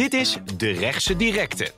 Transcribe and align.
Dit 0.00 0.14
is 0.14 0.38
De 0.56 0.70
Rechtse 0.70 1.16
Directe. 1.16 1.70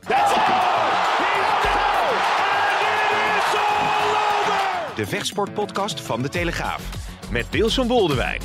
De 4.97 5.07
vechtsportpodcast 5.07 6.01
van 6.01 6.23
De 6.23 6.29
Telegraaf. 6.29 6.91
Met 7.31 7.47
Wilson 7.51 7.87
Boldewijn. 7.87 8.41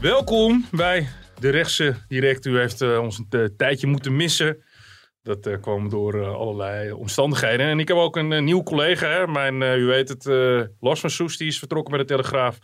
Welkom 0.00 0.66
bij 0.70 1.08
de 1.40 1.50
rechtse 1.50 1.94
direct. 2.08 2.46
U 2.46 2.58
heeft 2.58 2.82
uh, 2.82 2.98
ons 3.02 3.18
een 3.18 3.40
uh, 3.40 3.44
tijdje 3.56 3.86
moeten 3.86 4.16
missen. 4.16 4.64
Dat 5.22 5.46
uh, 5.46 5.60
kwam 5.60 5.88
door 5.88 6.26
allerlei 6.26 6.92
omstandigheden. 6.92 7.66
En 7.66 7.78
ik 7.78 7.88
heb 7.88 7.96
ook 7.96 8.16
een 8.16 8.44
nieuw 8.44 8.62
collega. 8.62 9.08
Hè? 9.08 9.26
Mijn, 9.26 9.62
u 9.62 9.84
weet 9.84 10.08
het, 10.08 10.24
Lars 10.80 11.00
van 11.00 11.10
Soes, 11.10 11.36
die 11.36 11.48
is 11.48 11.58
vertrokken 11.58 11.90
bij 11.90 12.00
de 12.00 12.06
Telegraaf. 12.06 12.58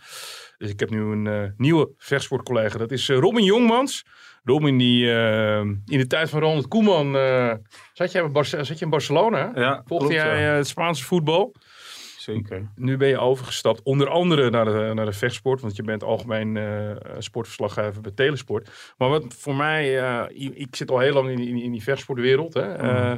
Dus 0.59 0.71
ik 0.71 0.81
heb 0.81 0.91
nu 0.91 1.01
een 1.01 1.55
nieuwe 1.57 1.91
vechtsportcollega. 1.97 2.79
Dat 2.79 2.91
is 2.91 3.09
Robin 3.09 3.45
Jongmans. 3.45 4.05
Robin 4.45 4.79
die 4.79 5.07
in 5.87 5.99
de 5.99 6.07
tijd 6.07 6.31
van 6.31 6.41
Ronald 6.41 6.69
Koeman... 6.69 7.13
zat, 7.93 8.13
jij 8.13 8.31
zat 8.43 8.79
je 8.79 8.85
in 8.85 8.91
Barcelona? 8.91 9.53
Ja, 9.55 9.83
Volgde 9.87 10.09
klopt, 10.09 10.23
jij 10.23 10.43
ja. 10.43 10.55
het 10.55 10.67
Spaanse 10.67 11.05
voetbal? 11.05 11.55
Zeker. 12.25 12.69
Nu 12.75 12.97
ben 12.97 13.09
je 13.09 13.19
overgestapt, 13.19 13.83
onder 13.83 14.09
andere 14.09 14.51
naar 14.51 14.65
de, 14.65 14.91
naar 14.95 15.05
de 15.05 15.13
vechtsport, 15.13 15.61
want 15.61 15.77
je 15.77 15.83
bent 15.83 16.03
algemeen 16.03 16.57
uh, 16.57 16.91
sportverslaggever 17.19 18.01
bij 18.01 18.13
Telesport. 18.13 18.95
Maar 18.97 19.09
wat 19.09 19.35
voor 19.39 19.55
mij, 19.55 20.03
uh, 20.03 20.25
ik 20.55 20.77
zit 20.77 20.91
al 20.91 20.99
heel 20.99 21.13
lang 21.13 21.31
in, 21.31 21.39
in, 21.39 21.63
in 21.63 21.73
die 21.73 21.83
vechtsportwereld. 21.83 22.55
Hè? 22.55 22.79
Mm. 22.79 22.85
Uh, 22.85 23.15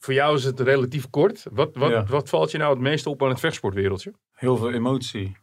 voor 0.00 0.14
jou 0.14 0.36
is 0.36 0.44
het 0.44 0.60
relatief 0.60 1.10
kort. 1.10 1.46
Wat, 1.50 1.70
wat, 1.74 1.90
ja. 1.90 2.04
wat 2.04 2.28
valt 2.28 2.50
je 2.50 2.58
nou 2.58 2.70
het 2.70 2.82
meeste 2.82 3.10
op 3.10 3.22
aan 3.22 3.28
het 3.28 3.40
vechtsportwereldje? 3.40 4.14
Heel 4.32 4.56
veel 4.56 4.72
emotie. 4.72 5.36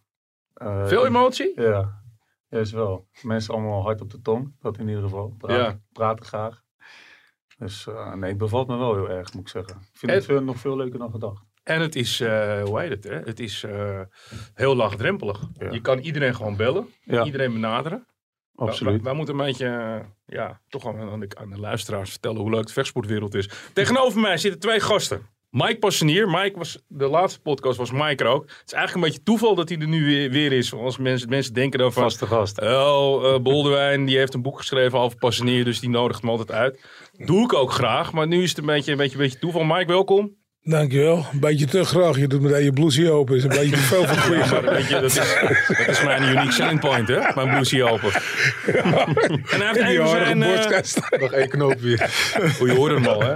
Veel 0.88 1.06
emotie? 1.06 1.62
Ja, 1.62 2.02
juist 2.50 2.72
wel. 2.72 3.08
Mensen 3.22 3.54
allemaal 3.54 3.82
hard 3.82 4.02
op 4.02 4.10
de 4.10 4.22
tong, 4.22 4.56
dat 4.60 4.78
in 4.78 4.88
ieder 4.88 5.04
geval. 5.04 5.36
Praten, 5.38 5.64
ja. 5.64 5.80
praten 5.92 6.26
graag. 6.26 6.62
Dus 7.58 7.88
nee, 8.14 8.30
het 8.30 8.38
bevalt 8.38 8.68
me 8.68 8.78
wel 8.78 8.96
heel 8.96 9.10
erg, 9.10 9.34
moet 9.34 9.42
ik 9.42 9.50
zeggen. 9.50 9.76
Ik 9.76 9.98
vind 9.98 10.12
en... 10.12 10.18
het 10.18 10.26
veel, 10.26 10.42
nog 10.42 10.58
veel 10.58 10.78
leuker 10.78 11.00
dan 11.00 11.12
gedacht. 11.12 11.44
En 11.64 11.82
het 11.82 11.96
is, 11.96 12.22
uh, 12.22 12.64
hoe 12.64 12.80
heet 12.80 12.90
het, 12.90 13.04
hè? 13.04 13.20
Het 13.20 13.40
is 13.40 13.66
heel 14.54 14.76
laagdrempelig. 14.76 15.42
Ja. 15.58 15.72
Je 15.72 15.82
kan 15.82 16.00
iedereen 16.00 16.36
gewoon 16.36 16.56
bellen, 16.56 16.88
ja. 17.04 17.24
iedereen 17.24 17.54
benaderen. 17.54 18.08
Absoluut. 18.56 18.94
Wij, 18.94 19.04
wij, 19.04 19.14
moeten 19.14 19.40
een 19.40 19.46
beetje, 19.46 20.02
ja, 20.26 20.62
toch 20.70 20.88
aan 20.88 21.20
de, 21.20 21.28
aan 21.38 21.50
de 21.50 21.60
luisteraars 21.60 22.10
vertellen 22.10 22.42
hoe 22.42 22.50
leuk 22.50 22.68
de 22.68 22.74
vechtsportwereld 22.74 23.34
is. 23.34 23.50
Tegenover 23.74 24.22
mij 24.22 24.38
zitten 24.38 24.60
twee 24.60 24.80
gasten. 24.80 25.28
Mike 25.52 25.78
Passenier. 25.78 26.30
Mike 26.30 26.58
was, 26.58 26.84
de 26.88 27.08
laatste 27.08 27.40
podcast 27.40 27.78
was 27.78 27.92
Mike 27.92 28.24
er 28.24 28.30
ook. 28.30 28.42
Het 28.42 28.64
is 28.66 28.74
eigenlijk 28.74 28.94
een 28.94 29.12
beetje 29.12 29.24
toeval 29.24 29.56
dat 29.56 29.70
hij 29.70 29.78
er 29.78 29.88
nu 29.88 30.06
weer, 30.06 30.30
weer 30.30 30.52
is. 30.52 30.74
Als 30.74 30.98
mensen, 30.98 31.30
mensen 31.30 31.54
denken 31.54 31.80
dan 31.80 31.94
van... 31.94 32.04
Vaste 32.04 32.26
gast. 32.26 32.62
Oh, 32.62 33.24
uh, 33.24 33.40
Boldewijn, 33.40 34.06
die 34.06 34.18
heeft 34.18 34.34
een 34.34 34.42
boek 34.42 34.58
geschreven 34.58 35.00
over 35.00 35.18
Passenier. 35.18 35.66
Dus 35.66 35.80
die 35.80 35.90
nodigt 35.90 36.22
hem 36.22 36.30
altijd 36.30 36.52
uit. 36.52 36.86
Doe 37.14 37.44
ik 37.44 37.54
ook 37.54 37.72
graag. 37.72 38.14
Maar 38.14 38.28
nu 38.28 38.44
is 38.44 38.50
het 38.50 38.58
een 38.58 38.66
beetje, 38.66 38.92
een 38.92 38.98
beetje, 38.98 39.16
een 39.16 39.24
beetje 39.24 39.40
toeval. 39.40 39.64
Mike, 39.64 39.86
welkom. 39.86 40.36
Dankjewel. 40.64 41.26
Een 41.34 41.40
beetje 41.40 41.66
te 41.66 41.84
graag. 41.84 42.18
Je 42.18 42.28
doet 42.28 42.42
meteen 42.42 42.64
je 42.64 42.74
blousie 42.74 43.12
open. 43.12 43.36
is 43.36 43.44
een 43.44 43.50
beetje 43.50 43.76
te 43.76 43.78
veel 43.78 44.08
van 44.08 44.18
goede 44.18 44.44
ja, 44.90 45.00
dat, 45.00 45.04
is, 45.04 45.16
dat 45.68 45.88
is 45.88 46.04
mijn 46.04 46.24
unique 46.24 46.52
selling 46.52 46.80
point, 46.80 47.08
hè? 47.08 47.20
Mijn 47.36 47.50
blousie 47.50 47.84
open. 47.84 48.12
Ja. 48.74 49.08
En 49.50 49.62
hij 49.62 49.84
heeft 49.86 50.10
zijn... 50.10 50.42
Uh, 50.42 51.20
nog 51.20 51.32
één 51.32 51.50
knoopje. 51.50 52.00
Oh, 52.60 52.68
je 52.68 52.74
hoort 52.76 52.94
hem 52.94 53.06
al, 53.06 53.22
hè? 53.22 53.36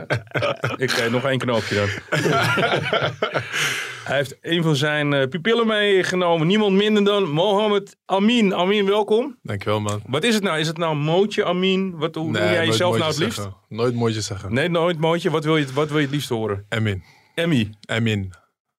Ik 0.78 0.98
uh, 0.98 1.12
nog 1.12 1.26
één 1.26 1.38
knoopje 1.38 1.76
dan. 1.76 1.90
hij 4.06 4.18
heeft 4.18 4.38
een 4.42 4.64
van 4.64 4.76
zijn 4.76 5.12
uh, 5.12 5.28
pupillen 5.28 5.68
meegenomen. 5.68 6.48
Niemand 6.48 6.76
minder 6.76 7.04
dan 7.04 7.30
Mohammed 7.30 7.98
Amin. 8.06 8.54
Amin, 8.56 8.86
welkom. 8.86 9.38
Dankjewel, 9.42 9.82
man. 9.82 10.02
Wat 10.08 10.24
is 10.24 10.34
het 10.34 10.44
nou? 10.44 10.60
Is 10.60 10.68
het 10.68 10.78
nou 10.78 10.96
Mootje 10.96 11.46
Amin? 11.46 11.98
Wat, 11.98 12.16
hoe 12.16 12.32
nee, 12.32 12.42
noem 12.42 12.52
jij 12.52 12.66
jezelf 12.66 12.98
nou 12.98 13.10
het 13.10 13.20
liefst? 13.20 13.36
Zeggen. 13.36 13.56
Nooit 13.70 13.94
Mootje 13.94 14.22
zeggen. 14.22 14.54
Nee, 14.54 14.70
nooit 14.70 15.00
Mootje. 15.00 15.30
Wat 15.30 15.44
wil 15.44 15.58
je, 15.58 15.74
wat 15.74 15.88
wil 15.88 15.98
je 15.98 16.04
het 16.04 16.14
liefst 16.14 16.30
horen? 16.30 16.66
Emin. 16.70 17.04
Emmy. 17.36 17.70
Emin. 17.86 18.34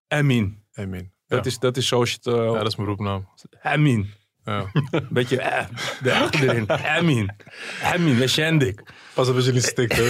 Emin. 0.09 0.63
Emin. 0.73 1.13
Dat, 1.27 1.45
ja. 1.45 1.51
is, 1.51 1.59
dat 1.59 1.77
is 1.77 1.87
zoals 1.87 2.11
je 2.11 2.17
het... 2.17 2.27
Uh, 2.27 2.45
ja, 2.45 2.59
dat 2.59 2.67
is 2.67 2.77
mijn 2.77 2.89
roepnaam. 2.89 3.29
Emin. 3.63 4.11
Ja. 4.45 4.71
Beetje 5.11 5.41
eh, 5.41 5.67
erin. 6.33 6.67
Emin. 6.99 7.31
Emin, 7.95 8.19
Wesjendik. 8.19 8.83
Pas 9.17 9.29
op 9.29 9.35
als 9.35 9.45
jullie 9.45 9.61
stikken. 9.61 10.05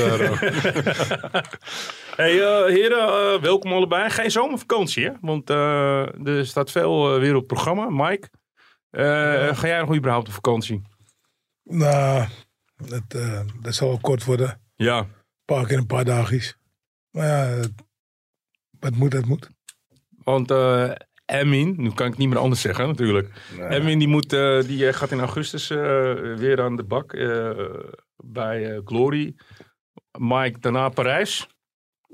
hey, 2.21 2.35
uh, 2.35 2.67
heren, 2.67 3.35
uh, 3.35 3.41
welkom 3.41 3.73
allebei. 3.73 4.11
Geen 4.11 4.31
zomervakantie, 4.31 5.05
hè? 5.05 5.13
Want 5.21 5.51
uh, 5.51 6.27
er 6.27 6.47
staat 6.47 6.71
veel 6.71 7.19
weer 7.19 7.35
op 7.35 7.39
het 7.39 7.47
programma. 7.47 7.89
Mike, 7.91 8.29
ja. 8.91 9.55
ga 9.55 9.67
jij 9.67 9.81
nog 9.81 9.97
überhaupt 9.97 10.29
op 10.29 10.35
vakantie? 10.35 10.83
Nou, 11.63 12.29
dat, 12.77 13.03
dat 13.61 13.75
zal 13.75 13.89
wel 13.89 13.99
kort 14.01 14.25
worden. 14.25 14.61
Ja. 14.77 14.99
Een 14.99 15.09
paar 15.45 15.67
keer 15.67 15.79
een 15.79 15.87
paar 15.87 16.05
dagjes. 16.05 16.57
Maar 17.11 17.27
ja, 17.27 17.63
wat 18.81 18.95
moet, 18.95 19.11
dat 19.11 19.25
moet. 19.25 19.51
Want 20.25 20.51
Emin, 21.27 21.75
nu 21.77 21.91
kan 21.91 22.07
ik 22.07 22.17
niet 22.17 22.29
meer 22.29 22.39
anders 22.39 22.61
zeggen 22.61 22.87
natuurlijk. 22.87 23.31
Nee. 23.57 23.69
Emin 23.69 23.99
die, 23.99 24.09
moet, 24.09 24.31
die 24.67 24.93
gaat 24.93 25.11
in 25.11 25.21
augustus 25.21 25.69
weer 25.69 26.63
aan 26.63 26.77
de 26.77 26.85
bak 26.85 27.13
bij 28.27 28.81
Glory. 28.85 29.35
Mike, 30.19 30.59
daarna 30.59 30.89
Parijs. 30.89 31.47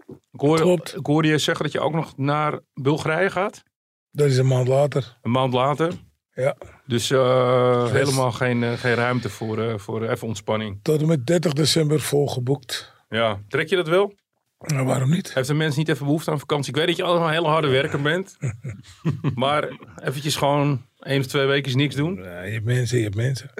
Ik 0.07 0.41
hoor, 0.41 0.61
Klopt. 0.61 0.97
ik 0.97 1.07
hoorde 1.07 1.29
je 1.29 1.39
zeggen 1.39 1.65
dat 1.65 1.73
je 1.73 1.81
ook 1.81 1.93
nog 1.93 2.17
naar 2.17 2.61
Bulgarije 2.75 3.31
gaat. 3.31 3.63
Dat 4.11 4.27
is 4.27 4.37
een 4.37 4.47
maand 4.47 4.69
later. 4.69 5.19
Een 5.23 5.31
maand 5.31 5.53
later? 5.53 5.93
Ja. 6.35 6.57
Dus 6.87 7.09
helemaal 7.09 8.33
geen, 8.33 8.79
geen 8.79 8.95
ruimte 8.95 9.29
voor, 9.31 9.81
voor 9.81 10.09
even 10.09 10.29
ontspanning. 10.29 10.79
Tot 10.83 11.01
en 11.01 11.07
met 11.07 11.27
30 11.27 11.53
december 11.53 12.01
volgeboekt. 12.01 12.95
Ja, 13.09 13.41
trek 13.49 13.69
je 13.69 13.77
dat 13.77 13.89
wel? 13.89 14.15
Nou, 14.59 14.87
waarom 14.87 15.11
niet? 15.11 15.35
Heeft 15.35 15.49
de 15.49 15.55
mens 15.55 15.77
niet 15.77 15.89
even 15.89 16.05
behoefte 16.07 16.31
aan 16.31 16.39
vakantie? 16.39 16.71
Ik 16.71 16.77
weet 16.77 16.87
dat 16.87 16.97
je 16.97 17.03
allemaal 17.03 17.27
een 17.27 17.35
hele 17.35 17.49
harde 17.49 17.69
werker 17.69 18.03
bent. 18.03 18.37
maar 19.35 19.69
eventjes 19.97 20.37
gewoon 20.37 20.87
één 21.03 21.21
of 21.21 21.27
twee 21.27 21.47
weken 21.47 21.77
niks 21.77 21.95
doen. 21.95 22.15
Ja, 22.23 22.43
je 22.43 22.53
hebt 22.53 22.65
mensen, 22.65 22.99
je 22.99 23.05
hebt 23.05 23.17
mensen. 23.17 23.51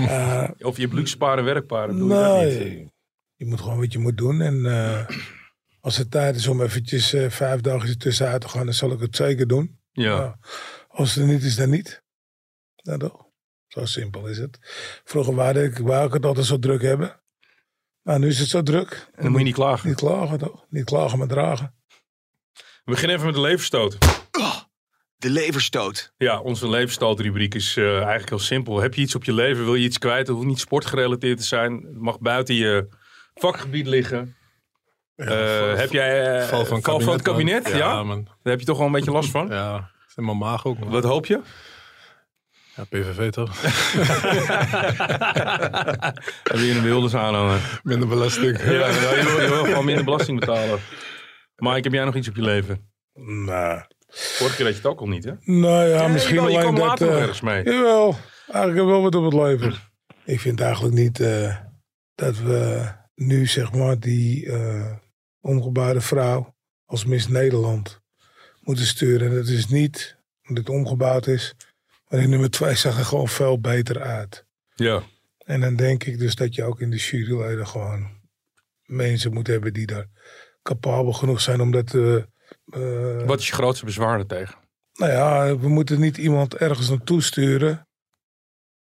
uh, 0.00 0.48
of 0.68 0.76
je 0.76 0.82
hebt 0.82 0.94
luxe 0.94 1.16
paren, 1.16 1.44
werkparen. 1.44 1.96
Doe 1.98 2.08
nee, 2.08 2.46
je, 2.46 2.58
dat 2.58 2.68
niet. 2.68 2.92
je 3.34 3.46
moet 3.46 3.60
gewoon 3.60 3.78
wat 3.78 3.92
je 3.92 3.98
moet 3.98 4.16
doen. 4.16 4.40
En 4.40 4.54
uh, 4.54 5.06
als 5.80 5.96
het 5.96 6.10
tijd 6.10 6.36
is 6.36 6.46
om 6.46 6.62
eventjes 6.62 7.14
uh, 7.14 7.30
vijf 7.30 7.60
dagen 7.60 7.98
tussenuit 7.98 8.40
te 8.40 8.48
gaan, 8.48 8.64
dan 8.64 8.74
zal 8.74 8.92
ik 8.92 9.00
het 9.00 9.16
zeker 9.16 9.46
doen. 9.46 9.78
Ja. 9.92 10.18
Uh, 10.18 10.32
als 10.88 11.14
het 11.14 11.24
er 11.24 11.32
niet 11.32 11.42
is, 11.42 11.56
dan 11.56 11.70
niet. 11.70 12.02
Nou 12.82 12.98
toch? 12.98 13.24
Zo 13.66 13.84
simpel 13.84 14.26
is 14.26 14.38
het. 14.38 14.58
Vroeger 15.04 15.34
wou 15.34 15.58
ik, 15.58 15.78
wou 15.78 16.06
ik 16.06 16.12
het 16.12 16.24
altijd 16.24 16.46
zo 16.46 16.58
druk 16.58 16.82
hebben. 16.82 17.20
Nou, 18.02 18.18
nu 18.18 18.28
is 18.28 18.38
het 18.38 18.48
zo 18.48 18.62
druk. 18.62 19.08
En 19.14 19.22
dan 19.22 19.30
moet 19.30 19.40
je 19.40 19.46
niet 19.46 19.54
klagen. 19.54 19.88
Niet 19.88 19.96
klagen 19.98 20.38
toch? 20.38 20.66
Niet 20.68 20.84
klagen, 20.84 21.18
maar 21.18 21.28
dragen. 21.28 21.74
We 22.54 22.92
beginnen 22.92 23.16
even 23.16 23.26
met 23.26 23.34
de 23.34 23.40
leverstoot. 23.40 23.98
De 25.18 25.30
leverstoot. 25.30 26.12
Ja, 26.16 26.40
onze 26.40 26.68
leverstootrubriek 26.68 27.54
is 27.54 27.76
uh, 27.76 27.94
eigenlijk 27.94 28.28
heel 28.28 28.38
simpel. 28.38 28.80
Heb 28.80 28.94
je 28.94 29.00
iets 29.00 29.14
op 29.14 29.24
je 29.24 29.32
leven, 29.32 29.64
wil 29.64 29.74
je 29.74 29.84
iets 29.84 29.98
kwijt, 29.98 30.26
het 30.26 30.36
hoeft 30.36 30.46
niet 30.46 30.60
sportgerelateerd 30.60 31.38
te 31.38 31.44
zijn. 31.44 31.72
Het 31.72 32.00
mag 32.00 32.18
buiten 32.18 32.54
je 32.54 32.88
vakgebied 33.34 33.86
liggen. 33.86 34.36
Ja, 35.14 35.24
uh, 35.24 35.76
heb 35.78 35.92
jij 35.92 36.40
uh, 36.40 36.46
val 36.48 36.64
van, 36.64 36.82
val 36.82 37.00
van 37.00 37.12
het 37.12 37.22
kabinet? 37.22 37.62
Man. 37.62 37.72
Ja, 37.72 37.78
ja 37.78 38.02
man. 38.02 38.24
Daar 38.24 38.34
heb 38.42 38.60
je 38.60 38.66
toch 38.66 38.76
wel 38.76 38.86
een 38.86 38.92
beetje 38.92 39.10
last 39.10 39.30
van? 39.30 39.48
Ja, 39.48 39.72
dat 39.72 40.08
is 40.08 40.16
in 40.16 40.24
mijn 40.24 40.38
maag 40.38 40.66
ook. 40.66 40.78
Man. 40.78 40.90
Wat 40.90 41.04
hoop 41.04 41.26
je? 41.26 41.40
Ja, 42.76 42.84
PVV 42.84 43.30
toch? 43.30 43.60
Heb 46.42 46.56
je 46.56 46.72
een 46.76 46.82
Wilders 46.82 47.14
aanhangen? 47.14 47.60
Minder 47.82 48.08
belasting. 48.08 48.58
ja, 48.58 48.88
je 48.88 49.24
wil, 49.24 49.40
je 49.42 49.48
wil 49.48 49.64
gewoon 49.64 49.84
minder 49.84 50.04
belasting 50.04 50.40
betalen. 50.40 50.80
Mike, 51.56 51.80
heb 51.80 51.92
jij 51.92 52.04
nog 52.04 52.14
iets 52.14 52.28
op 52.28 52.36
je 52.36 52.42
leven? 52.42 52.90
Nou. 53.44 53.82
Vorige 54.18 54.56
keer 54.56 54.64
had 54.64 54.74
je 54.74 54.80
het 54.80 54.90
ook 54.90 55.00
al 55.00 55.08
niet, 55.08 55.24
hè? 55.24 55.32
Nou 55.40 55.88
ja, 55.88 55.96
ja 55.96 56.08
misschien 56.08 56.34
je, 56.34 56.40
alleen 56.40 56.74
dat... 56.74 56.84
later 56.84 57.08
uh, 57.08 57.20
ergens 57.20 57.40
mee. 57.40 57.64
Jawel, 57.64 58.16
eigenlijk 58.52 58.88
wel 58.88 59.02
wat 59.02 59.14
op 59.14 59.24
het 59.24 59.32
leven. 59.32 59.74
Ik 60.24 60.40
vind 60.40 60.60
eigenlijk 60.60 60.94
niet 60.94 61.18
uh, 61.18 61.56
dat 62.14 62.38
we 62.38 62.88
nu, 63.14 63.46
zeg 63.46 63.72
maar, 63.72 63.98
die 63.98 64.44
uh, 64.44 64.92
ongebaarde 65.40 66.00
vrouw 66.00 66.54
als 66.84 67.04
Miss 67.04 67.28
Nederland 67.28 68.00
moeten 68.60 68.86
sturen. 68.86 69.28
En 69.28 69.34
dat 69.34 69.48
is 69.48 69.66
niet 69.66 70.16
omdat 70.48 70.66
het 70.66 70.74
omgebouwd 70.74 71.26
is... 71.26 71.54
Maar 72.08 72.20
in 72.20 72.30
nummer 72.30 72.50
twee 72.50 72.74
zag 72.74 72.98
er 72.98 73.04
gewoon 73.04 73.28
veel 73.28 73.60
beter 73.60 74.00
uit. 74.00 74.46
Ja. 74.74 75.02
En 75.44 75.60
dan 75.60 75.76
denk 75.76 76.04
ik 76.04 76.18
dus 76.18 76.34
dat 76.34 76.54
je 76.54 76.64
ook 76.64 76.80
in 76.80 76.90
de 76.90 76.96
juryleden 76.96 77.66
gewoon 77.66 78.08
mensen 78.84 79.32
moet 79.32 79.46
hebben 79.46 79.72
die 79.72 79.86
daar 79.86 80.06
capabel 80.62 81.12
genoeg 81.12 81.40
zijn 81.40 81.60
om 81.60 81.70
dat... 81.70 81.94
Uh, 81.94 82.22
Wat 83.26 83.40
is 83.40 83.46
je 83.46 83.52
grootste 83.52 83.84
bezwaar 83.84 84.18
er 84.18 84.26
tegen? 84.26 84.54
Nou 84.94 85.12
ja, 85.12 85.56
we 85.56 85.68
moeten 85.68 86.00
niet 86.00 86.16
iemand 86.16 86.54
ergens 86.54 86.88
naartoe 86.88 87.22
sturen. 87.22 87.88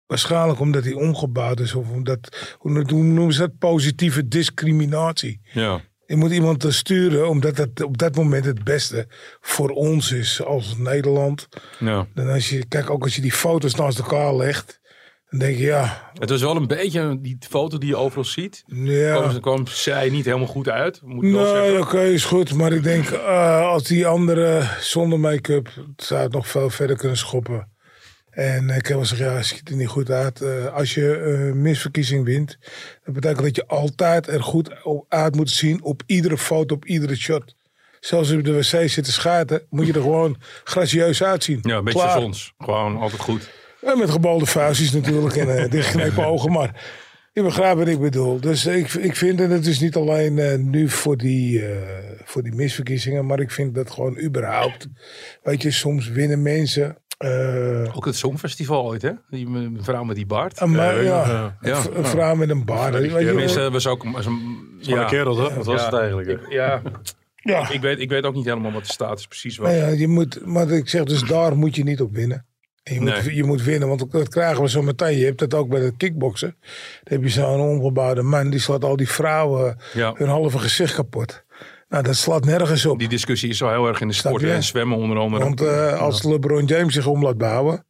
Waarschijnlijk 0.05 0.59
omdat 0.59 0.83
hij 0.83 0.93
omgebouwd 0.93 1.59
is. 1.59 1.73
Of 1.73 1.89
omdat, 1.89 2.55
hoe 2.57 2.71
noemen 3.03 3.33
ze 3.33 3.39
dat? 3.39 3.57
Positieve 3.57 4.27
discriminatie. 4.27 5.41
Ja. 5.53 5.81
Je 6.05 6.15
moet 6.15 6.31
iemand 6.31 6.65
sturen 6.67 7.29
omdat 7.29 7.57
het 7.57 7.83
op 7.83 7.97
dat 7.97 8.15
moment 8.15 8.45
het 8.45 8.63
beste 8.63 9.07
voor 9.41 9.69
ons 9.69 10.11
is 10.11 10.43
als 10.43 10.77
Nederland. 10.77 11.47
Ja. 11.79 12.07
En 12.13 12.29
als 12.29 12.49
je, 12.49 12.65
kijk, 12.65 12.89
ook 12.89 13.03
als 13.03 13.15
je 13.15 13.21
die 13.21 13.31
foto's 13.31 13.75
naast 13.75 13.99
elkaar 13.99 14.35
legt, 14.35 14.79
Dan 15.37 15.47
denk 15.47 15.57
je, 15.59 15.65
ja, 15.65 16.11
Het 16.13 16.29
was 16.29 16.41
wel 16.41 16.55
een 16.55 16.67
beetje 16.67 17.21
die 17.21 17.37
foto 17.49 17.77
die 17.77 17.89
je 17.89 17.95
overal 17.95 18.23
ziet. 18.25 18.63
ja. 18.67 19.15
Kwam, 19.15 19.39
kwam 19.39 19.67
zij 19.67 20.09
niet 20.09 20.25
helemaal 20.25 20.47
goed 20.47 20.69
uit. 20.69 21.01
Moet 21.03 21.23
Nee, 21.23 21.79
oké, 21.79 22.01
is 22.01 22.25
goed. 22.25 22.53
Maar 22.53 22.71
ik 22.71 22.83
denk, 22.83 23.09
eh, 23.09 23.67
als 23.67 23.83
die 23.83 24.07
andere 24.07 24.63
zonder 24.79 25.19
make-up, 25.19 25.69
zou 25.95 26.21
het 26.21 26.31
nog 26.31 26.47
veel 26.47 26.69
verder 26.69 26.97
kunnen 26.97 27.17
schoppen. 27.17 27.69
En 28.29 28.69
ik 28.69 28.73
heb 28.73 28.87
wel 28.87 28.99
gezegd, 28.99 29.21
ja, 29.21 29.31
het 29.35 29.45
ziet 29.45 29.69
er 29.69 29.75
niet 29.75 29.87
goed 29.87 30.09
uit. 30.09 30.41
Eh, 30.41 30.73
als 30.73 30.93
je 30.93 31.15
eh 31.15 31.53
misverkiezing 31.53 32.25
wint, 32.25 32.57
dat 33.03 33.13
betekent 33.13 33.43
dat 33.43 33.55
je 33.55 33.67
altijd 33.67 34.27
er 34.27 34.43
goed 34.43 34.83
op 34.83 35.05
uit 35.09 35.35
moet 35.35 35.49
zien 35.49 35.83
op 35.83 36.03
iedere 36.05 36.37
foto, 36.37 36.75
op 36.75 36.85
iedere 36.85 37.15
shot. 37.15 37.55
Zelfs 37.99 38.23
als 38.23 38.29
je 38.29 38.37
op 38.37 38.43
de 38.43 38.53
wc 38.53 38.89
zit 38.89 39.03
te 39.03 39.11
schaten, 39.11 39.61
moet 39.69 39.87
je 39.87 39.93
er 39.93 40.01
gewoon 40.01 40.37
gracieus 40.63 41.23
uitzien. 41.23 41.59
Ja, 41.61 41.77
een 41.77 41.83
beetje 41.83 41.99
Klaar. 41.99 42.11
zoals 42.11 42.25
ons. 42.25 42.53
Gewoon 42.57 42.97
altijd 42.97 43.21
goed. 43.21 43.49
En 43.85 43.97
met 43.97 44.09
gebalde 44.09 44.45
vuistjes 44.45 44.91
natuurlijk 44.91 45.35
en 45.35 45.57
eh 45.57 45.69
dichtgeknepen 45.71 46.25
ogen. 46.25 46.51
Maar 46.51 46.83
je 47.33 47.43
begrijpt 47.43 47.77
wat 47.77 47.87
ik 47.87 47.99
bedoel. 47.99 48.39
Dus 48.39 48.65
ik, 48.65 48.93
ik 48.93 49.15
vind 49.15 49.37
dat 49.37 49.49
het 49.49 49.65
is 49.65 49.79
niet 49.79 49.95
alleen 49.95 50.39
eh, 50.39 50.57
nu 50.57 50.89
voor 50.89 51.17
die, 51.17 51.65
eh, 51.65 51.77
voor 52.23 52.43
die 52.43 52.53
misverkiezingen. 52.55 53.25
Maar 53.25 53.39
ik 53.39 53.51
vind 53.51 53.75
dat 53.75 53.91
gewoon 53.91 54.19
überhaupt. 54.19 54.87
Weet 55.43 55.61
je, 55.61 55.71
soms 55.71 56.09
winnen 56.09 56.41
mensen. 56.41 56.97
eh, 57.17 57.95
Ook 57.95 58.05
het 58.05 58.15
Songfestival 58.15 58.85
ooit, 58.85 59.01
hè? 59.01 59.11
Die 59.29 59.47
me- 59.49 59.83
vrouw 59.83 60.03
met 60.03 60.15
die 60.15 60.25
baard. 60.25 60.61
een, 60.61 60.71
ja, 60.71 60.91
ja. 60.91 61.57
Ja. 61.61 61.75
een 61.75 61.75
v- 61.81 61.85
een 61.97 62.05
vrouw 62.05 62.35
met 62.35 62.49
een 62.49 62.65
baard. 62.65 62.93
Weet 62.93 63.11
je, 63.11 63.25
Tenminste, 63.25 63.59
dat 63.59 63.71
was 63.71 63.87
ook... 63.87 64.03
was 64.03 64.25
een- 64.25 64.67
ja, 64.79 65.01
een 65.01 65.07
kerel, 65.07 65.35
toch? 65.35 65.53
Dat 65.53 65.65
was 65.65 65.85
het 65.85 65.93
eigenlijk. 65.93 66.27
hè. 66.27 66.33
Ik, 66.33 66.51
ja, 66.51 66.81
ja. 67.35 67.69
ik, 67.69 67.81
weet, 67.81 67.99
ik 67.99 68.09
weet 68.09 68.23
ook 68.23 68.35
niet 68.35 68.45
helemaal 68.45 68.71
wat 68.71 68.85
de 68.85 68.91
status 68.93 69.27
precies 69.27 69.57
was. 69.57 69.71
Ja, 69.71 69.87
je 69.87 70.07
moet, 70.07 70.45
maar 70.45 70.69
ik 70.69 70.89
zeg 70.89 71.03
dus 71.03 71.21
daar 71.23 71.57
moet 71.57 71.75
je 71.75 71.83
niet 71.83 72.01
op 72.01 72.13
winnen. 72.15 72.45
En 72.85 72.93
je, 72.93 72.99
moet, 73.01 73.23
je 73.35 73.43
moet 73.43 73.63
winnen, 73.63 73.87
want 73.87 74.11
dat 74.11 74.29
krijgen 74.29 74.61
we 74.61 74.69
zo 74.69 74.81
meteen. 74.81 75.17
Je 75.17 75.25
hebt 75.25 75.39
dat 75.39 75.53
ook 75.53 75.69
bij 75.69 75.79
het 75.81 75.93
kickboksen. 75.97 76.55
Dan 77.03 77.13
heb 77.13 77.23
je 77.23 77.29
zo'n 77.29 77.59
ongebouwde 77.59 78.21
man, 78.21 78.49
die 78.49 78.59
slaat 78.59 78.83
al 78.83 78.95
die 78.95 79.09
vrouwen 79.09 79.77
Ja. 79.93 80.13
hun 80.15 80.27
halve 80.27 80.59
gezicht 80.59 80.95
kapot. 80.95 81.43
Nou, 81.89 82.03
dat 82.03 82.15
slaat 82.15 82.45
nergens 82.45 82.85
op. 82.85 82.99
Die 82.99 83.07
discussie 83.07 83.49
is 83.49 83.57
zo 83.57 83.69
heel 83.69 83.87
erg 83.87 84.01
in 84.01 84.07
de 84.07 84.13
sport 84.13 84.43
en 84.43 84.63
zwemmen 84.63 84.97
onder 84.97 85.17
andere. 85.17 85.43
Want 85.43 85.61
eh, 85.61 86.01
als 86.01 86.23
LeBron 86.23 86.65
James 86.65 86.93
zich 86.93 87.05
om 87.07 87.23
laat 87.23 87.37
bouwen, 87.37 87.85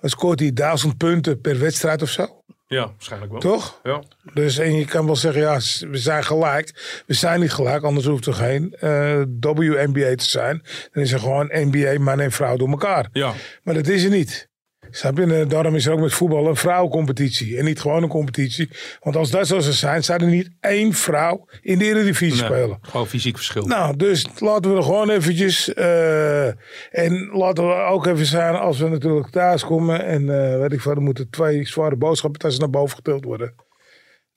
dan 0.00 0.10
scoort 0.10 0.40
hij 0.40 0.52
duizend 0.52 0.96
punten 0.96 1.40
per 1.40 1.58
wedstrijd 1.58 2.02
of 2.02 2.08
zo. 2.08 2.42
Ja, 2.66 2.86
waarschijnlijk 2.86 3.32
wel. 3.32 3.40
Toch? 3.40 3.80
Ja. 3.82 4.02
Dus 4.34 4.58
en 4.58 4.76
je 4.76 4.84
kan 4.84 5.06
wel 5.06 5.16
zeggen, 5.16 5.42
ja, 5.42 5.54
we 5.90 5.98
zijn 5.98 6.24
gelijk. 6.24 7.02
We 7.06 7.14
zijn 7.14 7.40
niet 7.40 7.52
gelijk, 7.52 7.82
anders 7.82 8.06
hoeft 8.06 8.26
er 8.26 8.34
geen 8.34 8.74
eh, 8.74 9.22
WNBA 9.40 10.14
te 10.14 10.24
zijn. 10.24 10.62
Dan 10.92 11.02
is 11.02 11.12
er 11.12 11.18
gewoon 11.20 11.50
NBA, 11.52 11.98
man 11.98 12.20
en 12.20 12.32
vrouw 12.32 12.56
door 12.56 12.68
elkaar. 12.68 13.08
ja, 13.12 13.32
Maar 13.62 13.74
dat 13.74 13.86
is 13.86 14.04
er 14.04 14.10
niet. 14.10 14.48
Snap 14.96 15.16
je? 15.18 15.34
Eh, 15.34 15.48
daarom 15.48 15.74
is 15.74 15.86
er 15.86 15.92
ook 15.92 16.00
met 16.00 16.12
voetbal 16.12 16.46
een 16.46 16.56
vrouwencompetitie. 16.56 17.56
En 17.58 17.64
niet 17.64 17.80
gewoon 17.80 18.02
een 18.02 18.08
competitie. 18.08 18.70
Want 19.00 19.16
als 19.16 19.30
dat 19.30 19.46
zo 19.46 19.58
zou 19.58 19.74
zijn, 19.74 20.04
zou 20.04 20.22
er 20.22 20.28
niet 20.28 20.50
één 20.60 20.92
vrouw 20.92 21.48
in 21.60 21.78
de 21.78 21.84
Eredivisie 21.84 22.40
nee, 22.40 22.50
spelen. 22.50 22.78
gewoon 22.80 23.06
fysiek 23.06 23.36
verschil. 23.36 23.66
Nou, 23.66 23.96
dus 23.96 24.26
laten 24.38 24.70
we 24.70 24.76
er 24.76 24.82
gewoon 24.82 25.10
eventjes. 25.10 25.74
eh, 25.74 26.46
en 26.90 27.30
laten 27.32 27.68
we 27.68 27.74
ook 27.74 28.06
even 28.06 28.26
zijn 28.26 28.54
als 28.54 28.78
we 28.78 28.88
natuurlijk 28.88 29.30
thuis 29.30 29.64
komen. 29.64 30.04
En 30.04 30.52
eh 30.52 30.58
weet 30.58 30.72
ik 30.72 30.80
veel, 30.80 30.92
er 30.92 31.00
moeten 31.02 31.30
twee 31.30 31.66
zware 31.66 31.96
boodschappen 31.96 32.58
naar 32.58 32.70
boven 32.70 32.96
getild 32.96 33.24
worden. 33.24 33.54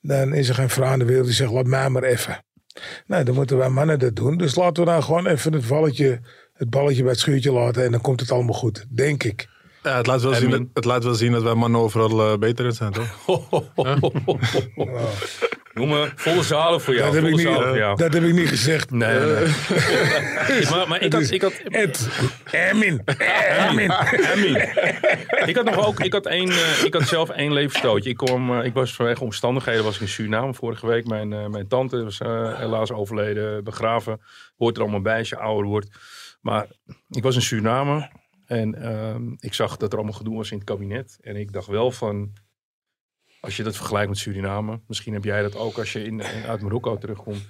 Dan 0.00 0.34
is 0.34 0.48
er 0.48 0.54
geen 0.54 0.70
vrouw 0.70 0.92
in 0.92 0.98
de 0.98 1.04
wereld 1.04 1.26
die 1.26 1.34
zegt, 1.34 1.50
laat 1.50 1.66
mij 1.66 1.88
maar 1.88 2.02
even. 2.02 2.44
Nee, 3.06 3.22
dan 3.22 3.34
moeten 3.34 3.56
wij 3.56 3.68
mannen 3.68 3.98
dat 3.98 4.16
doen. 4.16 4.36
Dus 4.36 4.54
laten 4.54 4.84
we 4.84 4.90
dan 4.90 5.02
gewoon 5.02 5.26
even 5.26 5.52
het 5.52 5.66
balletje, 5.68 6.20
het 6.52 6.70
balletje 6.70 7.02
bij 7.02 7.10
het 7.10 7.20
schuurtje 7.20 7.52
laten. 7.52 7.84
En 7.84 7.90
dan 7.90 8.00
komt 8.00 8.20
het 8.20 8.30
allemaal 8.30 8.54
goed, 8.54 8.86
denk 8.90 9.24
ik. 9.24 9.48
Ja, 9.82 9.96
het, 9.96 10.06
laat 10.06 10.22
wel 10.22 10.32
En 10.32 10.40
zien, 10.40 10.50
dat, 10.50 10.62
het 10.74 10.84
laat 10.84 11.04
wel 11.04 11.14
zien 11.14 11.32
dat 11.32 11.42
wij 11.42 11.54
mannen 11.54 11.80
overal 11.80 12.32
eh, 12.32 12.38
beter 12.38 12.64
in 12.64 12.72
zijn, 12.72 12.92
toch? 12.92 13.08
Jongen, 15.74 16.12
volle 16.16 16.42
zalen 16.42 16.80
voor 16.80 16.94
jou. 16.94 17.04
dat, 17.04 17.14
heb 17.14 17.24
ik 17.24 17.36
niet, 17.36 17.40
jou. 17.40 17.96
dat 17.96 18.12
heb 18.12 18.22
ik 18.22 18.32
niet 18.32 18.48
gezegd. 18.48 18.90
Nee, 18.90 19.18
nee, 19.18 19.26
nee. 19.26 20.68
maar, 20.70 20.88
maar 20.88 21.02
ik 21.02 21.12
had... 21.12 21.30
Ik 21.30 21.42
had 21.42 21.52
Ed, 21.52 22.08
Ermin, 22.50 23.02
Ermin. 23.04 23.92
Amin. 23.92 24.56
ik 25.46 25.56
had 25.56 25.64
nog 25.64 25.86
ook, 25.86 26.00
ik 26.00 26.12
had, 26.12 26.26
één, 26.26 26.50
eh, 26.50 26.84
ik 26.84 26.94
had 26.94 27.02
zelf 27.02 27.28
één 27.28 27.52
levensstootje. 27.52 28.10
Ik, 28.10 28.16
kwam, 28.16 28.58
eh, 28.58 28.64
ik 28.64 28.74
was 28.74 28.94
vanwege 28.94 29.24
omstandigheden 29.24 29.84
was 29.84 29.94
ik 29.94 30.00
in 30.00 30.08
Suriname 30.08 30.54
vorige 30.54 30.86
week. 30.86 31.06
Mijn, 31.06 31.32
eh, 31.32 31.46
mijn 31.46 31.68
tante 31.68 32.04
was 32.04 32.20
eh, 32.20 32.58
helaas 32.58 32.92
overleden, 32.92 33.64
begraven. 33.64 34.20
Hoort 34.56 34.76
er 34.76 34.82
allemaal 34.82 35.00
bij 35.00 35.18
als 35.18 35.28
je 35.28 35.38
ouder 35.38 35.66
wordt. 35.66 35.88
Maar 36.40 36.66
ik 37.08 37.22
was 37.22 37.34
in 37.34 37.42
Suriname 37.42 38.10
en 38.50 38.74
ehm, 38.74 39.32
ik 39.38 39.54
zag 39.54 39.76
dat 39.76 39.90
er 39.92 39.98
allemaal 39.98 40.16
gedoe 40.16 40.36
was 40.36 40.50
in 40.50 40.56
het 40.58 40.66
kabinet. 40.66 41.18
En 41.20 41.36
ik 41.36 41.52
dacht 41.52 41.66
wel 41.66 41.90
van, 41.90 42.32
als 43.40 43.56
je 43.56 43.62
dat 43.62 43.76
vergelijkt 43.76 44.08
met 44.08 44.18
Suriname, 44.18 44.80
misschien 44.86 45.12
heb 45.12 45.24
jij 45.24 45.42
dat 45.42 45.56
ook 45.56 45.78
als 45.78 45.92
je 45.92 46.04
in, 46.04 46.20
in- 46.20 46.44
uit 46.46 46.60
Marokko 46.62 46.98
terugkomt. 46.98 47.46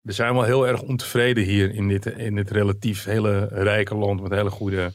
We 0.00 0.12
zijn 0.12 0.32
wel 0.34 0.42
heel 0.42 0.66
erg 0.68 0.82
ontevreden 0.82 1.44
hier 1.44 1.74
in 1.74 1.88
dit, 1.88 2.06
in 2.06 2.34
dit 2.34 2.50
relatief 2.50 3.04
hele 3.04 3.48
rijke 3.50 3.94
land 3.94 4.22
met 4.22 4.30
hele 4.32 4.50
goede 4.50 4.92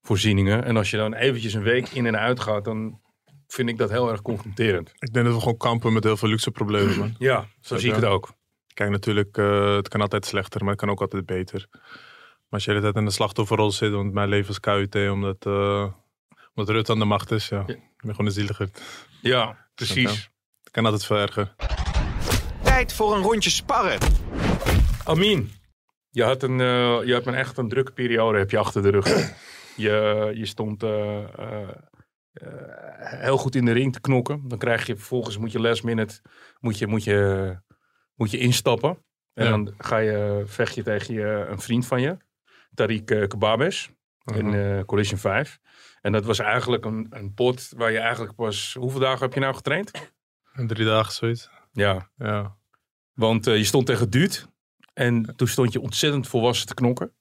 voorzieningen. 0.00 0.64
En 0.64 0.76
als 0.76 0.90
je 0.90 0.96
dan 0.96 1.14
eventjes 1.14 1.54
een 1.54 1.62
week 1.62 1.88
in 1.88 2.06
en 2.06 2.18
uit 2.18 2.40
gaat, 2.40 2.64
dan 2.64 3.00
vind 3.46 3.68
ik 3.68 3.78
dat 3.78 3.90
heel 3.90 4.10
erg 4.10 4.22
confronterend. 4.22 4.92
Ik 4.98 5.12
denk 5.12 5.24
dat 5.26 5.34
we 5.34 5.40
gewoon 5.40 5.56
kampen 5.56 5.92
met 5.92 6.04
heel 6.04 6.16
veel 6.16 6.28
luxe 6.28 6.50
problemen. 6.50 7.14
Ja, 7.18 7.48
zo 7.60 7.76
zie 7.76 7.88
ik 7.88 7.94
het 7.94 8.04
ook. 8.04 8.32
Kijk, 8.74 8.90
natuurlijk, 8.90 9.36
eh, 9.38 9.76
het 9.76 9.88
kan 9.88 10.00
altijd 10.00 10.26
slechter, 10.26 10.60
maar 10.60 10.70
het 10.70 10.80
kan 10.80 10.90
ook 10.90 11.00
altijd 11.00 11.26
beter. 11.26 11.66
Maar 12.48 12.60
als 12.60 12.64
je 12.64 12.70
de 12.70 12.76
hele 12.76 12.92
tijd 12.92 13.04
in 13.04 13.04
de 13.10 13.14
slachtofferrol 13.16 13.70
zit, 13.70 13.92
want 13.92 14.12
mijn 14.12 14.28
leven 14.28 14.50
is 14.50 14.60
KUT, 14.60 14.94
omdat, 15.10 15.46
eh 15.46 15.86
omdat 16.54 16.74
Rutte 16.74 16.92
aan 16.92 16.98
de 16.98 17.04
macht 17.04 17.30
is, 17.30 17.48
ja. 17.48 17.60
Ik 17.66 18.02
ben 18.02 18.10
gewoon 18.10 18.26
een 18.26 18.32
zieliger. 18.32 18.68
Ja, 19.22 19.68
precies. 19.74 20.30
Het 20.62 20.70
kan 20.72 20.84
altijd 20.84 21.04
veel 21.04 21.16
erger. 21.16 21.54
Tijd 22.62 22.92
voor 22.92 23.16
een 23.16 23.22
rondje 23.22 23.50
sparren. 23.50 23.98
Amin, 25.04 25.50
je 26.10 26.22
had, 26.24 26.42
een, 26.42 26.60
eh, 26.60 27.00
je 27.04 27.12
had 27.12 27.26
een 27.26 27.34
echt 27.34 27.56
een 27.58 27.68
drukke 27.68 27.92
periode 27.92 28.38
heb 28.38 28.50
je 28.50 28.58
achter 28.58 28.82
de 28.82 28.88
rug. 28.90 29.06
je, 29.76 30.30
je 30.34 30.46
stond 30.46 30.82
eh, 30.82 31.24
heel 32.98 33.36
goed 33.36 33.54
in 33.54 33.64
de 33.64 33.72
ring 33.72 33.92
te 33.92 34.00
knokken. 34.00 34.48
Dan 34.48 34.58
krijg 34.58 34.86
je 34.86 34.96
vervolgens, 34.96 35.38
moet 35.38 35.52
je 35.52 35.60
last 35.60 35.84
minute, 35.84 36.20
moet 36.60 36.78
je, 36.78 36.86
moet 36.86 37.04
je, 37.04 37.56
moet 38.14 38.30
je 38.30 38.38
instappen. 38.38 39.04
En 39.34 39.44
Ja. 39.44 39.50
dan 39.50 39.74
ga 39.78 39.96
je, 39.98 40.42
vecht 40.46 40.74
je 40.74 40.82
tegen 40.82 41.14
je, 41.14 41.46
een 41.48 41.60
vriend 41.60 41.86
van 41.86 42.00
je, 42.00 42.16
Tariq 42.82 43.04
eh, 43.04 43.26
Kababes, 43.28 43.90
in 44.34 44.54
eh, 44.54 44.80
Collision 44.84 45.18
5. 45.18 45.58
En 46.00 46.12
dat 46.12 46.24
was 46.24 46.38
eigenlijk 46.38 46.84
een, 46.84 47.06
een 47.10 47.34
pot 47.34 47.68
waar 47.76 47.92
je 47.92 47.98
eigenlijk 47.98 48.34
pas... 48.34 48.74
Hoeveel 48.78 49.00
dagen 49.00 49.20
heb 49.20 49.34
je 49.34 49.40
nou 49.40 49.54
getraind? 49.54 49.90
Drie 50.66 50.86
dagen 50.86 51.12
zoiets. 51.12 51.50
Ja, 51.72 52.10
Ja. 52.16 52.56
want 53.14 53.46
eh, 53.46 53.56
je 53.56 53.64
stond 53.64 53.86
tegen 53.86 54.10
Duut. 54.10 54.48
En 54.92 55.36
toen 55.36 55.48
stond 55.48 55.72
je 55.72 55.80
ontzettend 55.80 56.28
volwassen 56.28 56.66
te 56.66 56.74
knokken. 56.74 57.12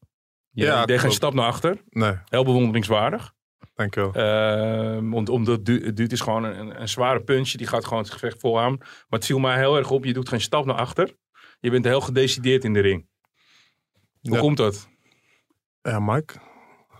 Je 0.49 0.63
Ja, 0.63 0.85
deed 0.85 0.99
geen 0.99 1.11
stap 1.11 1.33
naar 1.33 1.45
achter. 1.45 1.81
Nee, 1.89 2.13
Heel 2.25 2.43
bewonderingswaardig. 2.43 3.33
dankjewel. 3.73 4.13
Ehm, 4.13 5.09
want, 5.09 5.29
omdat 5.29 5.65
Du- 5.65 5.93
Duut 5.93 6.11
is 6.11 6.21
gewoon 6.21 6.43
een, 6.43 6.81
een 6.81 6.89
zware 6.89 7.21
punch. 7.23 7.49
Die 7.51 7.67
gaat 7.67 7.83
gewoon 7.85 8.03
het 8.03 8.11
gevecht 8.11 8.39
vol 8.39 8.59
aan. 8.59 8.75
Maar 8.77 9.05
het 9.19 9.25
viel 9.25 9.39
mij 9.39 9.57
heel 9.57 9.77
erg 9.77 9.91
op. 9.91 10.05
Je 10.05 10.13
doet 10.13 10.29
geen 10.29 10.41
stap 10.41 10.65
naar 10.65 10.75
achter. 10.75 11.15
Je 11.59 11.69
bent 11.71 11.85
heel 11.85 12.01
gedecideerd 12.01 12.63
in 12.63 12.73
de 12.73 12.79
ring. 12.79 13.07
Hoe 14.21 14.33
Ja. 14.33 14.39
komt 14.39 14.57
dat? 14.57 14.89
Ja, 15.85 15.99
Mike. 15.99 16.33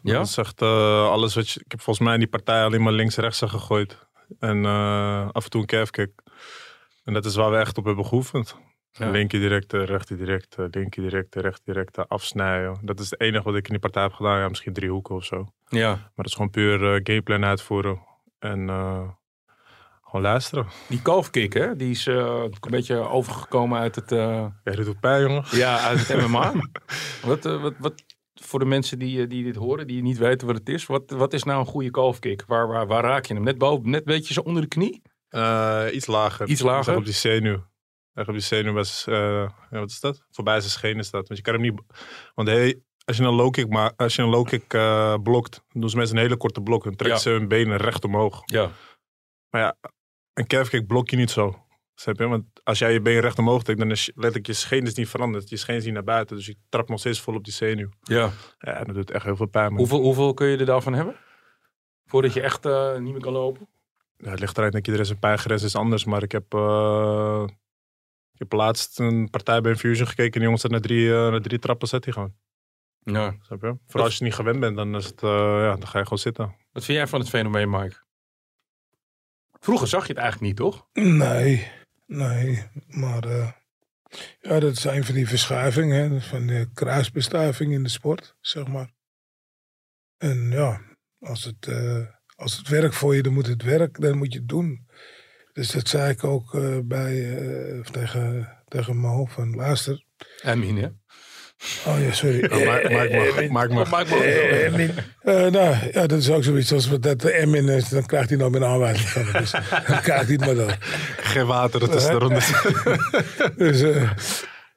Ja? 0.02 0.14
Dat 0.14 0.26
is 0.26 0.38
echt 0.38 0.62
eh, 0.62 1.10
alles 1.10 1.36
wat 1.36 1.50
je... 1.50 1.60
Ik 1.66 1.72
heb 1.72 1.82
volgens 1.82 2.06
mij 2.06 2.14
in 2.14 2.20
die 2.20 2.30
partij 2.30 2.64
alleen 2.64 2.84
maar 2.84 2.94
links-rechts 2.94 3.40
gegooid. 3.46 4.08
En 4.40 4.66
eh, 4.66 5.30
af 5.32 5.44
en 5.44 5.50
toe 5.50 5.62
een 5.62 5.68
calfkick. 5.68 6.12
En 7.04 7.14
dat 7.14 7.26
is 7.26 7.36
waar 7.36 7.52
we 7.52 7.58
echt 7.58 7.78
op 7.78 7.86
hebben 7.86 8.06
geoefend. 8.06 8.56
Ja. 8.92 9.10
Linker 9.10 9.40
directe, 9.40 9.84
rechter 9.84 10.18
directe, 10.18 10.68
linker 10.72 11.02
directe, 11.02 11.42
rechter 11.42 11.64
directe, 11.66 12.08
afsnijden. 12.08 12.78
Dat 12.82 13.00
is 13.00 13.10
het 13.10 13.20
enige 13.22 13.44
wat 13.44 13.56
ik 13.56 13.66
in 13.66 13.72
die 13.72 13.80
partij 13.80 14.04
heb 14.04 14.14
gedaan. 14.14 14.40
Ja, 14.40 14.48
misschien 14.48 14.74
drie 14.74 14.90
hoeken 14.90 15.16
of 15.16 15.26
zo. 15.26 15.48
Ja, 15.68 15.90
Maar 15.90 16.12
dat 16.16 16.26
is 16.26 16.34
gewoon 16.34 16.50
puur 16.50 16.94
eh, 16.96 17.00
gameplan 17.04 17.46
uitvoeren. 17.46 18.00
En 18.40 18.70
eh, 18.70 19.02
gewoon 20.04 20.22
luisteren. 20.22 20.66
die 20.88 21.02
kalfkick 21.02 21.54
hè. 21.54 21.76
Die 21.76 21.90
is 21.92 22.08
eh, 22.08 22.44
een 22.44 22.72
beetje 22.72 22.98
overgekomen 22.98 23.80
uit 23.80 23.96
het... 23.96 24.12
eh, 24.12 24.46
Ja, 24.64 24.72
dit 24.72 24.86
doet 24.86 25.00
pijn, 25.00 25.22
jongen. 25.22 25.44
Ja, 25.52 25.80
uit 25.80 26.08
het 26.08 26.28
MMA. 26.28 26.54
wat, 27.26 27.46
eh, 27.46 27.62
wat, 27.62 27.74
wat, 27.80 28.04
voor 28.46 28.60
de 28.60 28.66
mensen 28.66 29.00
die, 29.00 29.22
eh, 29.22 29.30
die 29.30 29.44
dit 29.44 29.56
horen, 29.56 29.88
die 29.88 30.02
niet 30.02 30.18
weten 30.18 30.48
wat 30.48 30.56
het 30.58 30.70
is. 30.70 30.86
Wat, 30.86 31.12
wat 31.12 31.34
is 31.34 31.44
nou 31.44 31.60
een 31.60 31.66
goede 31.66 31.90
kalfkick? 31.92 32.44
Waar, 32.48 32.68
waar, 32.68 32.88
waar 32.88 33.04
raak 33.04 33.26
je 33.26 33.34
hem? 33.34 33.44
Net 33.44 33.58
boven, 33.58 33.90
net 33.90 34.00
een 34.00 34.14
beetje 34.14 34.34
zo 34.34 34.42
onder 34.42 34.62
de 34.62 34.68
knie? 34.68 35.02
Eh, 35.30 35.86
iets 35.92 36.06
lager. 36.08 36.48
Iets 36.48 36.62
lager? 36.62 36.84
Zeg 36.84 36.96
op 36.96 37.06
die 37.06 37.14
zenuw. 37.14 37.64
Echt 38.14 38.28
op 38.28 38.34
die 38.34 38.44
zenuw 38.44 38.74
was, 38.74 39.06
eh, 39.08 39.16
ja, 39.70 39.80
wat 39.80 39.90
is 39.90 40.00
dat? 40.00 40.26
Voorbij 40.32 40.60
zijn 40.60 40.72
schenen 40.72 41.06
staat. 41.06 41.28
Want 41.28 41.38
je 41.40 41.42
kan 41.46 41.54
hem 41.54 41.62
niet... 41.64 41.82
Want 42.34 42.48
hey, 42.48 42.80
als 43.06 43.18
je 43.18 43.24
een 43.24 43.34
low 43.34 43.52
kick, 43.52 43.70
ma- 43.70 43.94
als 43.96 44.16
je 44.16 44.22
een 44.22 44.30
low 44.30 44.46
kick 44.48 44.74
eh, 44.74 45.16
blokt, 45.24 45.64
doen 45.72 45.90
ze 45.90 45.98
mensen 45.98 46.16
een 46.16 46.22
hele 46.22 46.38
korte 46.38 46.62
blok. 46.62 46.84
Dan 46.84 46.96
trekken 46.96 47.18
Ja. 47.18 47.24
ze 47.24 47.30
hun 47.30 47.48
benen 47.48 47.78
recht 47.78 48.04
omhoog. 48.06 48.42
Ja. 48.46 48.70
Maar 49.50 49.62
ja, 49.62 49.76
een 50.34 50.48
calf 50.48 50.70
kick 50.70 50.88
blok 50.88 51.10
je 51.10 51.16
niet 51.18 51.32
zo. 51.32 51.65
Snap 51.96 52.18
je? 52.20 52.28
Want 52.28 52.46
als 52.64 52.80
jij 52.80 52.94
je 52.94 53.02
been 53.02 53.20
recht 53.20 53.40
omhoog 53.40 53.64
trekt, 53.64 53.80
dan 53.80 53.92
is 53.92 54.06
je- 54.06 54.12
letterlijk 54.16 54.46
je 54.48 54.54
scheen 54.54 54.86
is 54.86 54.94
niet 54.94 55.10
veranderd. 55.10 55.50
Je 55.50 55.58
scheen 55.58 55.76
is 55.76 55.86
niet 55.86 55.94
naar 55.94 56.04
buiten. 56.04 56.36
Dus 56.36 56.46
je 56.46 56.56
trapt 56.70 56.90
nog 56.90 57.00
steeds 57.00 57.22
vol 57.22 57.36
op 57.36 57.44
die 57.44 57.54
zenuw. 57.54 57.90
ja. 58.02 58.32
Ja, 58.60 58.84
dat 58.84 58.96
doet 58.96 59.12
echt 59.12 59.24
heel 59.26 59.36
veel 59.36 59.46
pijn. 59.46 59.68
man. 59.70 59.78
Hoeveel, 59.78 60.00
hoeveel 60.02 60.34
kun 60.34 60.48
je 60.48 60.58
er 60.58 60.66
daarvan 60.66 60.94
hebben? 60.94 61.16
Voordat 62.06 62.34
je 62.34 62.42
echt 62.42 62.66
eh, 62.66 62.98
niet 62.98 63.12
meer 63.12 63.22
kan 63.22 63.34
lopen? 63.34 63.68
Ja, 64.18 64.30
het 64.30 64.40
ligt 64.40 64.58
eruit, 64.58 64.72
denk 64.72 64.86
iedereen 64.86 65.08
zijn 65.08 65.20
pijngrens 65.20 65.64
is 65.64 65.76
anders. 65.76 66.06
Maar 66.06 66.24
ik 66.24 66.32
heb, 66.32 66.54
uh, 66.54 67.44
ik 68.34 68.40
heb 68.40 68.52
laatst 68.52 69.00
een 69.00 69.30
partij 69.30 69.62
bij 69.62 69.72
Infusion 69.72 70.08
gekeken. 70.08 70.32
En 70.34 70.40
die 70.40 70.42
jongens 70.44 70.64
naar 70.64 70.80
drie, 70.82 71.06
uh, 71.06 71.30
naar 71.30 71.42
drie 71.42 71.60
trappen 71.60 71.88
zet 71.88 72.04
hij 72.04 72.14
gewoon. 72.14 72.34
Ja. 73.00 73.36
Snap 73.42 73.62
je? 73.62 73.78
Vooral 73.88 74.06
als 74.06 74.18
je 74.18 74.24
niet 74.24 74.34
gewend 74.34 74.60
bent, 74.60 74.76
dan, 74.76 74.96
is 74.96 75.06
het, 75.06 75.22
uh, 75.24 75.30
ja, 75.30 75.76
dan 75.76 75.88
ga 75.88 75.98
je 75.98 76.04
gewoon 76.04 76.20
zitten. 76.20 76.56
Wat 76.72 76.84
vind 76.86 76.98
jij 76.98 77.08
van 77.08 77.20
het 77.20 77.30
fenomeen, 77.30 77.70
Mike? 77.70 78.04
Vroeger 79.60 79.88
zag 79.88 80.02
je 80.08 80.14
het 80.14 80.22
eigenlijk 80.22 80.48
niet, 80.52 80.58
toch? 80.58 80.88
Nee, 80.94 81.72
nee. 82.06 82.64
Maar 82.88 83.26
uh, 83.28 83.52
ja, 84.42 84.60
dat 84.60 84.84
een 84.84 85.04
van 85.04 85.16
die 85.16 85.28
verschuivingen, 85.28 86.22
van 86.22 86.48
de 86.48 86.70
kruisbestuiving 86.74 87.74
in 87.74 87.84
de 87.84 87.90
sport, 87.90 88.36
zeg 88.42 88.68
maar. 88.68 88.94
En 90.18 90.50
ja, 90.50 90.82
als 91.20 91.44
het, 91.44 91.68
uh, 91.68 92.08
als 92.36 92.58
het 92.58 92.68
werkt 92.68 92.96
voor 92.96 93.16
je, 93.16 93.24
dan 93.24 93.34
moet 93.34 93.48
het 93.48 93.64
werken, 93.64 94.02
dan 94.02 94.18
moet 94.18 94.34
je 94.34 94.40
het 94.40 94.48
doen. 94.48 94.88
Dus 95.54 95.72
dat 95.72 95.88
zei 95.88 96.12
ik 96.12 96.24
ook 96.24 96.54
uh, 96.54 96.80
bij, 96.84 97.82
tegen, 97.92 98.58
tegen 98.68 98.98
Mo 98.98 99.26
van 99.26 99.56
luister. 99.56 100.06
Emin, 100.42 100.78
hè? 100.78 100.90
Oh 101.86 102.00
ja, 102.00 102.12
sorry. 102.12 102.46
Oh, 102.46 102.66
maak, 102.66 102.90
maak, 102.92 103.10
maak, 103.12 103.50
maak, 103.50 103.70
maak, 103.70 103.90
maak 103.90 104.10
maar. 104.10 104.26
Uh, 105.24 105.52
nou, 105.52 105.76
ja, 105.92 106.08
dat 106.08 106.20
is 106.20 106.30
ook 106.30 106.44
zoiets 106.44 106.74
als 106.74 107.00
dat 107.00 107.24
Emin 107.24 107.70
is. 107.70 107.90
Dan 107.90 108.06
krijgt 108.06 108.30
hij 108.30 108.38
nog 108.38 108.52
meer 108.52 108.66
aanwijzing 108.66 109.10
van. 109.10 109.42
Dus 109.42 109.52
dan 109.88 110.02
krijgt 110.02 110.26
hij 110.28 110.36
het 110.36 110.46
maar 110.46 110.56
door. 110.56 110.78
Geen 111.18 111.46
water, 111.46 111.80
dat 111.80 111.96
is 111.96 112.06
de 112.06 112.12
ronde. 112.12 112.40
dus, 113.72 113.82
uh, 113.82 114.12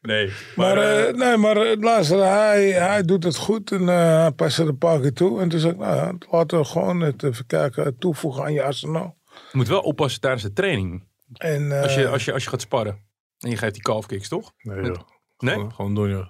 nee. 0.00 0.33
Maar, 0.57 0.76
maar, 0.76 1.09
uh, 1.09 1.14
nee, 1.14 1.37
maar 1.37 1.76
luister, 1.76 2.25
hij, 2.25 2.71
hij 2.71 3.02
doet 3.02 3.25
het 3.25 3.37
goed 3.37 3.73
en 3.73 3.87
hij 3.87 4.30
past 4.30 4.59
er 4.59 4.68
een 4.68 4.78
paar 4.78 5.00
keer 5.00 5.12
toe. 5.12 5.40
En 5.40 5.49
toen 5.49 5.61
zei 5.61 5.73
ik, 5.73 5.78
nou, 5.78 6.18
laten 6.30 6.59
we 6.59 6.64
gewoon 6.64 7.00
het 7.00 7.23
even 7.23 7.47
kijken, 7.47 7.99
toevoegen 7.99 8.45
aan 8.45 8.52
je 8.52 8.62
arsenaal. 8.62 9.16
Je 9.33 9.57
moet 9.59 9.68
wel 9.68 9.80
oppassen 9.80 10.21
tijdens 10.21 10.42
de 10.42 10.52
training. 10.52 11.07
En, 11.33 11.73
als, 11.83 11.95
je, 11.95 12.09
als, 12.09 12.25
je, 12.25 12.33
als 12.33 12.45
je 12.45 12.50
gaat 12.50 12.61
sparren. 12.61 13.07
En 13.38 13.50
je 13.50 13.57
geeft 13.57 13.75
die 13.75 13.83
calfkicks, 13.83 14.28
toch? 14.28 14.52
Nee, 14.62 14.85
joh. 14.85 14.97
Nee? 15.38 15.54
Gewoon, 15.54 15.73
gewoon 15.73 15.95
doen, 15.95 16.11
joh. 16.11 16.26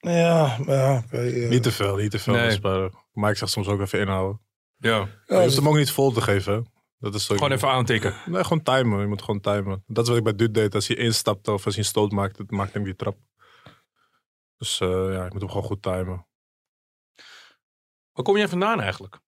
Ja, 0.00 0.58
ja 0.66 1.02
okay, 1.06 1.28
uh, 1.28 1.48
Niet 1.48 1.62
te 1.62 1.72
veel, 1.72 1.96
niet 1.96 2.10
te 2.10 2.18
veel. 2.18 2.34
Nee. 2.34 2.90
Maar 3.12 3.30
ik 3.30 3.36
zeg 3.36 3.48
soms 3.48 3.68
ook 3.68 3.80
even 3.80 4.00
inhouden. 4.00 4.40
Ja. 4.76 5.08
je 5.26 5.34
hoeft 5.34 5.56
hem 5.56 5.68
ook 5.68 5.76
niet 5.76 5.90
vol 5.90 6.12
te 6.12 6.20
geven. 6.20 6.54
hè. 6.54 6.60
Dat 6.98 7.14
is 7.14 7.26
Gewoon 7.26 7.52
even 7.52 7.68
aantikken. 7.68 8.14
Nee, 8.26 8.42
gewoon 8.42 8.62
timen. 8.62 9.00
Je 9.00 9.06
moet 9.06 9.22
gewoon 9.22 9.40
timen. 9.40 9.84
Dat 9.86 10.02
is 10.02 10.08
wat 10.08 10.18
ik 10.18 10.24
bij 10.24 10.34
Dude 10.34 10.60
deed. 10.60 10.74
Als 10.74 10.88
hij 10.88 10.96
instapt 10.96 11.48
of 11.48 11.64
als 11.64 11.74
hij 11.74 11.82
een 11.84 11.90
stoot 11.90 12.12
maakt, 12.12 12.36
dat 12.36 12.50
maakt 12.50 12.72
hem 12.72 12.84
die 12.84 12.96
trap. 12.96 13.16
Dus 14.56 14.80
uh, 14.80 14.88
ja, 14.88 15.24
ik 15.24 15.32
moet 15.32 15.40
hem 15.40 15.50
gewoon 15.50 15.66
goed 15.66 15.82
timen. 15.82 16.26
Waar 18.12 18.24
kom 18.24 18.36
jij 18.36 18.48
vandaan 18.48 18.80
eigenlijk? 18.80 19.20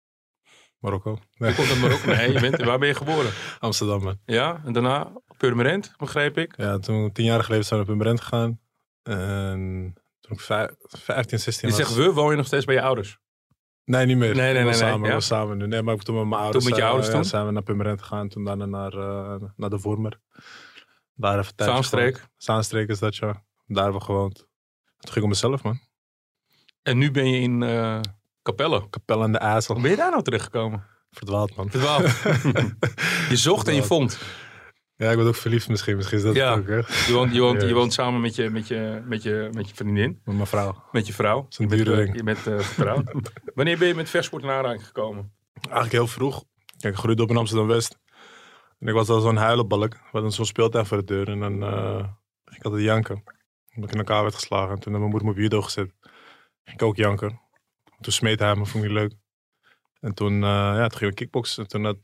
Marokko. 0.79 1.19
Nee. 1.35 1.51
Je 1.51 1.57
komt 1.57 1.69
uit 1.69 1.81
Marokko? 1.81 2.07
Nee, 2.07 2.33
je 2.33 2.41
bent, 2.41 2.63
waar 2.63 2.79
ben 2.79 2.89
je 2.89 2.95
geboren? 2.95 3.33
Amsterdam, 3.61 4.03
man. 4.03 4.19
Ja, 4.25 4.63
en 4.65 4.73
daarna 4.73 5.13
Purmerend, 5.37 5.95
begreep 5.97 6.39
ik? 6.39 6.57
Ja, 6.57 6.79
toen 6.79 7.13
tien 7.13 7.25
jaar 7.25 7.45
geleden 7.45 7.65
zijn 7.65 7.81
we 7.81 7.87
naar 7.87 7.97
Purmerend 7.97 8.21
gegaan. 8.21 8.61
En 9.03 9.95
toen 10.37 10.59
ik 10.59 10.75
15, 10.83 11.39
16 11.39 11.69
je 11.69 11.75
was. 11.75 11.87
zegt 11.87 11.99
we, 11.99 12.13
woon 12.13 12.31
je 12.31 12.37
nog 12.37 12.47
steeds 12.47 12.65
bij 12.65 12.75
je 12.75 12.83
ouders? 12.83 13.19
Nee, 13.85 14.07
niet 14.07 14.17
meer. 14.17 14.35
Nee, 14.35 14.53
nee, 14.53 14.63
we 14.63 14.69
nee. 14.69 14.79
samen, 14.79 15.01
nee, 15.01 15.11
ja? 15.11 15.21
samen 15.21 15.59
nu. 15.59 15.67
Nee, 15.67 15.83
maar 15.83 15.97
toen 15.97 16.15
met 16.15 16.27
mijn 16.27 16.41
ouders. 16.43 16.65
Toen 16.65 16.73
met 16.73 16.83
je 16.83 16.87
ouders 16.87 17.09
uh, 17.09 17.15
toen? 17.15 17.25
zijn 17.25 17.47
we 17.47 17.53
naar 17.53 17.63
Purmerend 17.63 18.01
gegaan. 18.01 18.29
Toen 18.29 18.45
daarna 18.45 18.67
naar, 18.67 18.95
uh, 18.95 19.43
naar 19.57 19.71
de 19.71 19.79
Vormer. 19.79 20.21
Daar 21.15 21.39
even 21.39 21.53
Zaanstreek? 21.57 22.29
Zaanstreek 22.37 22.89
is 22.89 22.99
dat, 22.99 23.17
ja. 23.17 23.45
Daar 23.67 23.83
hebben 23.83 24.01
we 24.01 24.07
gewoond. 24.07 24.35
Toen 24.37 25.13
ging 25.13 25.17
ik 25.17 25.23
op 25.23 25.29
mezelf, 25.29 25.63
man. 25.63 25.81
En 26.83 26.99
nu 26.99 27.11
ben 27.11 27.31
je 27.31 27.39
in 27.39 27.63
uh, 27.63 28.01
Capelle. 28.43 28.89
Capelle 28.91 29.23
aan 29.23 29.33
de 29.33 29.39
IJssel. 29.39 29.75
Hoe 29.75 29.83
ben 29.83 29.93
je 29.93 29.97
daar 29.97 30.11
nou 30.11 30.23
terechtgekomen? 30.23 30.87
Verdwaald, 31.11 31.55
man. 31.55 31.71
Verdwaald. 31.71 32.03
je 33.31 33.37
zocht 33.37 33.69
en 33.69 33.75
je 33.75 33.83
vond. 33.83 34.19
Ja, 35.03 35.11
ik 35.11 35.17
ben 35.17 35.27
ook 35.27 35.35
verliefd 35.35 35.69
misschien. 35.69 35.97
Misschien 35.97 36.19
is 36.19 36.25
dat 36.25 36.35
ja. 36.35 36.51
het 36.51 36.61
ook, 36.61 36.69
hè? 36.69 36.77
Je 37.07 37.13
woont, 37.13 37.35
je 37.35 37.41
woont, 37.41 37.63
je 37.63 37.75
woont 37.75 37.93
samen 37.93 38.21
met 38.21 38.35
je, 38.35 38.51
met, 38.51 38.69
je, 38.69 39.03
met, 39.07 39.23
je, 39.23 39.49
met 39.53 39.69
je 39.69 39.75
vriendin. 39.75 40.21
Met 40.25 40.35
mijn 40.35 40.47
vrouw. 40.47 40.85
Met 40.93 41.07
je 41.07 41.13
vrouw. 41.13 41.47
Zo'n 41.49 41.69
je 41.69 41.77
bent, 41.77 41.85
dure 41.85 42.03
ring. 42.03 42.17
Je 42.17 42.23
bent 42.23 42.47
uh, 42.47 42.59
getrouwd. 42.59 43.13
Wanneer 43.55 43.79
ben 43.79 43.89
je 43.89 43.95
met 43.95 44.09
versport 44.09 44.43
in 44.43 44.51
aanraking 44.51 44.87
gekomen? 44.87 45.33
Eigenlijk 45.61 45.93
heel 45.93 46.07
vroeg. 46.07 46.45
Kijk, 46.79 46.95
ik 46.95 47.01
groeide 47.01 47.23
op 47.23 47.31
in 47.31 47.37
Amsterdam-West. 47.37 47.99
En 48.79 48.89
ik 48.89 48.95
was 48.95 49.09
al 49.09 49.21
zo'n 49.21 49.37
huilenbalk. 49.37 49.93
We 49.93 50.09
hadden 50.11 50.33
zo'n 50.33 50.47
speeltuin 50.47 50.87
voor 50.87 50.97
de 50.97 51.05
deur. 51.05 51.29
En 51.29 51.41
dan 51.41 51.63
uh, 51.63 51.97
ging 52.45 52.59
ik 52.59 52.65
altijd 52.65 52.83
janken. 52.83 53.23
Omdat 53.75 53.91
ik 53.91 53.95
in 53.95 53.99
elkaar 53.99 54.23
werd 54.23 54.35
geslagen. 54.35 54.75
En 54.75 54.81
toen 54.81 54.93
had 54.93 55.01
mijn 55.01 55.11
moeder 55.11 55.29
me 55.29 55.35
op 55.35 55.41
judo 55.41 55.63
gezet. 55.63 55.93
Ging 56.65 56.81
ik 56.81 56.83
ook 56.83 56.97
janken. 56.97 57.41
Toen 58.01 58.13
smeet 58.13 58.39
hij 58.39 58.57
me, 58.57 58.67
vond 58.67 58.85
ik 58.85 58.91
leuk. 58.91 59.13
En 60.01 60.15
toen, 60.15 60.33
uh, 60.33 60.41
ja, 60.41 60.87
toen 60.87 60.99
ging 60.99 61.11
ik 61.11 61.17
kickboksen. 61.17 61.63
En 61.63 61.69
toen 61.69 61.85
had 61.85 61.97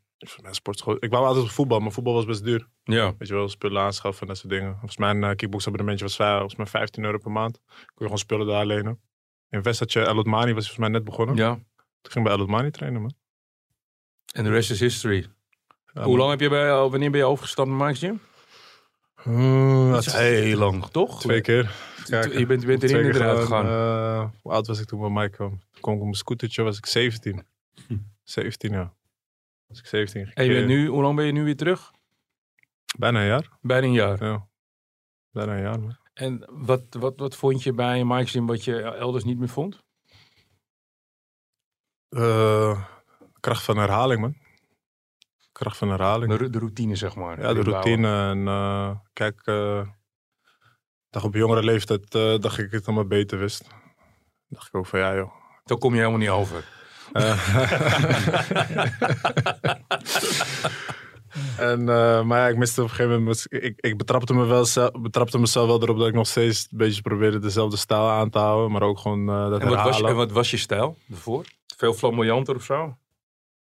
mijn 0.43 0.55
sportschool. 0.55 0.97
Ik 1.01 1.11
wou 1.11 1.27
altijd 1.27 1.45
op 1.45 1.51
voetbal, 1.51 1.81
maar 1.81 1.93
voetbal 1.93 2.15
was 2.15 2.25
best 2.25 2.45
duur. 2.45 2.69
Ja. 2.85 3.15
Weet 3.19 3.29
je 3.29 3.35
wel, 3.35 3.49
spullen 3.49 3.83
aanschaffen 3.83 4.21
en 4.21 4.27
dat 4.27 4.37
soort 4.37 4.53
dingen. 4.53 4.71
Volgens 4.71 4.97
mijn 4.97 5.23
uh, 5.23 5.31
kickboxabonnementje 5.31 6.05
was, 6.05 6.17
volgens 6.17 6.57
mij 6.57 6.67
15 6.67 7.05
euro 7.05 7.19
per 7.19 7.31
maand. 7.31 7.61
Kon 7.69 7.77
je 7.77 8.03
gewoon 8.05 8.19
spullen 8.19 8.47
daar 8.47 8.67
lenen. 8.67 9.01
In 9.51 9.63
West 9.63 9.79
had 9.79 9.93
je 9.93 10.01
El 10.01 10.23
Mani, 10.23 10.53
was 10.53 10.65
volgens 10.65 10.77
mij 10.77 10.89
net 10.89 11.05
begonnen. 11.05 11.37
Ja. 11.37 11.55
Toen 11.55 12.13
ging 12.13 12.27
ik 12.27 12.33
bij 12.33 12.41
El 12.41 12.47
Mani 12.47 12.71
trainen, 12.71 13.01
man. 13.01 13.15
En 14.33 14.45
de 14.45 14.51
rest 14.51 14.71
is 14.71 14.81
history. 14.81 15.27
Ja, 15.93 16.03
Hoe 16.03 16.17
lang 16.17 16.31
heb 16.31 16.41
je 16.41 16.49
bij, 16.49 16.69
wanneer 16.71 17.11
ben 17.11 17.21
je 17.21 17.27
overgestapt 17.27 17.69
naar 17.69 17.87
Mike's 17.87 17.99
Gym? 17.99 18.21
Uh, 19.27 19.93
dat 19.93 20.07
is 20.07 20.13
heel 20.13 20.59
lang, 20.59 20.87
toch? 20.87 21.21
Twee 21.21 21.41
keer. 21.41 21.75
Je 22.07 22.47
bent, 22.47 22.61
je 22.61 22.67
bent 22.67 22.83
erin 22.83 23.05
en 23.05 23.15
eruit 23.15 23.39
gegaan. 23.39 23.67
Uh, 23.67 24.29
hoe 24.43 24.53
oud 24.53 24.67
was 24.67 24.81
ik 24.81 24.87
toen 24.87 25.01
bij 25.01 25.11
Mike 25.11 25.37
kwam? 25.37 25.51
Toen 25.51 25.81
kwam 25.81 25.95
ik 25.95 26.01
op 26.01 26.07
mijn 26.07 26.17
scootertje, 26.17 26.63
was 26.63 26.77
ik 26.77 26.87
17. 26.87 27.47
Hm. 27.87 27.97
17, 28.23 28.73
ja. 28.73 28.93
Was 29.69 29.79
ik 29.79 29.87
17. 29.87 30.33
En 30.35 30.45
je 30.45 30.53
bent 30.53 30.67
nu, 30.67 30.87
hoe 30.87 31.03
lang 31.03 31.17
ben 31.17 31.27
je 31.27 31.33
nu 31.33 31.45
weer 31.45 31.57
terug? 31.57 31.91
Bijna 32.99 33.21
een 33.21 33.27
jaar. 33.27 33.49
Bijna 33.61 33.87
een 33.87 33.93
jaar. 33.93 34.25
Ja. 34.25 34.49
Bijna 35.31 35.57
een 35.57 35.63
jaar, 35.63 35.81
man. 35.81 35.97
En 36.15 36.45
wat, 36.51 36.83
wat, 36.91 37.15
wat 37.17 37.37
vond 37.37 37.63
je 37.63 37.73
bij 37.73 38.05
Mike's 38.05 38.35
wat 38.35 38.65
je 38.65 38.83
elders 38.83 39.25
niet 39.25 39.39
meer 39.39 39.49
vond? 39.49 39.85
Uh, 42.11 42.85
kracht 43.41 43.63
van 43.63 43.77
herhaling, 43.77 44.21
man. 44.21 44.37
Kracht 45.53 45.77
van 45.77 45.89
herhaling. 45.89 46.37
De, 46.37 46.51
de 46.51 46.59
routine, 46.59 46.97
zeg 46.97 47.15
maar. 47.15 47.41
Ja, 47.41 47.55
de 47.55 47.63
routine. 47.63 48.29
En 48.31 48.39
uh, 48.39 48.97
kijk, 49.13 49.47
uh, 49.47 49.89
dacht 51.11 51.25
op 51.25 51.35
jongere 51.35 51.63
leeftijd 51.63 52.15
uh, 52.15 52.39
dacht 52.39 52.59
ik 52.59 52.71
het 52.71 52.87
allemaal 52.87 53.07
beter 53.07 53.39
wist. 53.39 53.69
dacht 54.49 54.69
ik 54.69 54.75
ook 54.75 54.87
van 54.87 54.99
ja, 54.99 55.15
joh. 55.15 55.33
Dan 55.65 55.79
kom 55.79 55.93
je 55.93 55.99
helemaal 55.99 56.19
niet 56.19 56.29
over. 56.29 56.78
en, 61.59 61.85
maar 62.27 62.38
ja, 62.38 62.49
ik 62.49 62.57
miste 62.57 62.83
op 62.83 62.88
een 62.88 62.95
gegeven 62.95 63.19
moment. 63.19 63.47
Ik, 63.49 63.81
ik 63.81 63.97
betrapte, 63.97 64.35
me 64.35 64.45
wel, 64.45 64.67
betrapte 65.00 65.38
mezelf 65.38 65.67
wel 65.67 65.83
erop 65.83 65.99
dat 65.99 66.09
ik 66.09 66.15
nog 66.15 66.27
steeds 66.27 66.69
een 66.71 66.79
beetje 66.79 67.03
probeerde 67.03 67.38
dezelfde 67.38 67.77
stijl 67.77 68.09
aan 68.09 68.31
te 68.31 68.38
houden. 68.38 68.73
Maar 68.73 68.83
ook 68.83 68.99
gewoon 68.99 69.27
dat 69.27 69.61
en 69.61 69.69
wat, 69.69 69.83
was 69.83 70.03
en 70.03 70.17
wat 70.17 70.33
was 70.33 70.50
je 70.50 70.57
stijl 70.57 70.97
ervoor? 71.11 71.45
Veel 71.77 71.95
flamboyanter 71.95 72.55
of 72.55 72.62
zo? 72.62 72.97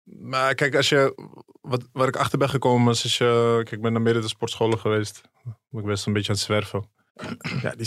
Maar 0.07 0.55
kijk, 0.55 0.77
als 0.77 0.89
je, 0.89 1.31
wat, 1.61 1.89
waar 1.93 2.09
ik 2.09 2.17
achter 2.17 2.39
ben 2.39 2.49
gekomen 2.49 2.93
is, 2.93 3.03
als 3.03 3.19
je, 3.19 3.53
kijk, 3.55 3.71
ik 3.71 3.83
ben 3.83 3.93
naar 3.93 4.03
meerdere 4.03 4.29
sportscholen 4.29 4.79
geweest. 4.79 5.23
Ik 5.45 5.53
ben 5.71 5.85
best 5.85 6.07
een 6.07 6.13
beetje 6.13 6.29
aan 6.29 6.35
het 6.35 6.45
zwerven. 6.45 6.91
Ja, 7.63 7.75
die, 7.75 7.87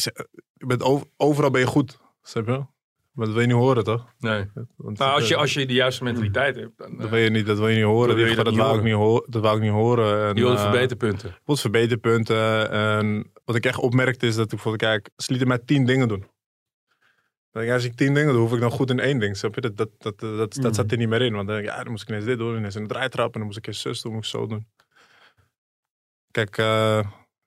je 0.54 0.66
bent 0.66 0.84
over, 0.84 1.08
overal 1.18 1.51
ben 1.51 1.62
je 1.62 1.68
goed, 1.68 2.00
snap 2.22 2.48
je? 2.48 2.66
Maar 3.20 3.28
dat 3.28 3.38
wil 3.38 3.48
je 3.48 3.54
niet 3.54 3.64
horen, 3.64 3.84
toch? 3.84 4.14
Nee. 4.20 4.46
Want, 4.76 4.98
nou, 4.98 5.14
als 5.14 5.28
je, 5.28 5.36
als 5.36 5.54
je 5.54 5.66
de 5.66 5.74
juiste 5.74 6.04
mentaliteit 6.04 6.56
hebt. 6.56 6.78
Dan, 6.78 6.98
dat, 6.98 7.10
wil 7.10 7.20
je 7.20 7.30
niet, 7.30 7.46
dat 7.46 7.58
wil 7.58 7.68
je 7.68 7.76
niet 7.76 7.86
horen. 7.86 8.16
wil 8.16 8.26
je 8.26 8.36
dat, 8.36 8.46
dat, 8.46 8.54
niet 8.54 8.64
wou 8.64 8.76
horen. 8.76 8.86
Ik 8.86 8.92
niet 8.92 9.02
horen. 9.02 9.32
dat 9.32 9.42
wou 9.42 9.56
ik 9.56 9.62
niet 9.62 9.72
horen. 9.72 10.28
En, 10.28 10.36
je 10.36 10.42
wilt 10.42 10.58
uh, 10.58 10.62
verbeterpunten. 10.62 11.30
Ik 11.46 11.58
verbeterpunten. 11.58 12.72
En 12.72 13.32
wat 13.46 13.56
ik 13.56 13.66
echt 13.66 13.78
opmerkte 13.78 14.28
is 14.28 14.36
dat 14.36 14.44
ik 14.44 14.50
bijvoorbeeld, 14.50 14.84
kijk, 14.84 15.10
ze 15.16 15.30
lieten 15.30 15.48
mij 15.48 15.60
tien 15.66 15.86
dingen 15.86 16.08
doen. 16.08 16.26
Dan 17.52 17.70
als 17.70 17.84
ik 17.84 17.96
tien 17.96 18.14
dingen 18.14 18.34
doe, 18.34 18.42
hoef 18.42 18.54
ik 18.54 18.60
dan 18.60 18.72
goed 18.72 18.90
in 18.90 19.00
één 19.00 19.20
ding. 19.20 19.38
Snap 19.38 19.56
je? 19.56 19.62
Dat, 19.62 19.78
dat, 19.78 19.90
dat, 19.98 20.20
dat, 20.20 20.38
dat, 20.38 20.54
dat 20.54 20.76
zat 20.76 20.92
er 20.92 20.98
niet 20.98 21.10
meer 21.10 21.22
in. 21.22 21.34
Want 21.34 21.48
dan 21.48 21.56
denk 21.56 21.68
ik, 21.68 21.74
ja, 21.76 21.84
dan 21.84 21.92
moest 21.92 22.04
ik 22.04 22.10
ineens 22.10 22.26
dit 22.26 22.38
doen. 22.38 22.58
Ineens 22.58 22.76
een 22.76 22.88
draaitrap. 22.88 23.34
En 23.34 23.40
dan 23.40 23.44
moest 23.44 23.58
ik 23.58 23.68
eens 23.68 23.82
zus 23.82 24.02
doen. 24.02 24.14
moest 24.14 24.34
ik 24.34 24.40
zo 24.40 24.48
doen. 24.48 24.68
Kijk, 26.32 26.58
uh, 26.58 26.66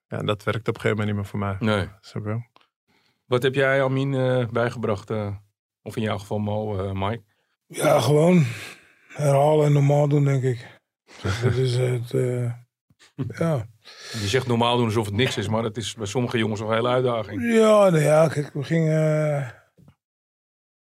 ja, 0.07 0.19
dat 0.23 0.43
werkt 0.43 0.69
op 0.69 0.75
een 0.75 0.81
gegeven 0.81 0.91
moment 0.91 1.07
niet 1.07 1.17
meer 1.17 1.25
voor 1.25 1.39
mij. 1.39 1.57
Nee. 1.61 1.89
Snap 2.01 2.25
je? 2.25 2.51
Wat 3.27 3.43
heb 3.43 3.55
jij, 3.55 3.83
Amin, 3.83 4.13
uh, 4.13 4.47
bijgebracht? 4.49 5.11
Uh, 5.11 5.37
of 5.83 5.97
in 5.97 6.03
jouw 6.03 6.19
geval 6.19 6.39
Mo, 6.39 6.85
uh, 6.85 6.93
Mike? 6.93 7.23
Ja, 7.67 8.01
gewoon 8.01 8.45
herhalen 9.09 9.67
en 9.67 9.73
normaal 9.73 10.09
doen, 10.09 10.25
denk 10.25 10.43
ik. 10.43 10.81
dat 11.43 11.55
is 11.55 11.77
het, 11.77 12.13
uh, 12.13 12.53
ja. 13.17 13.67
Je 14.13 14.29
zegt 14.29 14.47
normaal 14.47 14.77
doen 14.77 14.85
alsof 14.85 15.07
het 15.07 15.15
niks 15.15 15.37
is, 15.37 15.49
maar 15.49 15.63
dat 15.63 15.77
is 15.77 15.95
bij 15.95 16.07
sommige 16.07 16.39
jongens 16.39 16.61
nog 16.61 16.69
een 16.69 16.75
hele 16.75 16.89
uitdaging. 16.89 17.43
Ja, 17.43 17.89
nou 17.89 17.99
ja, 17.99 18.29
kijk, 18.29 18.53
we 18.53 18.63
gingen... 18.63 19.61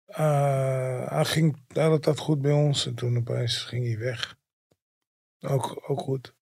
Uh, 0.08 1.10
hij 1.10 1.26
ging 1.26 1.64
hele 1.68 2.00
tijd 2.00 2.20
goed 2.20 2.42
bij 2.42 2.52
ons 2.52 2.86
en 2.86 2.96
toen 2.96 3.18
opeens 3.18 3.58
ging 3.58 3.86
hij 3.86 3.98
weg. 3.98 4.38
Ook, 5.40 5.90
ook 5.90 6.00
goed. 6.00 6.34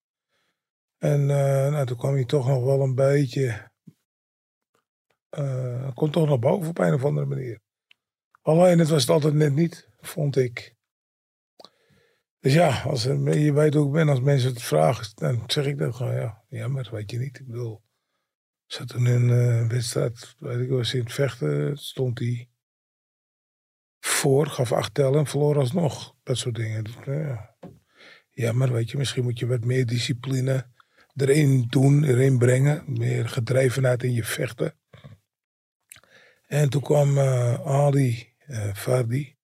En 0.97 1.21
uh, 1.21 1.27
nou, 1.69 1.85
toen 1.85 1.97
kwam 1.97 2.13
hij 2.13 2.25
toch 2.25 2.47
nog 2.47 2.63
wel 2.63 2.81
een 2.81 2.95
beetje... 2.95 3.71
Uh, 5.37 5.93
komt 5.93 6.13
toch 6.13 6.27
naar 6.27 6.39
boven 6.39 6.69
op 6.69 6.77
een 6.79 6.93
of 6.93 7.05
andere 7.05 7.25
manier. 7.25 7.61
Alleen 8.47 8.79
het 8.79 8.89
was 8.89 9.01
het 9.01 9.09
altijd 9.09 9.33
net 9.33 9.53
niet, 9.53 9.89
vond 9.99 10.35
ik. 10.35 10.75
Dus 12.39 12.53
ja, 12.53 12.81
als, 12.81 13.05
er- 13.05 13.39
je 13.39 13.53
weet 13.53 13.73
hoe 13.73 13.85
ik 13.85 13.91
ben 13.91 14.09
als 14.09 14.19
mensen 14.21 14.49
het 14.49 14.61
vragen, 14.61 15.11
dan 15.15 15.43
zeg 15.47 15.65
ik 15.65 15.77
dat 15.77 15.95
gewoon, 15.95 16.15
ja, 16.15 16.43
jammer, 16.49 16.89
weet 16.91 17.11
je 17.11 17.17
niet. 17.17 17.39
Ik 17.39 17.45
bedoel, 17.47 17.81
zat 18.65 18.87
toen 18.87 19.07
in 19.07 19.29
een 19.29 19.67
wedstrijd, 19.67 20.35
weet 20.39 20.59
ik 20.59 20.69
was 20.69 20.93
in 20.93 20.99
het 20.99 21.13
vechten, 21.13 21.77
stond 21.77 22.19
hij 22.19 22.49
voor, 23.99 24.47
gaf 24.47 24.71
acht 24.71 24.93
tellen 24.93 25.19
en 25.19 25.27
verloor 25.27 25.57
alsnog. 25.57 26.15
Dat 26.23 26.37
soort 26.37 26.55
dingen. 26.55 26.83
Dus, 26.83 26.93
ja. 27.05 27.55
Jammer, 28.29 28.71
weet 28.73 28.89
je, 28.91 28.97
misschien 28.97 29.23
moet 29.23 29.39
je 29.39 29.47
wat 29.47 29.63
meer 29.63 29.85
discipline 29.85 30.67
erin 31.15 31.65
doen, 31.69 32.03
erin 32.03 32.37
brengen. 32.37 32.83
Meer 32.87 33.29
gedrevenheid 33.29 34.03
in 34.03 34.13
je 34.13 34.23
vechten. 34.23 34.75
En 36.47 36.69
toen 36.69 36.81
kwam 36.81 37.17
eh, 37.17 37.53
Ali 37.65 38.26
eh 38.47 38.73
Fardi. 38.73 39.35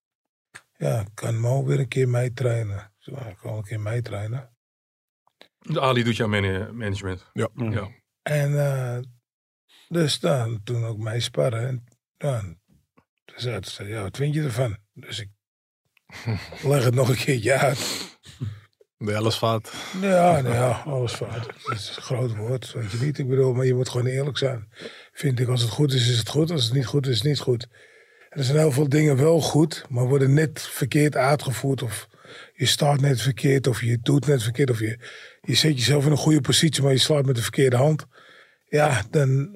Ja, 0.78 1.06
kan 1.14 1.40
Mo 1.40 1.66
weer 1.66 1.80
een 1.80 1.88
keer 1.88 2.10
meetrainen. 2.10 2.94
Zo, 2.98 3.12
ik 3.16 3.38
kan 3.38 3.58
een 3.58 3.64
keer 3.64 3.80
meetrainen. 3.80 4.56
De 5.60 5.82
Ali 5.82 6.04
doet 6.04 6.16
jouw 6.16 6.28
man- 6.28 6.78
management. 6.78 7.30
Ja. 7.34 7.50
Ja. 7.56 7.90
En 8.22 8.58
eh, 8.60 9.00
dus 9.88 10.20
dan, 10.20 10.64
toen 10.64 10.86
ook 10.86 10.98
meesparren. 10.98 11.68
En 11.68 11.84
dan, 12.18 12.60
toen 13.26 13.40
zei 13.40 13.54
hij, 13.54 13.64
zei, 13.64 13.90
ja, 13.90 14.02
wat 14.02 14.18
vind 14.18 14.34
je 14.34 14.42
ervan? 14.42 14.78
Dus 14.94 15.20
ik 15.20 15.30
leg 16.72 16.84
het 16.84 16.94
nog 16.94 17.10
een 17.10 17.16
keertje 17.16 17.54
uit. 17.58 18.12
De 18.98 19.16
alles 19.16 19.36
fout. 19.36 19.74
Ja, 20.02 20.42
nou 20.42 20.54
ja, 20.54 20.70
alles 20.86 21.14
fout. 21.14 21.46
Dat 21.46 21.78
is 21.78 21.96
een 21.96 22.02
groot 22.04 22.36
woord, 22.36 22.72
weet 22.72 22.92
je 22.92 22.98
niet. 22.98 23.18
Ik 23.18 23.28
bedoel, 23.28 23.54
maar 23.54 23.66
je 23.66 23.74
moet 23.74 23.90
gewoon 23.90 24.08
eerlijk 24.08 24.38
zijn. 24.38 24.72
Vind 25.12 25.40
ik, 25.40 25.48
als 25.48 25.62
het 25.62 25.70
goed 25.72 25.94
is, 25.94 26.10
is 26.10 26.18
het 26.18 26.30
goed. 26.30 26.52
Als 26.52 26.64
het 26.64 26.74
niet 26.74 26.86
goed 26.86 27.06
is, 27.06 27.12
is 27.12 27.18
het 27.18 27.28
niet 27.28 27.40
goed. 27.40 27.68
Er 28.34 28.44
zijn 28.44 28.58
heel 28.58 28.72
veel 28.72 28.90
dingen 28.90 29.18
wel 29.18 29.42
goed, 29.42 29.86
maar 29.90 30.08
worden 30.08 30.34
net 30.34 30.62
verkeerd 30.62 31.16
uitgevoerd. 31.16 31.82
Of 31.82 32.08
je 32.54 32.66
staat 32.66 33.02
net 33.02 33.22
verkeerd, 33.22 33.68
of 33.68 33.82
je 33.82 34.00
doet 34.02 34.28
net 34.28 34.44
verkeerd. 34.44 34.70
Of 34.70 34.80
je, 34.80 35.00
je 35.42 35.56
zet 35.56 35.78
jezelf 35.78 36.06
in 36.06 36.12
een 36.12 36.18
goede 36.18 36.42
positie, 36.42 36.84
maar 36.84 36.92
je 36.92 36.98
slaat 36.98 37.26
met 37.26 37.36
de 37.36 37.42
verkeerde 37.42 37.76
hand. 37.76 38.06
Ja, 38.70 39.04
dan, 39.10 39.50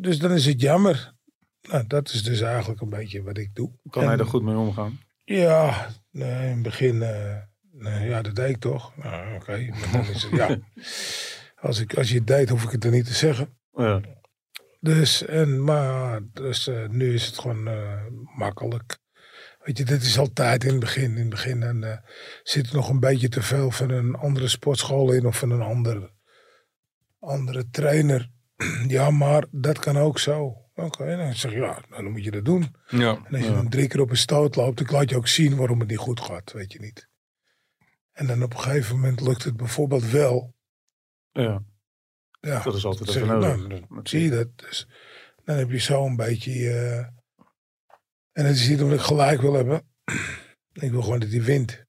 dus 0.00 0.18
dan 0.18 0.32
is 0.32 0.46
het 0.46 0.60
jammer. 0.60 1.14
Nou, 1.62 1.84
dat 1.86 2.08
is 2.08 2.22
dus 2.22 2.40
eigenlijk 2.40 2.80
een 2.80 2.88
beetje 2.88 3.22
wat 3.22 3.38
ik 3.38 3.54
doe. 3.54 3.70
Kan 3.90 4.04
hij 4.04 4.16
er 4.16 4.26
goed 4.26 4.42
mee 4.42 4.56
omgaan? 4.56 5.00
ja, 5.24 5.88
nee, 6.10 6.48
in 6.48 6.54
het 6.54 6.62
begin, 6.62 7.02
eh, 7.02 7.36
nee, 7.72 8.08
ja, 8.08 8.22
dat 8.22 8.34
deed 8.34 8.48
ik 8.48 8.58
toch. 8.58 8.92
Nou, 8.96 9.34
oké. 9.34 9.70
ja. 10.32 10.58
Als, 11.60 11.80
ik, 11.80 11.94
als 11.94 12.08
je 12.08 12.14
het 12.14 12.26
deed, 12.26 12.48
hoef 12.48 12.64
ik 12.64 12.70
het 12.70 12.84
er 12.84 12.90
niet 12.90 13.06
te 13.06 13.14
zeggen. 13.14 13.58
Ja. 13.72 14.00
Dus, 14.82 15.24
en, 15.24 15.64
maar, 15.64 16.20
dus 16.32 16.66
eh, 16.66 16.88
nu 16.88 17.14
is 17.14 17.26
het 17.26 17.38
gewoon 17.38 17.68
eh, 17.68 18.06
makkelijk. 18.36 18.98
Weet 19.58 19.78
je, 19.78 19.84
dit 19.84 20.02
is 20.02 20.18
altijd 20.18 20.64
in 20.64 20.70
het 20.70 20.80
begin. 20.80 21.10
In 21.10 21.18
het 21.18 21.28
begin 21.28 21.62
en, 21.62 21.84
eh, 21.84 21.98
zit 22.42 22.68
er 22.68 22.74
nog 22.74 22.88
een 22.88 23.00
beetje 23.00 23.28
te 23.28 23.42
veel 23.42 23.70
van 23.70 23.90
een 23.90 24.14
andere 24.14 24.48
sportschool 24.48 25.12
in 25.12 25.26
of 25.26 25.38
van 25.38 25.50
een 25.50 25.62
andere, 25.62 26.12
andere 27.18 27.68
trainer. 27.70 28.30
Ja, 28.86 29.10
maar 29.10 29.46
dat 29.50 29.78
kan 29.78 29.98
ook 29.98 30.18
zo. 30.18 30.56
Oké, 30.74 31.16
dan 31.16 31.34
zeg 31.34 31.50
je, 31.52 31.56
ja, 31.56 31.82
nou, 31.88 32.02
dan 32.02 32.12
moet 32.12 32.24
je 32.24 32.30
dat 32.30 32.44
doen. 32.44 32.74
Ja. 32.88 33.18
En 33.24 33.34
als 33.34 33.44
je 33.44 33.52
dan 33.52 33.68
drie 33.68 33.88
keer 33.88 34.00
op 34.00 34.10
een 34.10 34.16
stoot 34.16 34.56
loopt, 34.56 34.78
dan 34.78 34.86
laat 34.90 35.10
je 35.10 35.16
ook 35.16 35.28
zien 35.28 35.56
waarom 35.56 35.80
het 35.80 35.88
niet 35.88 35.98
goed 35.98 36.20
gaat, 36.20 36.52
weet 36.52 36.72
je 36.72 36.80
niet. 36.80 37.08
En 38.12 38.26
dan 38.26 38.42
op 38.42 38.52
een 38.52 38.60
gegeven 38.60 38.94
moment 38.94 39.20
lukt 39.20 39.44
het 39.44 39.56
bijvoorbeeld 39.56 40.10
wel. 40.10 40.54
ja, 41.32 41.62
Ja, 42.40 42.62
dat 42.62 42.74
is 42.74 42.84
altijd 42.84 43.08
even 43.08 43.26
nodig. 43.26 43.68
nou, 43.68 43.86
dan 43.88 44.06
zie 44.06 44.22
je 44.22 44.30
dat. 44.30 44.58
Dus 44.58 44.88
dan 45.44 45.56
heb 45.56 45.70
je 45.70 45.78
zo 45.78 46.06
een 46.06 46.16
beetje... 46.16 46.70
eh, 46.70 46.98
en 48.32 48.46
het 48.46 48.56
is 48.56 48.68
niet 48.68 48.82
omdat 48.82 48.98
ik 48.98 49.04
gelijk 49.04 49.40
wil 49.40 49.52
hebben. 49.52 49.92
ik 50.72 50.90
wil 50.90 51.02
gewoon 51.02 51.20
dat 51.20 51.30
hij 51.30 51.42
wint. 51.42 51.84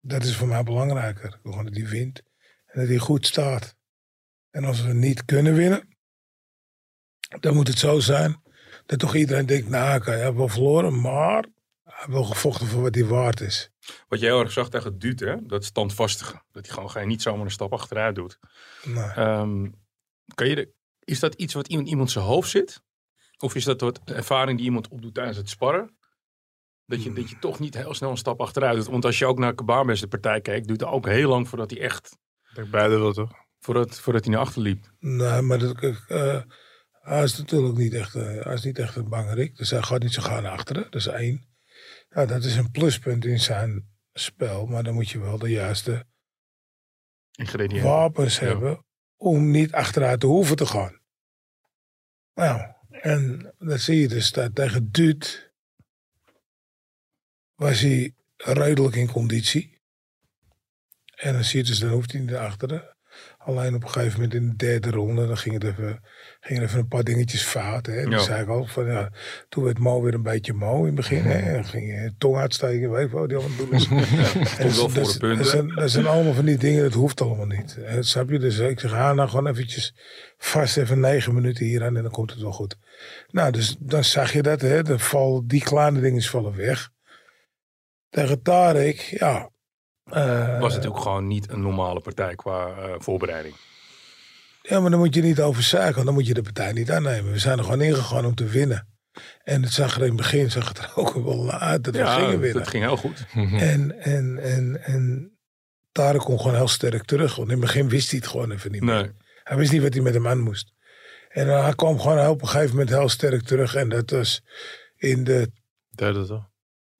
Dat 0.00 0.24
is 0.24 0.36
voor 0.36 0.48
mij 0.48 0.62
belangrijker. 0.62 1.24
Ik 1.24 1.40
wil 1.42 1.52
gewoon 1.52 1.66
dat 1.66 1.76
hij 1.76 1.88
wint. 1.88 2.22
En 2.66 2.80
dat 2.80 2.88
hij 2.88 2.98
goed 2.98 3.26
staat. 3.26 3.76
En 4.50 4.64
als 4.64 4.82
we 4.82 4.92
niet 4.92 5.24
kunnen 5.24 5.54
winnen, 5.54 5.96
dan 7.40 7.54
moet 7.54 7.68
het 7.68 7.78
zo 7.78 8.00
zijn 8.00 8.42
dat 8.86 8.98
toch 8.98 9.14
iedereen 9.14 9.46
denkt, 9.46 9.68
nou 9.68 10.04
hij 10.04 10.22
heeft 10.22 10.36
wel 10.36 10.48
verloren, 10.48 11.00
maar 11.00 11.42
hij 11.82 11.94
heeft 11.96 12.08
wel 12.08 12.24
gevochten 12.24 12.66
voor 12.66 12.82
wat 12.82 12.94
hij 12.94 13.04
waard 13.04 13.40
is. 13.40 13.70
Wat 14.08 14.20
jij 14.20 14.28
heel 14.28 14.40
erg 14.40 14.52
zag 14.52 14.68
tegen 14.68 14.98
Duut, 14.98 15.20
hè? 15.20 15.46
dat 15.46 15.64
standvastige. 15.64 16.42
Dat 16.50 16.66
hij 16.66 16.74
gewoon 16.74 16.90
geen, 16.90 17.08
niet 17.08 17.22
zomaar 17.22 17.44
een 17.44 17.50
stap 17.50 17.72
achteruit 17.72 18.14
doet. 18.14 18.38
Nou, 18.84 19.10
Ehm, 19.10 19.70
kan 20.34 20.48
je 20.48 20.54
de, 20.54 20.72
is 21.04 21.20
dat 21.20 21.34
iets 21.34 21.54
wat 21.54 21.68
in 21.68 21.86
iemand 21.86 22.10
zijn 22.10 22.24
hoofd 22.24 22.50
zit? 22.50 22.82
Of 23.38 23.54
is 23.54 23.64
dat 23.64 23.80
wat 23.80 24.00
ervaring 24.04 24.56
die 24.56 24.66
iemand 24.66 24.88
opdoet 24.88 25.14
tijdens 25.14 25.36
het 25.36 25.48
sparren? 25.48 25.96
Dat 26.86 27.02
je, 27.02 27.12
dat 27.12 27.30
je 27.30 27.38
toch 27.38 27.58
niet 27.58 27.74
heel 27.74 27.94
snel 27.94 28.10
een 28.10 28.16
stap 28.16 28.40
achteruit 28.40 28.76
doet. 28.76 28.86
Want 28.86 29.04
als 29.04 29.18
je 29.18 29.26
ook 29.26 29.38
naar 29.38 29.54
Kabarbes 29.54 30.00
de 30.00 30.08
partij 30.08 30.40
kijkt, 30.40 30.66
duurt 30.66 30.80
het 30.80 30.90
ook 30.90 31.06
heel 31.06 31.28
lang 31.28 31.48
voordat 31.48 31.70
hij 31.70 31.80
echt, 31.80 32.16
beide 32.70 32.98
wel 32.98 33.12
toch? 33.12 33.32
voordat, 33.58 34.00
voordat 34.00 34.24
hij 34.24 34.34
naar 34.34 34.42
achter 34.42 34.62
liep. 34.62 34.92
nee, 34.98 35.40
maar 35.40 35.58
dat, 35.58 35.82
eh, 36.08 36.42
hij 37.00 37.22
is 37.22 37.38
natuurlijk 37.38 37.76
niet 37.76 37.94
echt, 37.94 38.14
eh, 38.14 38.44
hij 38.44 38.54
is 38.54 38.64
niet 38.64 38.78
echt 38.78 38.96
een 38.96 39.08
bangerik. 39.08 39.56
Dus 39.56 39.70
hij 39.70 39.82
gaat 39.82 40.02
niet 40.02 40.12
zo 40.12 40.22
gaan 40.22 40.42
naar 40.42 40.52
achteren. 40.52 40.82
Dat 40.82 40.94
is 40.94 41.06
één. 41.06 41.53
Ja, 42.14 42.26
dat 42.26 42.44
is 42.44 42.56
een 42.56 42.70
pluspunt 42.70 43.24
in 43.24 43.40
zijn 43.40 43.88
spel. 44.12 44.66
Maar 44.66 44.82
dan 44.82 44.94
moet 44.94 45.10
je 45.10 45.18
wel 45.18 45.38
de 45.38 45.50
juiste 45.50 46.06
Ingrediënten. 47.30 47.88
wapens 47.88 48.38
Ja. 48.38 48.46
hebben 48.46 48.84
om 49.16 49.50
niet 49.50 49.72
achteruit 49.72 50.20
te 50.20 50.26
hoeven 50.26 50.56
te 50.56 50.66
gaan. 50.66 51.00
Nou, 52.34 52.72
en 52.88 53.54
dat 53.58 53.80
zie 53.80 54.00
je 54.00 54.08
dus 54.08 54.32
dat 54.32 54.54
tegen 54.54 54.90
Duut 54.90 55.52
was 57.54 57.80
hij 57.80 58.14
redelijk 58.36 58.96
in 58.96 59.10
conditie. 59.10 59.82
En 61.14 61.32
dan 61.32 61.44
zie 61.44 61.58
je 61.58 61.64
dus, 61.64 61.78
dan 61.78 61.90
hoeft 61.90 62.12
hij 62.12 62.20
niet 62.20 62.30
naar 62.30 62.46
achteren. 62.46 62.93
Alleen 63.44 63.74
op 63.74 63.82
een 63.82 63.90
gegeven 63.90 64.20
moment 64.20 64.34
in 64.34 64.48
de 64.48 64.56
derde 64.56 64.90
ronde, 64.90 65.26
dan 65.26 65.36
ging 65.36 65.54
het 65.54 65.64
even, 65.64 66.00
gingen 66.40 66.62
er 66.62 66.68
even 66.68 66.80
een 66.80 66.88
paar 66.88 67.04
dingetjes 67.04 67.42
fout. 67.42 67.86
Hè. 67.86 67.96
En 68.00 68.10
dan 68.10 68.20
zei 68.20 68.42
ik 68.42 68.48
al, 68.48 68.66
van, 68.66 68.86
ja, 68.86 69.10
toen 69.48 69.64
werd 69.64 69.78
Mo 69.78 70.02
weer 70.02 70.14
een 70.14 70.22
beetje 70.22 70.52
Mo 70.52 70.78
in 70.78 70.84
het 70.84 70.94
begin. 70.94 71.22
Hè. 71.22 71.38
En 71.38 71.52
dan 71.52 71.64
ging 71.64 71.86
je 71.86 72.14
tong 72.18 72.36
uitsteken, 72.36 72.90
weet 72.90 73.10
wat 73.10 73.28
die 73.28 73.38
allemaal 73.38 73.56
doen 73.56 73.72
is. 73.78 73.88
Wel 73.88 74.88
voor 74.88 75.02
dat, 75.02 75.12
de 75.12 75.18
punten. 75.18 75.38
dat, 75.38 75.46
zijn, 75.46 75.68
dat 75.68 75.90
zijn 75.90 76.06
allemaal 76.06 76.32
van 76.32 76.44
die 76.44 76.58
dingen, 76.58 76.82
dat 76.82 76.92
hoeft 76.92 77.20
allemaal 77.20 77.46
niet. 77.46 77.76
Eh, 77.76 77.96
snap 78.00 78.30
je? 78.30 78.38
Dus 78.38 78.58
ik 78.58 78.80
zeg, 78.80 78.90
ha, 78.90 79.12
nou 79.12 79.28
gewoon 79.28 79.46
eventjes 79.46 79.94
vast 80.36 80.76
even 80.76 81.00
negen 81.00 81.34
minuten 81.34 81.66
hier 81.66 81.84
aan 81.84 81.96
en 81.96 82.02
dan 82.02 82.12
komt 82.12 82.30
het 82.30 82.40
wel 82.40 82.52
goed. 82.52 82.76
Nou, 83.28 83.52
dus 83.52 83.76
dan 83.78 84.04
zag 84.04 84.32
je 84.32 84.42
dat, 84.42 84.60
hè. 84.60 84.82
Dan 84.82 85.00
vallen, 85.00 85.46
die 85.46 85.62
kleine 85.62 86.00
dingen 86.00 86.22
vallen 86.22 86.56
weg. 86.56 86.90
Tegen 88.10 88.42
Tarek, 88.42 88.98
ja. 88.98 89.52
Eh, 90.04 90.60
was 90.60 90.74
het 90.74 90.86
ook 90.86 90.98
gewoon 90.98 91.26
niet 91.26 91.50
een 91.50 91.60
normale 91.60 92.00
partij 92.00 92.34
qua 92.34 92.68
eh, 92.68 92.94
voorbereiding. 92.98 93.54
Ja, 94.62 94.80
maar 94.80 94.90
dan 94.90 94.98
moet 94.98 95.14
je 95.14 95.22
niet 95.22 95.40
over 95.40 95.62
zaken, 95.62 96.04
dan 96.04 96.14
moet 96.14 96.26
je 96.26 96.34
de 96.34 96.42
partij 96.42 96.72
niet 96.72 96.90
aannemen. 96.90 97.32
We 97.32 97.38
zijn 97.38 97.58
er 97.58 97.64
gewoon 97.64 97.80
ingegaan 97.80 98.24
om 98.24 98.34
te 98.34 98.44
winnen. 98.44 98.88
En 99.42 99.62
het 99.62 99.72
zag 99.72 99.94
er 99.94 100.00
in 100.00 100.06
het 100.06 100.16
begin 100.16 100.50
zag 100.50 100.68
het 100.68 100.78
er 100.78 100.92
ook 101.00 101.14
wel 101.14 101.50
uit 101.50 101.84
dat 101.84 101.96
we 101.96 102.06
gingen 102.06 102.40
winnen. 102.40 102.62
dat 102.62 102.68
ging 102.68 102.84
heel 102.84 102.96
goed. 102.96 103.26
En, 103.34 104.00
en, 104.00 104.38
en, 104.38 104.82
en 104.84 105.32
Tarek 105.92 106.20
kon 106.20 106.40
gewoon 106.40 106.56
heel 106.56 106.68
sterk 106.68 107.04
terug. 107.04 107.36
Want 107.36 107.48
in 107.48 107.56
het 107.56 107.64
begin 107.64 107.88
wist 107.88 108.10
hij 108.10 108.18
het 108.18 108.28
gewoon 108.28 108.50
even 108.50 108.72
niet 108.72 108.82
meer. 108.82 108.94
Nee. 108.94 109.10
Hij 109.44 109.56
wist 109.56 109.72
niet 109.72 109.82
wat 109.82 109.94
hij 109.94 110.02
met 110.02 110.14
hem 110.14 110.28
aan 110.28 110.40
moest. 110.40 110.72
En 111.28 111.48
eh, 111.48 111.62
hij 111.62 111.74
kwam 111.74 112.00
gewoon 112.00 112.26
op 112.26 112.42
een 112.42 112.48
gegeven 112.48 112.70
moment 112.70 112.88
heel 112.88 113.08
sterk 113.08 113.42
terug. 113.42 113.74
En 113.74 113.88
dat 113.88 114.10
was 114.10 114.42
in 114.96 115.24
de, 115.24 115.50
Derde 115.90 116.26
toch? 116.26 116.48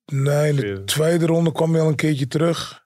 nee, 0.05 0.49
in 0.49 0.55
de 0.55 0.83
tweede 0.83 1.25
ronde 1.25 1.51
kwam 1.51 1.73
hij 1.73 1.81
al 1.81 1.87
een 1.87 1.95
keertje 1.95 2.27
terug. 2.27 2.84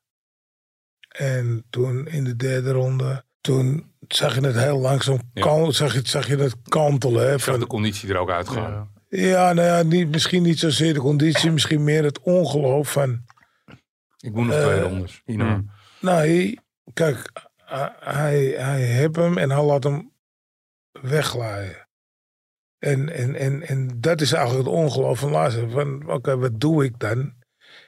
En 1.09 1.65
toen 1.69 2.07
in 2.07 2.23
de 2.23 2.35
derde 2.35 2.71
ronde, 2.71 3.23
toen 3.41 3.91
zag 4.07 4.35
je 4.35 4.41
het 4.41 4.55
heel 4.55 4.79
langzaam, 4.79 5.19
Ja. 5.33 5.41
kan, 5.41 5.73
zag, 5.73 5.93
je, 5.93 6.01
zag 6.03 6.27
je 6.27 6.35
het 6.37 6.55
kantelen. 6.69 7.29
Hè, 7.29 7.39
van, 7.39 7.59
de 7.59 7.67
conditie 7.67 8.09
er 8.09 8.17
ook 8.17 8.29
uitgaan. 8.31 8.89
Ja. 9.09 9.19
ja, 9.19 9.53
nou 9.53 9.67
ja, 9.67 9.83
niet, 9.83 10.07
misschien 10.09 10.43
niet 10.43 10.59
zozeer 10.59 10.93
de 10.93 10.99
conditie, 10.99 11.51
misschien 11.51 11.83
meer 11.83 12.03
het 12.03 12.19
ongeloof 12.21 12.91
van... 12.91 13.25
Ik 14.19 14.33
moet 14.33 14.45
nog 14.45 14.55
Eh, 14.55 14.65
twee 14.65 14.81
rondes. 14.81 15.21
Hierna. 15.25 15.55
mm. 15.55 15.69
Nee, 16.01 16.59
kijk, 16.93 17.31
hij, 17.99 18.53
hij, 18.57 18.81
heeft 18.81 19.15
hem 19.15 19.37
en 19.37 19.49
hij 19.51 19.63
laat 19.63 19.83
hem 19.83 20.11
wegglijden. 20.91 21.87
En, 22.79 23.09
en, 23.13 23.35
en, 23.35 23.61
en 23.67 24.01
dat 24.01 24.21
is 24.21 24.31
eigenlijk 24.33 24.65
het 24.67 24.75
ongeloof 24.75 25.19
van 25.19 25.31
Lazer. 25.31 25.69
Van, 25.69 26.09
oké, 26.09 26.37
wat 26.37 26.59
doe 26.59 26.83
ik 26.83 26.99
dan? 26.99 27.33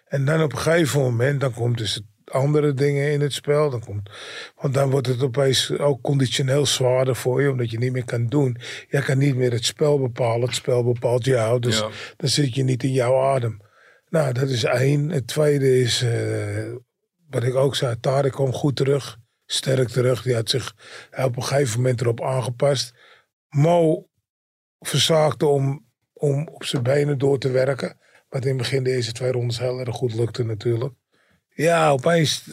En 0.05 0.25
dan 0.25 0.41
op 0.43 0.51
een 0.51 0.57
gegeven 0.57 1.01
moment, 1.01 1.39
dan 1.41 1.53
komt 1.53 1.77
dus 1.77 1.95
het 1.95 2.03
andere 2.31 2.73
dingen 2.73 3.11
in 3.11 3.21
het 3.21 3.33
spel. 3.33 3.69
Dan 3.69 3.79
komt, 3.83 4.09
want 4.55 4.73
dan 4.73 4.89
wordt 4.89 5.07
het 5.07 5.21
opeens 5.23 5.77
ook 5.77 6.01
conditioneel 6.01 6.65
zwaarder 6.65 7.15
voor 7.15 7.41
je, 7.41 7.51
omdat 7.51 7.71
je 7.71 7.77
niet 7.77 7.91
meer 7.91 8.05
kan 8.05 8.25
doen. 8.27 8.57
Jij 8.89 9.01
kan 9.01 9.17
niet 9.17 9.35
meer 9.35 9.51
het 9.51 9.65
spel 9.65 9.99
bepalen, 9.99 10.47
het 10.47 10.55
spel 10.55 10.83
bepaalt 10.83 11.25
jou. 11.25 11.59
Dus 11.59 11.79
Ja. 11.79 11.89
dan 12.17 12.29
zit 12.29 12.55
je 12.55 12.63
niet 12.63 12.83
in 12.83 12.91
jouw 12.91 13.21
adem. 13.21 13.61
Nou, 14.09 14.33
dat 14.33 14.49
is 14.49 14.63
één. 14.63 15.09
Het 15.09 15.27
tweede 15.27 15.79
is, 15.79 16.01
eh, 16.01 16.73
wat 17.29 17.43
ik 17.43 17.55
ook 17.55 17.75
zei, 17.75 17.99
Tarek 17.99 18.31
kwam 18.31 18.53
goed 18.53 18.75
terug. 18.75 19.17
Sterk 19.45 19.87
terug. 19.87 20.21
Die 20.21 20.35
had 20.35 20.49
zich 20.49 20.75
op 21.23 21.35
een 21.35 21.43
gegeven 21.43 21.77
moment 21.81 22.01
erop 22.01 22.21
aangepast. 22.21 22.93
Mo 23.49 24.07
verzaakte 24.79 25.45
om, 25.45 25.85
om 26.13 26.47
op 26.47 26.63
zijn 26.63 26.83
benen 26.83 27.17
door 27.17 27.37
te 27.39 27.51
werken. 27.51 27.97
Wat 28.29 28.41
in 28.43 28.47
het 28.49 28.57
begin 28.57 28.83
de 28.83 28.91
eerste 28.91 29.11
twee 29.11 29.31
rondes 29.31 29.59
heel 29.59 29.79
erg 29.79 29.95
goed 29.95 30.13
lukte 30.13 30.43
natuurlijk. 30.43 30.93
Ja, 31.53 31.89
opeens 31.89 32.43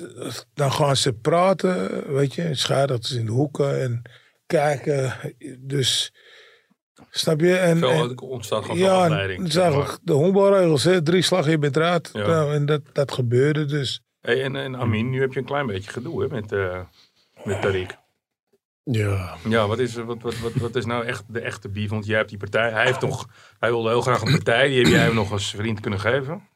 dan 0.55 0.73
gaan 0.73 0.97
ze 0.97 1.13
praten, 1.13 2.05
weet 2.13 2.35
je, 2.35 2.55
schaders 2.55 3.11
in 3.11 3.25
de 3.27 3.33
hoeken 3.33 3.81
en 3.83 4.03
kijken. 4.47 5.13
Dus, 5.59 6.13
snap 7.11 7.41
je? 7.41 7.57
En, 7.57 7.79
Veel 7.79 7.91
en- 7.91 8.21
ontstaat 8.21 8.63
gewoon 8.63 8.79
ja, 8.79 9.03
afleiding. 9.03 9.39
het 9.39 9.49
is 9.49 9.57
eigenlijk 9.57 9.99
de 10.03 10.13
honkbalregels, 10.13 10.85
hè. 10.85 11.03
Drie 11.03 11.23
slag, 11.23 11.47
je 11.49 11.59
bent 11.59 11.77
eruit. 11.77 12.11
Ja. 12.13 12.27
Nou, 12.27 12.55
en 12.55 12.67
dat, 12.67 12.81
dat 12.93 13.13
gebeurde 13.13 13.65
dus. 13.65 14.03
Hey, 14.21 14.43
en, 14.43 14.57
en 14.57 14.77
Amin, 14.77 15.11
nu 15.11 15.21
heb 15.21 15.33
je 15.33 15.39
een 15.39 15.45
klein 15.45 15.67
beetje 15.67 15.91
gedoe 15.91 16.23
hè, 16.23 16.29
met, 16.29 16.53
eh 16.53 16.81
met 17.45 17.67
Tariq. 17.67 17.97
Ja. 18.83 19.37
Ja, 19.49 19.67
wat 19.67 19.79
is, 19.79 19.95
wat, 19.95 20.23
wat, 20.23 20.39
wat, 20.39 20.53
wat 20.55 20.75
is 20.77 20.85
nou 20.85 21.05
echt 21.05 21.25
de 21.29 21.41
echte 21.41 21.69
beef? 21.69 21.91
Want 21.91 22.07
jij 22.07 22.17
hebt 22.17 22.29
die 22.29 22.39
partij. 22.39 22.71
Hij, 22.71 22.85
heeft 22.85 23.01
toch, 23.01 23.29
hij 23.59 23.71
wilde 23.71 23.89
heel 23.89 24.01
graag 24.01 24.23
een 24.23 24.33
partij. 24.33 24.69
Die 24.69 24.79
heb 24.79 24.87
jij 24.87 25.05
hem 25.05 25.15
nog 25.15 25.33
als 25.33 25.51
vriend 25.51 25.81
kunnen 25.81 26.01
geven. 26.01 26.49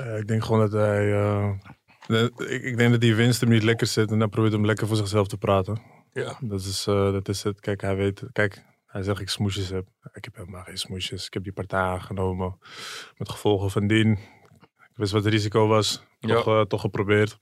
Eh, 0.00 0.18
ik 0.18 0.26
denk 0.26 0.44
gewoon 0.44 0.60
dat 0.60 0.72
hij... 0.72 1.12
eh, 1.12 2.22
ik, 2.38 2.62
ik 2.62 2.76
denk 2.76 2.90
dat 2.90 3.00
die 3.00 3.14
winst 3.14 3.40
hem 3.40 3.50
niet 3.50 3.62
lekker 3.62 3.86
zit. 3.86 4.10
En 4.10 4.18
dan 4.18 4.28
probeert 4.28 4.52
hem 4.52 4.66
lekker 4.66 4.86
voor 4.86 4.96
zichzelf 4.96 5.28
te 5.28 5.38
praten. 5.38 5.82
Ja. 6.12 6.36
Dat 6.40 6.60
is, 6.60 6.86
eh, 6.86 7.12
dat 7.12 7.28
is 7.28 7.42
het. 7.42 7.60
Kijk, 7.60 7.80
hij 7.80 7.96
weet... 7.96 8.22
Kijk, 8.32 8.64
hij 8.86 9.02
zegt 9.02 9.20
ik 9.20 9.28
smoesjes 9.28 9.68
heb. 9.68 9.88
Ik 10.12 10.24
heb 10.24 10.36
helemaal 10.36 10.62
geen 10.62 10.78
smoesjes. 10.78 11.26
Ik 11.26 11.34
heb 11.34 11.42
die 11.42 11.52
partij 11.52 11.80
aangenomen. 11.80 12.58
Met 13.16 13.28
gevolgen 13.28 13.70
van 13.70 13.86
dien. 13.86 14.10
Ik 14.76 14.96
wist 14.96 15.12
wat 15.12 15.24
het 15.24 15.32
risico 15.32 15.66
was. 15.66 16.02
Toch, 16.20 16.66
toch 16.66 16.80
geprobeerd. 16.80 17.38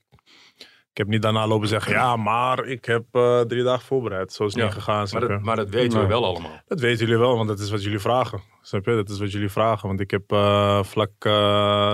Ik 0.91 0.97
heb 0.97 1.07
niet 1.07 1.21
daarna 1.21 1.47
lopen 1.47 1.67
zeggen... 1.67 1.91
Ja, 1.91 2.15
maar 2.15 2.65
ik 2.65 2.85
heb 2.85 3.03
eh, 3.11 3.41
drie 3.41 3.63
dagen 3.63 3.85
voorbereid. 3.85 4.33
Zo 4.33 4.45
is 4.45 4.53
het 4.53 4.59
Ja, 4.59 4.65
niet 4.65 4.73
gegaan. 4.73 5.07
Maar 5.11 5.27
dat, 5.27 5.41
maar 5.41 5.55
dat 5.55 5.69
weten 5.69 5.99
we 5.99 6.07
wel 6.07 6.25
allemaal. 6.25 6.61
Dat 6.67 6.79
weten 6.79 7.05
jullie 7.05 7.21
wel, 7.21 7.35
want 7.35 7.47
dat 7.47 7.59
is 7.59 7.69
wat 7.69 7.83
jullie 7.83 7.99
vragen. 7.99 8.41
Snap 8.61 8.85
je? 8.85 8.95
Dat 8.95 9.09
is 9.09 9.19
wat 9.19 9.31
jullie 9.31 9.49
vragen. 9.49 9.87
Want 9.87 9.99
ik 9.99 10.11
heb 10.11 10.31
eh, 10.31 10.83
vlak 10.83 11.11
eh, 11.19 11.31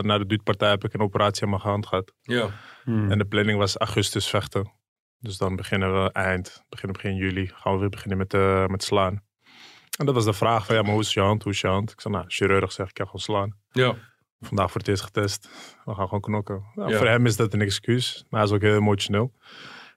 na 0.01 0.17
de 0.17 0.25
duurtpartij 0.25 0.69
heb 0.69 0.84
ik 0.84 0.93
een 0.93 1.01
operatie 1.01 1.43
aan 1.43 1.49
mijn 1.49 1.62
hand 1.62 1.88
gehad. 1.88 2.13
Ja. 2.21 2.49
Hmm. 2.84 3.12
En 3.12 3.17
de 3.17 3.25
planning 3.25 3.58
was 3.58 3.77
augustus 3.77 4.27
vechten. 4.27 4.71
Dus 5.19 5.38
dan 5.38 5.55
beginnen 5.55 6.03
we 6.03 6.12
eind, 6.12 6.63
beginnen 6.69 7.01
begin 7.01 7.15
juli, 7.15 7.51
gaan 7.53 7.73
we 7.73 7.79
weer 7.79 7.89
beginnen 7.89 8.17
met, 8.17 8.34
eh, 8.34 8.65
met 8.65 8.84
slaan. 8.84 9.23
En 9.97 10.05
dat 10.05 10.15
was 10.15 10.25
de 10.25 10.34
vraag 10.34 10.65
van, 10.65 10.75
ja, 10.75 10.81
maar 10.81 10.91
hoe 10.91 11.01
is 11.01 11.13
je 11.13 11.19
hand? 11.19 11.43
Hoe 11.43 11.51
is 11.51 11.62
je 11.62 11.67
hand? 11.67 11.91
Ik 11.91 12.01
zei, 12.01 12.13
nou, 12.13 12.25
chirurg 12.27 12.71
zeg 12.71 12.88
ik, 12.88 12.93
kan 12.93 13.05
gewoon 13.05 13.21
slaan. 13.21 13.58
Ja. 13.71 13.95
Vandaag 14.39 14.71
voor 14.71 14.80
het 14.80 14.89
eerst 14.89 15.04
getest. 15.04 15.50
We 15.86 15.93
gaan 15.93 16.06
gewoon 16.06 16.21
knokken. 16.21 16.63
Nou, 16.76 16.89
Ja. 16.91 16.98
Voor 16.98 17.08
hem 17.08 17.26
is 17.26 17.36
dat 17.36 17.54
een 17.54 17.62
excuus. 17.62 18.26
Maar 18.30 18.39
hij 18.39 18.50
is 18.50 18.56
ook 18.56 18.62
heel 18.62 18.76
emotioneel. 18.76 19.32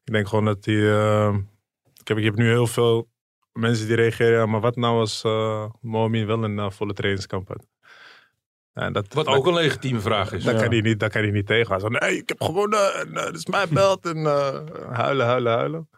Ik 0.04 0.12
denk 0.12 0.28
gewoon 0.28 0.44
dat 0.44 0.64
hij... 0.64 0.74
eh, 0.98 1.34
ik, 2.00 2.08
heb, 2.08 2.18
ik 2.18 2.24
heb 2.24 2.34
nu 2.36 2.46
heel 2.48 2.66
veel 2.66 3.08
mensen 3.52 3.86
die 3.86 3.96
reageren... 3.96 4.38
Ja, 4.38 4.46
maar 4.46 4.60
wat 4.60 4.76
nou 4.76 4.98
als 4.98 5.24
uh, 5.24 5.64
Mohamed 5.80 6.26
wel 6.26 6.44
een 6.44 6.58
eh, 6.58 6.70
volle 6.70 6.92
trainingskamp 6.92 7.48
had? 7.48 7.66
Ja, 8.74 8.90
dat, 8.90 9.14
Wat 9.14 9.24
dat- 9.24 9.34
ook 9.34 9.46
een 9.46 9.54
legitieme 9.54 10.00
vraag 10.00 10.32
is. 10.32 10.44
daar, 10.44 10.54
Ja. 10.54 10.60
kan 10.60 10.70
hij 10.70 10.80
niet, 10.80 11.00
daar 11.00 11.10
kan 11.10 11.22
hij 11.22 11.30
niet 11.30 11.46
tegen. 11.46 11.80
Zo, 11.80 11.88
nee, 11.88 12.16
ik 12.16 12.28
heb 12.28 12.42
gewonnen. 12.42 12.94
En, 12.94 13.16
eh, 13.16 13.24
dit 13.24 13.34
is 13.34 13.46
mijn 13.46 13.68
belt. 13.70 14.06
En 14.06 14.16
eh, 14.26 14.60
huilen, 14.92 15.26
huilen, 15.26 15.52
huilen. 15.52 15.88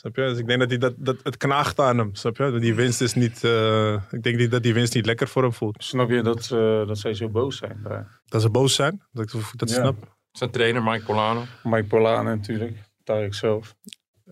Snap 0.00 0.16
je? 0.16 0.22
Dus 0.22 0.38
ik 0.38 0.46
denk 0.46 0.60
dat, 0.60 0.68
hij 0.68 0.78
dat, 0.78 0.94
dat 0.96 1.16
het 1.22 1.36
knaagt 1.36 1.80
aan 1.80 1.98
hem. 1.98 2.14
Snap 2.14 2.36
je? 2.36 2.58
Die 2.58 2.74
winst 2.74 3.00
is 3.00 3.14
niet... 3.14 3.44
eh, 3.44 3.92
ik 4.10 4.22
denk 4.22 4.36
niet 4.36 4.50
dat 4.50 4.62
die 4.62 4.74
winst 4.74 4.94
niet 4.94 5.06
lekker 5.06 5.28
voor 5.28 5.42
hem 5.42 5.52
voelt. 5.52 5.84
Snap 5.84 6.10
je 6.10 6.22
dat, 6.22 6.44
ze 6.44 6.84
dat 6.86 6.98
zij 6.98 7.14
zo 7.14 7.28
boos 7.28 7.56
zijn? 7.56 7.80
Daar? 7.82 8.20
Dat 8.24 8.42
ze 8.42 8.50
boos 8.50 8.74
zijn. 8.74 9.02
Dat 9.12 9.32
ik 9.32 9.42
dat 9.56 9.68
Ja. 9.70 9.74
snap. 9.74 10.16
Zijn 10.32 10.50
trainer 10.50 10.82
Mike 10.82 11.04
Polano. 11.04 11.44
Mike 11.62 11.86
Polane 11.86 12.36
natuurlijk. 12.36 12.76
Tarek 13.04 13.34
zelf. 13.34 13.74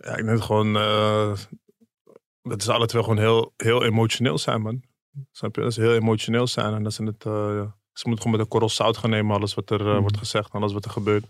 Ja, 0.00 0.16
ik 0.16 0.24
denk 0.24 0.42
gewoon... 0.42 0.76
eh, 0.76 1.32
dat 2.42 2.62
ze 2.62 2.72
alle 2.72 2.86
twee 2.86 3.02
gewoon 3.02 3.18
heel, 3.18 3.52
heel 3.56 3.84
emotioneel 3.84 4.38
zijn, 4.38 4.62
man. 4.62 4.82
Snap 5.32 5.56
je? 5.56 5.60
Dat 5.62 5.74
ze 5.74 5.80
heel 5.80 5.94
emotioneel 5.94 6.46
zijn. 6.46 6.74
En 6.74 6.82
dat 6.82 6.92
ze 6.92 7.04
het... 7.04 7.24
eh, 7.24 7.66
ze 7.92 8.08
moeten 8.08 8.24
gewoon 8.24 8.32
met 8.38 8.40
een 8.40 8.52
korrel 8.52 8.68
zout 8.68 8.96
gaan 8.96 9.10
nemen. 9.10 9.36
Alles 9.36 9.54
wat 9.54 9.70
er 9.70 9.88
eh, 9.94 9.98
wordt 9.98 10.18
gezegd. 10.18 10.52
Alles 10.52 10.72
wat 10.72 10.84
er 10.84 10.90
gebeurt. 10.90 11.24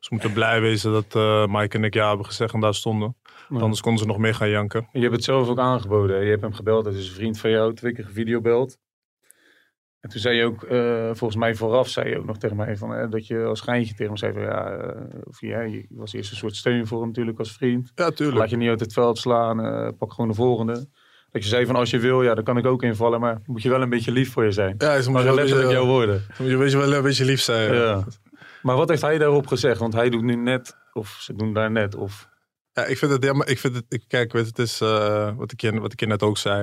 Ze 0.00 0.08
moeten 0.10 0.32
blij 0.32 0.60
wezen 0.60 0.92
dat 0.92 1.14
eh, 1.14 1.46
Mike 1.46 1.76
en 1.76 1.84
ik 1.84 1.94
ja 1.94 2.08
hebben 2.08 2.26
gezegd 2.26 2.54
en 2.54 2.60
daar 2.60 2.74
stonden. 2.74 3.16
Anders 3.62 3.80
konden 3.80 4.00
ze 4.00 4.06
nog 4.06 4.18
meer 4.18 4.34
gaan 4.34 4.48
janken. 4.48 4.88
Je 4.92 5.00
hebt 5.00 5.14
het 5.14 5.24
zelf 5.24 5.48
ook 5.48 5.58
aangeboden. 5.58 6.24
Je 6.24 6.30
hebt 6.30 6.42
hem 6.42 6.52
gebeld. 6.52 6.84
Dat 6.84 6.94
is 6.94 7.08
een 7.08 7.14
vriend 7.14 7.38
van 7.38 7.50
jou. 7.50 7.74
Twee 7.74 7.92
keer 7.92 8.04
gevideobeld. 8.04 8.78
En 10.00 10.10
toen 10.10 10.20
zei 10.20 10.36
je 10.36 10.44
ook, 10.44 10.62
eh, 10.62 11.04
volgens 11.04 11.36
mij 11.36 11.54
vooraf, 11.54 11.88
zei 11.88 12.08
je 12.08 12.18
ook 12.18 12.24
nog 12.24 12.38
tegen 12.38 12.56
mij 12.56 12.76
van, 12.76 13.10
dat 13.10 13.26
je 13.26 13.44
als 13.44 13.58
schijntje 13.58 13.94
tegen 13.94 14.06
hem 14.06 14.16
zei 14.16 14.32
van, 14.32 14.42
ja, 14.42 14.70
eh, 14.70 15.20
of 15.24 15.40
ja, 15.40 15.60
je 15.60 15.86
was 15.88 16.12
eerst 16.12 16.30
een 16.30 16.36
soort 16.36 16.56
steun 16.56 16.86
voor 16.86 16.98
hem 16.98 17.08
natuurlijk 17.08 17.38
als 17.38 17.52
vriend. 17.52 17.92
Ja, 17.94 18.10
tuurlijk. 18.10 18.38
Laat 18.38 18.50
je 18.50 18.56
niet 18.56 18.68
uit 18.68 18.80
het 18.80 18.92
veld 18.92 19.18
slaan, 19.18 19.60
eh, 19.60 19.88
pak 19.98 20.12
gewoon 20.12 20.30
de 20.30 20.36
volgende. 20.36 20.72
Dat 21.30 21.42
je 21.42 21.48
zei 21.48 21.66
van, 21.66 21.76
als 21.76 21.90
je 21.90 21.98
wil, 21.98 22.22
ja, 22.22 22.34
dan 22.34 22.44
kan 22.44 22.56
ik 22.56 22.66
ook 22.66 22.82
invallen, 22.82 23.20
maar 23.20 23.40
moet 23.46 23.62
je 23.62 23.68
wel 23.68 23.82
een 23.82 23.88
beetje 23.88 24.12
lief 24.12 24.32
voor 24.32 24.44
je 24.44 24.50
zijn. 24.50 24.74
Ja, 24.78 25.00
ze 25.00 25.10
Maar 25.10 25.22
moeten 25.22 25.40
letterlijk 25.40 25.70
jouw 25.70 25.86
woorden. 25.86 26.22
je, 26.38 26.44
je, 26.44 26.70
je 26.70 26.76
wel 26.76 26.92
een 26.94 27.02
beetje 27.02 27.24
lief 27.24 27.40
zijn. 27.40 27.74
Ja. 27.74 27.82
Ja. 27.82 28.04
Maar 28.62 28.76
wat 28.76 28.88
heeft 28.88 29.02
hij 29.02 29.18
daarop 29.18 29.46
gezegd? 29.46 29.78
Want 29.78 29.92
hij 29.92 30.10
doet 30.10 30.22
nu 30.22 30.34
net, 30.36 30.76
of 30.92 31.08
ze 31.20 31.34
doen 31.34 31.52
daar 31.52 31.70
net, 31.70 31.94
of... 31.94 32.28
Ja, 32.74 32.84
ik 32.84 32.98
vind 32.98 33.12
het 33.12 33.24
jammer. 33.24 33.48
Ik 33.48 33.58
vind 33.58 33.74
het, 33.74 33.84
ik, 33.88 34.04
kijk, 34.08 34.32
weet, 34.32 34.46
het 34.46 34.58
is 34.58 34.80
eh, 34.80 35.36
wat, 35.36 35.52
ik 35.52 35.60
je, 35.60 35.80
wat 35.80 35.92
ik 35.92 36.00
je 36.00 36.06
net 36.06 36.22
ook 36.22 36.38
zei. 36.38 36.62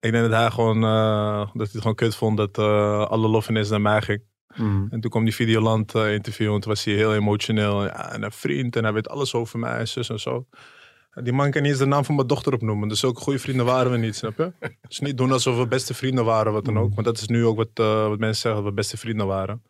Ik 0.00 0.12
denk 0.12 0.24
dat 0.30 0.40
hij 0.40 0.50
gewoon, 0.50 0.84
eh, 0.84 1.38
dat 1.38 1.52
hij 1.52 1.66
het 1.72 1.80
gewoon 1.80 1.94
kut 1.94 2.16
vond 2.16 2.36
dat 2.36 2.58
eh, 2.58 3.06
alle 3.06 3.28
lof 3.28 3.48
ineens 3.48 3.68
naar 3.68 3.80
mij 3.80 4.02
ging. 4.02 4.22
Hmm. 4.54 4.86
En 4.90 5.00
toen 5.00 5.10
kwam 5.10 5.24
die 5.24 5.34
Videoland 5.34 5.94
interview 5.94 6.54
en 6.54 6.60
toen 6.60 6.72
was 6.72 6.84
hij 6.84 6.94
heel 6.94 7.14
emotioneel. 7.14 7.84
Ja, 7.84 8.12
en 8.12 8.22
een 8.22 8.32
vriend 8.32 8.76
en 8.76 8.82
hij 8.82 8.92
weet 8.92 9.08
alles 9.08 9.34
over 9.34 9.58
mij 9.58 9.78
en 9.78 9.88
zus 9.88 10.08
en 10.08 10.20
zo. 10.20 10.46
Die 11.14 11.32
man 11.32 11.50
kan 11.50 11.62
niet 11.62 11.70
eens 11.70 11.80
de 11.80 11.86
naam 11.86 12.04
van 12.04 12.14
mijn 12.14 12.26
dochter 12.26 12.52
opnoemen. 12.52 12.88
Dus 12.88 13.00
zulke 13.00 13.20
goede 13.20 13.38
vrienden 13.38 13.66
waren 13.66 13.90
we 13.90 13.96
niet, 13.96 14.16
snap 14.16 14.36
je? 14.36 14.52
Dus 14.88 15.00
niet 15.00 15.16
doen 15.16 15.32
alsof 15.32 15.56
we 15.56 15.66
beste 15.66 15.94
vrienden 15.94 16.24
waren, 16.24 16.52
wat 16.52 16.64
dan 16.64 16.78
ook. 16.78 16.94
Maar 16.94 17.04
dat 17.04 17.18
is 17.18 17.26
nu 17.26 17.44
ook 17.44 17.56
wat, 17.56 17.70
wat 18.08 18.18
mensen 18.18 18.40
zeggen, 18.40 18.62
dat 18.62 18.70
we 18.70 18.76
beste 18.76 18.96
vrienden 18.96 19.26
waren. 19.26 19.62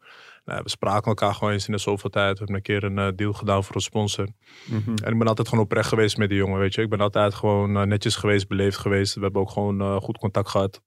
Nou, 0.45 0.63
we 0.63 0.69
spraken 0.69 1.05
elkaar 1.05 1.35
gewoon 1.35 1.53
eens 1.53 1.67
in 1.67 1.73
de 1.73 1.79
zoveel 1.79 2.11
tijd. 2.11 2.33
We 2.33 2.39
hebben 2.39 2.57
een 2.57 2.63
keer 2.63 2.85
een 2.85 2.99
eh, 2.99 3.09
deal 3.17 3.33
gedaan 3.33 3.65
voor 3.65 3.75
een 3.75 3.81
sponsor. 3.81 4.29
Mhm. 4.67 4.91
En 5.05 5.13
ik 5.13 5.19
ben 5.19 5.27
altijd 5.29 5.49
gewoon 5.49 5.65
oprecht 5.65 5.89
geweest 5.89 6.17
met 6.17 6.29
die 6.29 6.39
jongen, 6.39 6.59
weet 6.59 6.75
je. 6.75 6.83
Ik 6.83 6.89
ben 6.91 7.01
altijd 7.01 7.35
gewoon 7.35 7.77
eh, 7.77 7.83
netjes 7.83 8.17
geweest, 8.17 8.49
beleefd 8.49 8.77
geweest. 8.79 9.15
We 9.15 9.21
hebben 9.21 9.41
ook 9.41 9.51
gewoon 9.51 9.81
eh, 9.81 9.97
goed 9.97 10.19
contact 10.19 10.49
gehad. 10.49 10.83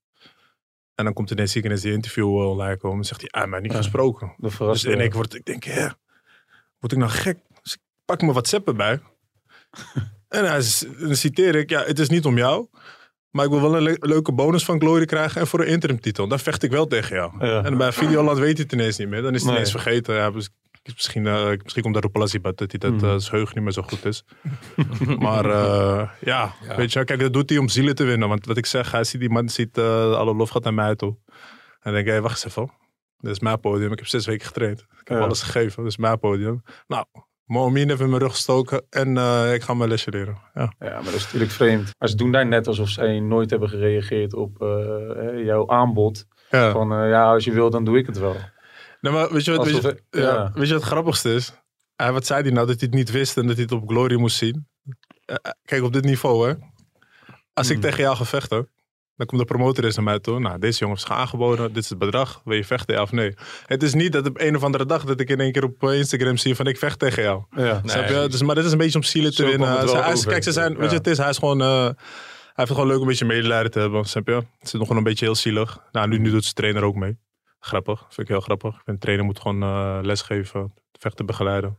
En 0.96 1.06
dan 1.06 1.14
komt 1.14 1.32
ineens 1.32 1.52
ziekenhuis 1.52 1.84
die 1.84 1.92
interview 1.94 2.36
online 2.36 2.78
komen. 2.78 2.98
En 2.98 3.04
zegt 3.06 3.22
hij, 3.22 3.42
ah, 3.42 3.50
maar 3.50 3.62
niet 3.62 3.72
Ja. 3.72 3.78
gesproken. 3.78 4.36
Dus 4.38 4.84
in 4.84 4.92
één 5.00 5.08
keer 5.08 5.18
word 5.18 5.36
ik 5.36 5.46
denk, 5.46 5.64
hè, 5.64 5.88
word 6.80 6.92
ik 6.92 6.98
nou 6.98 7.12
gek? 7.12 7.40
Dus 7.62 7.74
ik 7.74 7.82
pak 8.06 8.20
mijn 8.22 8.32
WhatsApp 8.32 8.68
erbij. 8.68 9.00
en 10.28 10.44
dan 11.00 11.16
citeer 11.16 11.56
ik, 11.56 11.70
ja, 11.70 11.84
het 11.84 12.00
is 12.00 12.10
niet 12.10 12.26
om 12.26 12.38
jou. 12.38 12.68
Maar 13.32 13.46
ik 13.46 13.52
wil 13.52 13.62
wel 13.62 13.76
een 13.76 13.82
le- 13.84 13.96
leuke 14.00 14.34
bonus 14.34 14.66
van 14.66 14.80
Glory 14.80 15.06
krijgen 15.06 15.42
en 15.42 15.48
voor 15.48 15.60
een 15.60 15.68
interim 15.68 16.00
titel. 16.00 16.28
Dan 16.28 16.40
vecht 16.40 16.64
ik 16.64 16.72
wel 16.72 16.88
tegen 16.88 17.16
jou. 17.16 17.46
Ja. 17.46 17.64
En 17.64 17.78
bij 17.78 17.92
Videoland 17.92 18.38
weet 18.38 18.54
hij 18.54 18.64
het 18.64 18.74
ineens 18.74 18.98
niet 18.98 19.08
meer. 19.08 19.22
Dan 19.22 19.34
is 19.34 19.42
hij 19.42 19.50
Nee. 19.52 19.60
ineens 19.60 19.72
vergeten. 19.82 20.16
Ja, 20.16 20.32
dus 20.32 20.50
misschien, 20.96 21.28
eh, 21.28 21.50
misschien 21.64 21.82
komt 21.84 21.94
daar 21.94 22.04
op 22.04 22.12
Palazibat 22.12 22.58
dat 22.58 22.72
hij 22.72 22.90
dat 22.90 23.00
zijn 23.00 23.22
geheugen 23.22 23.56
niet 23.56 23.64
meer 23.64 23.74
zo 23.74 23.82
goed 23.82 24.06
is. 24.06 24.24
maar 25.20 25.46
eh, 25.46 26.10
ja, 26.22 26.54
Ja. 26.68 26.76
weet 26.76 26.94
je, 26.94 27.04
kijk, 27.04 27.20
dat 27.20 27.34
doet 27.34 27.50
hij 27.50 27.60
om 27.60 27.70
zielen 27.70 27.96
te 27.96 28.04
winnen. 28.04 28.30
Want 28.30 28.46
wat 28.46 28.58
ik 28.58 28.66
zeg, 28.66 28.92
hij 28.92 29.04
ziet 29.04 29.20
die 29.20 29.30
man 29.30 29.50
ziet 29.50 29.78
eh, 29.78 30.12
alle 30.14 30.34
lof 30.36 30.50
gaat 30.50 30.64
naar 30.64 30.74
mij 30.74 30.96
toe. 30.96 31.18
En 31.28 31.36
dan 31.82 31.94
denk 31.94 32.06
ik, 32.08 32.12
hé, 32.14 32.22
wacht 32.22 32.44
eens 32.46 32.56
even. 32.56 32.72
Dit 33.20 33.32
is 33.32 33.40
mijn 33.40 33.60
podium. 33.60 33.92
Ik 33.92 33.98
heb 33.98 34.08
zes 34.08 34.26
weken 34.26 34.46
getraind. 34.46 34.80
Ik 34.80 35.08
heb 35.08 35.18
Ja. 35.18 35.24
alles 35.24 35.42
gegeven. 35.42 35.84
Dit 35.84 35.92
is 35.92 35.98
mijn 35.98 36.20
podium. 36.20 36.64
Nou, 36.88 37.06
Mohamed 37.48 37.88
heeft 37.88 38.02
in 38.02 38.10
mijn 38.10 38.22
rug 38.22 38.32
gestoken 38.32 38.86
en 38.90 39.18
eh, 39.18 39.54
ik 39.54 39.62
ga 39.62 39.74
mijn 39.74 39.90
lesje 39.90 40.10
leren. 40.12 40.38
Ja. 40.54 40.74
Ja, 40.80 40.90
maar 40.94 41.04
dat 41.04 41.14
is 41.14 41.24
natuurlijk 41.24 41.52
vreemd. 41.52 41.92
Maar 41.98 42.10
ze 42.10 42.16
doen 42.16 42.32
daar 42.32 42.48
net 42.48 42.68
alsof 42.68 42.90
zij 42.90 43.20
nooit 43.20 43.50
hebben 43.50 43.70
gereageerd 43.70 44.34
op 44.34 44.62
eh, 44.62 45.46
jouw 45.46 45.68
aanbod. 45.70 46.26
Ja. 46.50 46.72
Van 46.72 46.92
eh, 46.94 47.10
ja, 47.10 47.32
als 47.34 47.44
je 47.44 47.52
wil, 47.52 47.70
dan 47.70 47.84
doe 47.86 47.98
ik 47.98 48.06
het 48.06 48.18
wel. 48.18 48.36
Nee, 49.02 49.14
maar 49.14 49.32
weet 49.34 49.46
je 49.46 49.52
wat, 49.56 49.66
weet 49.66 49.82
je, 49.82 49.88
het- 49.88 50.04
ja, 50.10 50.52
weet 50.54 50.68
je 50.68 50.74
wat 50.74 50.82
het 50.84 50.92
grappigste 50.92 51.34
is? 51.34 51.54
Hij, 51.96 52.12
wat 52.12 52.26
zei 52.26 52.42
hij 52.42 52.52
nou? 52.52 52.68
Dat 52.68 52.80
hij 52.80 52.88
het 52.92 52.98
niet 52.98 53.12
wist 53.12 53.38
en 53.38 53.46
dat 53.48 53.56
hij 53.56 53.64
het 53.64 53.72
op 53.74 53.90
Glory 53.90 54.16
moest 54.20 54.38
zien. 54.38 54.68
Kijk, 55.66 55.84
op 55.84 55.94
dit 55.94 56.04
niveau 56.04 56.48
hè. 56.48 56.54
Als 57.54 57.68
ik 57.70 57.74
Hmm. 57.74 57.82
tegen 57.82 58.04
jou 58.04 58.16
ga 58.16 58.26
vechten, 58.26 58.70
dan 59.18 59.26
komt 59.28 59.42
de 59.42 59.48
promotor 59.48 59.84
eens 59.84 59.96
naar 59.96 60.04
mij 60.06 60.20
toe. 60.20 60.40
Nou, 60.40 60.60
deze 60.60 60.80
jongen 60.80 60.96
is 60.98 61.06
aangeboden. 61.06 61.74
Dit 61.74 61.84
is 61.84 61.90
het 61.90 61.98
bedrag. 62.00 62.42
Wil 62.46 62.56
je 62.58 62.64
vechten, 62.64 62.96
ja 62.96 63.02
of 63.02 63.12
nee? 63.12 63.34
Het 63.66 63.84
is 63.84 63.94
niet 63.94 64.12
dat 64.12 64.28
op 64.28 64.40
een 64.40 64.56
of 64.56 64.64
andere 64.64 64.86
dag 64.86 65.04
dat 65.06 65.20
ik 65.20 65.30
in 65.30 65.40
één 65.40 65.52
keer 65.52 65.64
op 65.64 65.84
eh, 65.84 65.98
Instagram 65.98 66.38
zie 66.38 66.56
van 66.56 66.68
ik 66.68 66.78
vecht 66.78 67.00
tegen 67.00 67.24
jou. 67.24 67.44
Ja. 67.50 67.62
Nee. 67.64 67.82
Snap 67.86 68.08
je? 68.08 68.28
Dus, 68.30 68.42
maar 68.42 68.56
dit 68.56 68.66
is 68.66 68.72
een 68.72 68.78
beetje 68.78 68.98
om 68.98 69.04
zielen 69.04 69.36
te 69.36 69.46
winnen. 69.46 69.68
Hij 70.04 70.12
is- 70.14 70.26
kijk, 70.26 70.44
ze 70.44 70.52
zijn, 70.52 70.78
weet 70.78 70.90
je, 70.90 70.98
het 70.98 71.08
is, 71.08 71.18
hij 71.18 71.30
is 71.30 71.38
gewoon, 71.38 71.62
eh, 71.62 71.68
hij 71.68 71.86
heeft 71.86 72.56
het 72.56 72.68
gewoon 72.68 72.88
leuk 72.88 72.96
om 72.96 73.02
een 73.02 73.08
beetje 73.08 73.26
medelijden 73.26 73.72
te 73.72 73.80
hebben. 73.80 74.06
Snap 74.06 74.28
je? 74.28 74.34
Het 74.34 74.46
is 74.62 74.72
nog 74.72 74.82
gewoon 74.82 74.98
een 74.98 75.04
beetje 75.04 75.26
heel 75.26 75.36
zielig. 75.36 75.78
Nou, 75.92 76.08
nu, 76.08 76.18
nu 76.18 76.30
doet 76.32 76.44
zijn 76.44 76.56
trainer 76.56 76.84
ook 76.84 76.96
mee. 76.96 77.18
Grappig, 77.60 78.00
vind 78.00 78.20
ik 78.20 78.28
heel 78.28 78.40
grappig. 78.42 78.70
Ik 78.76 78.82
vind 78.86 78.98
de 78.98 79.02
trainer 79.04 79.26
moet 79.26 79.40
gewoon 79.40 79.64
eh, 79.64 80.00
lesgeven, 80.02 80.74
vechten 81.00 81.26
begeleiden. 81.26 81.78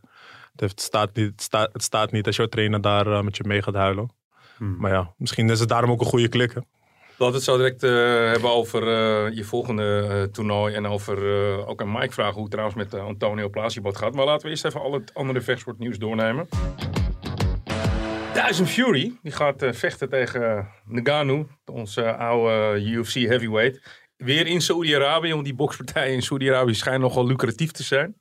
Het, 0.51 0.59
heeft, 0.59 0.71
het, 0.71 0.81
staat 0.81 1.15
niet, 1.15 1.25
het, 1.31 1.41
staat, 1.41 1.69
het 1.73 1.83
staat 1.83 2.11
niet 2.11 2.25
als 2.25 2.35
jouw 2.35 2.45
trainer 2.47 2.81
daar 2.81 3.23
met 3.23 3.37
je 3.37 3.43
mee 3.47 3.61
gaat 3.61 3.73
huilen. 3.75 4.09
Hmm. 4.57 4.75
Maar 4.79 4.91
ja, 4.91 5.13
misschien 5.17 5.49
is 5.49 5.59
het 5.59 5.69
daarom 5.69 5.91
ook 5.91 5.99
een 5.99 6.05
goede 6.05 6.27
klik. 6.27 6.53
hè. 6.53 6.59
Laten 7.19 7.39
we 7.39 7.43
het 7.43 7.43
zo 7.43 7.57
direct 7.57 7.83
eh, 7.83 7.91
hebben 8.31 8.49
over 8.49 8.81
eh, 8.87 9.35
je 9.35 9.43
volgende 9.43 10.07
eh, 10.09 10.23
toernooi. 10.23 10.73
En 10.73 10.87
over 10.87 11.17
ook 11.67 11.81
aan 11.81 11.91
Mike 11.91 12.13
vragen 12.13 12.33
hoe 12.33 12.41
het 12.41 12.51
trouwens 12.51 12.77
met 12.77 12.93
Antonio 12.93 13.49
Plasiebot 13.49 13.97
gaat. 13.97 14.13
Maar 14.13 14.25
laten 14.25 14.43
we 14.43 14.49
eerst 14.49 14.65
even 14.65 14.81
al 14.81 14.93
het 14.93 15.13
andere 15.13 15.41
vechtsportnieuws 15.41 15.97
doornemen. 15.97 16.47
Dyson 18.33 18.65
Fury, 18.65 19.13
die 19.21 19.31
gaat 19.31 19.65
vechten 19.71 20.09
tegen 20.09 20.67
Ngannou, 20.85 21.47
onze 21.65 22.15
oude 22.15 22.81
UFC 22.81 23.13
heavyweight. 23.13 23.81
Weer 24.17 24.47
in 24.47 24.61
Saoedi-Arabië, 24.61 25.33
want 25.33 25.45
die 25.45 25.55
bokspartijen 25.55 26.13
in 26.13 26.21
Saoedi-Arabië 26.21 26.73
schijnen 26.73 27.01
nogal 27.01 27.27
lucratief 27.27 27.71
te 27.71 27.83
zijn. 27.83 28.15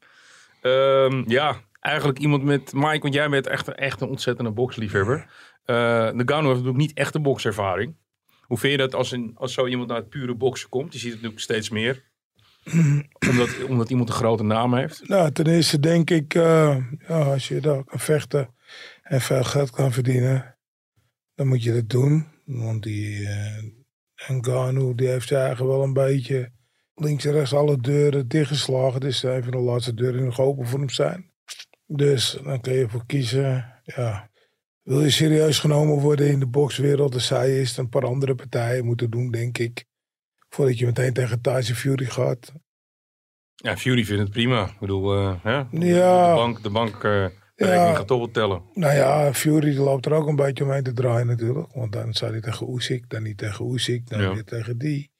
Eh, 0.61 0.99
Ehm, 1.09 1.23
ja, 1.27 1.57
eigenlijk 1.81 2.19
iemand 2.19 2.43
met 2.43 2.73
Mike, 2.73 2.99
want 3.01 3.15
jij 3.15 3.29
bent 3.29 3.47
echt, 3.47 3.69
echt 3.69 4.01
een 4.01 4.09
ontzettende 4.09 4.51
boksliefhebber. 4.51 5.19
Uh, 5.67 5.77
Nagano 6.11 6.47
heeft 6.47 6.47
natuurlijk 6.49 6.77
niet 6.77 6.93
echt 6.95 7.15
een 7.15 7.23
bokservaring. 7.23 7.97
Hoe 8.49 8.59
vind 8.59 8.73
je 8.73 8.79
dat 8.79 8.95
als, 8.95 9.13
een, 9.13 9.33
als 9.35 9.53
zo 9.53 9.67
iemand 9.67 9.89
naar 9.89 9.97
het 9.97 10.09
pure 10.09 10.35
boksen 10.35 10.69
komt? 10.69 10.93
Je 10.93 10.99
ziet 10.99 11.13
het 11.13 11.17
natuurlijk 11.17 11.43
steeds 11.43 11.69
meer. 11.69 12.05
omdat, 13.31 13.65
omdat 13.65 13.91
iemand 13.91 14.09
een 14.09 14.15
grote 14.15 14.43
naam 14.43 14.75
heeft. 14.75 15.09
Nou, 15.09 15.33
ten 15.33 15.47
eerste 15.47 15.81
denk 15.81 16.11
ik, 16.11 16.35
uh, 16.35 16.77
ja, 17.09 17.23
als 17.23 17.49
je 17.49 17.61
daar 17.61 17.85
kan 17.85 17.99
vechten 17.99 18.55
en 19.03 19.21
veel 19.21 19.45
geld 19.45 19.71
kan 19.71 19.93
verdienen, 19.93 20.59
dan 21.35 21.47
moet 21.47 21.63
je 21.63 21.73
dat 21.73 21.89
doen. 21.89 22.27
Want 22.45 22.83
die 22.83 23.21
uh, 23.21 23.63
Ngannou, 24.29 24.95
die 24.95 25.09
heeft 25.09 25.33
eigenlijk 25.33 25.71
wel 25.71 25.83
een 25.83 25.93
beetje 25.93 26.51
links 26.95 27.25
en 27.25 27.33
rechts 27.33 27.55
alle 27.55 27.81
deuren 27.81 28.29
dichtgeslagen. 28.29 29.01
Dus 29.01 29.23
een 29.23 29.43
van 29.43 29.53
de 29.53 29.59
laatste 29.59 29.95
deuren 29.95 30.25
nog 30.25 30.41
open 30.41 30.67
voor 30.67 30.79
hem 30.79 30.91
zijn. 30.91 31.33
Dus 31.87 32.39
dan 32.45 32.61
kun 32.61 32.73
je 32.73 32.89
voor 32.89 33.07
kiezen, 33.07 33.81
ja. 33.85 34.28
Wil 34.89 35.03
je 35.03 35.11
serieus 35.11 35.59
genomen 35.59 35.99
worden 35.99 36.29
in 36.29 36.39
de 36.39 36.47
bokswereld, 36.47 37.13
dan 37.13 37.21
zou 37.21 37.47
je 37.47 37.59
eerst 37.59 37.79
een 37.79 37.89
paar 37.89 38.05
andere 38.05 38.35
partijen 38.35 38.85
moeten 38.85 39.11
doen, 39.11 39.31
denk 39.31 39.59
ik. 39.59 39.85
Voordat 40.49 40.79
je 40.79 40.87
meteen 40.87 41.13
tegen 41.13 41.41
Tyson 41.41 41.75
Fury 41.75 42.05
gaat. 42.05 42.53
Ja, 43.55 43.77
Fury 43.77 44.05
vindt 44.05 44.23
het 44.23 44.31
prima. 44.31 44.65
Ik 44.65 44.79
bedoel, 44.81 45.19
uh, 45.19 45.35
hè? 45.43 45.57
Ja. 45.71 46.29
de 46.29 46.35
bank, 46.35 46.63
de 46.63 46.71
bank 46.71 47.05
uh, 47.05 47.27
ja. 47.55 47.95
gaat 47.95 48.07
toch 48.07 48.19
wel 48.19 48.31
tellen. 48.31 48.63
Nou 48.75 48.95
ja, 48.95 49.35
Fury 49.35 49.77
loopt 49.77 50.07
er 50.07 50.13
ook 50.13 50.27
een 50.27 50.37
beetje 50.37 50.65
omheen 50.65 50.83
te 50.83 50.93
draaien 50.93 51.27
natuurlijk. 51.27 51.73
Want 51.73 51.93
dan 51.93 52.15
zou 52.15 52.31
hij 52.31 52.41
tegen 52.41 52.75
Usyk, 52.75 53.11
dan 53.11 53.23
niet 53.23 53.39
tegen 53.39 53.73
Usyk, 53.73 54.09
dan 54.09 54.21
ja. 54.21 54.35
weer 54.35 54.45
tegen 54.45 54.79
die. 54.79 55.11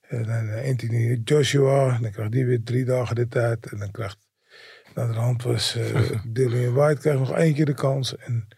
En 0.00 0.22
dan 0.22 0.64
Anthony 0.64 1.20
Joshua, 1.24 1.98
dan 1.98 2.10
krijgt 2.10 2.32
die 2.32 2.46
weer 2.46 2.62
drie 2.64 2.84
dagen 2.84 3.14
de 3.14 3.28
tijd. 3.28 3.72
En 3.72 3.78
dan 3.78 3.90
krijgt, 3.90 4.18
naar 4.94 5.12
de 5.12 5.18
hand 5.18 5.42
was 5.42 5.76
uh, 5.76 6.10
Dillian 6.32 6.74
White, 6.74 7.00
krijgt 7.00 7.18
nog 7.18 7.32
één 7.32 7.54
keer 7.54 7.66
de 7.66 7.74
kans. 7.74 8.16
En 8.16 8.48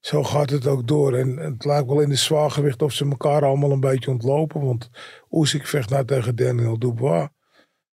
zo 0.00 0.24
gaat 0.24 0.50
het 0.50 0.66
ook 0.66 0.88
door. 0.88 1.14
En, 1.14 1.36
het 1.36 1.64
lijkt 1.64 1.86
wel 1.86 2.00
in 2.00 2.08
de 2.08 2.14
zwaargewicht 2.14 2.82
of 2.82 2.92
ze 2.92 3.04
elkaar 3.08 3.44
allemaal 3.44 3.70
een 3.70 3.80
beetje 3.80 4.10
ontlopen. 4.10 4.60
Want 4.60 4.90
Usyk 5.30 5.66
vecht 5.66 5.90
nou 5.90 6.04
tegen 6.04 6.36
Daniel 6.36 6.78
Dubois. 6.78 7.28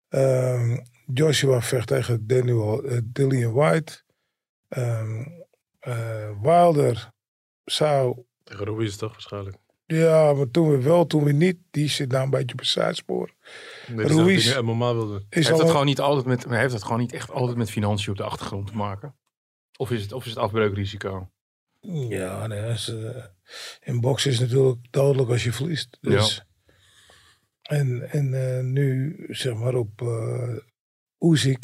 Uh, 0.09 0.77
Joshua 1.13 1.61
vecht 1.61 1.87
tegen 1.87 2.27
Daniel, 2.27 2.85
uh, 2.85 2.97
Dillian 3.03 3.53
White. 3.53 4.01
Um, 4.77 5.45
uh, 5.87 6.41
Wilder 6.41 7.11
zou... 7.65 8.23
Tegen 8.43 8.65
Ruiz 8.65 8.95
toch 8.95 9.11
waarschijnlijk? 9.11 9.57
Ja, 9.85 10.33
maar 10.33 10.51
toen 10.51 10.69
we 10.69 10.81
wel, 10.81 11.05
toen 11.05 11.23
we 11.23 11.31
niet. 11.31 11.57
Die 11.71 11.89
zit 11.89 12.11
nou 12.11 12.23
een 12.23 12.29
beetje 12.29 12.53
op 12.53 12.59
een 12.59 12.65
zijspoor. 12.65 13.33
Nee, 13.87 14.07
Ruiz 14.07 14.59
MMA 14.59 14.93
wilde. 14.93 15.25
Is 15.29 15.47
heeft, 15.47 15.59
het 15.59 15.69
gewoon 15.69 15.85
niet 15.85 15.99
altijd 15.99 16.25
met, 16.25 16.49
heeft 16.49 16.73
het 16.73 16.83
gewoon 16.83 16.99
niet 16.99 17.13
echt 17.13 17.31
altijd 17.31 17.57
met 17.57 17.71
financiën 17.71 18.11
op 18.11 18.17
de 18.17 18.23
achtergrond 18.23 18.67
te 18.67 18.75
maken? 18.75 19.15
Of 19.77 19.91
is 19.91 20.01
het, 20.01 20.11
of 20.11 20.23
is 20.23 20.29
het 20.29 20.39
afbreukrisico? 20.39 21.29
Ja, 21.91 22.47
nee, 22.47 22.69
is, 22.69 22.89
uh, 22.89 23.25
in 23.79 24.01
boksen 24.01 24.31
is 24.31 24.39
natuurlijk 24.39 24.77
dodelijk 24.89 25.29
als 25.29 25.43
je 25.43 25.53
verliest. 25.53 25.97
Dus. 26.01 26.35
Ja. 26.35 26.45
En, 27.61 28.09
en 28.11 28.33
uh, 28.33 28.59
nu, 28.59 29.15
zeg 29.29 29.53
maar, 29.53 29.75
op 29.75 30.01
uh, 30.01 30.57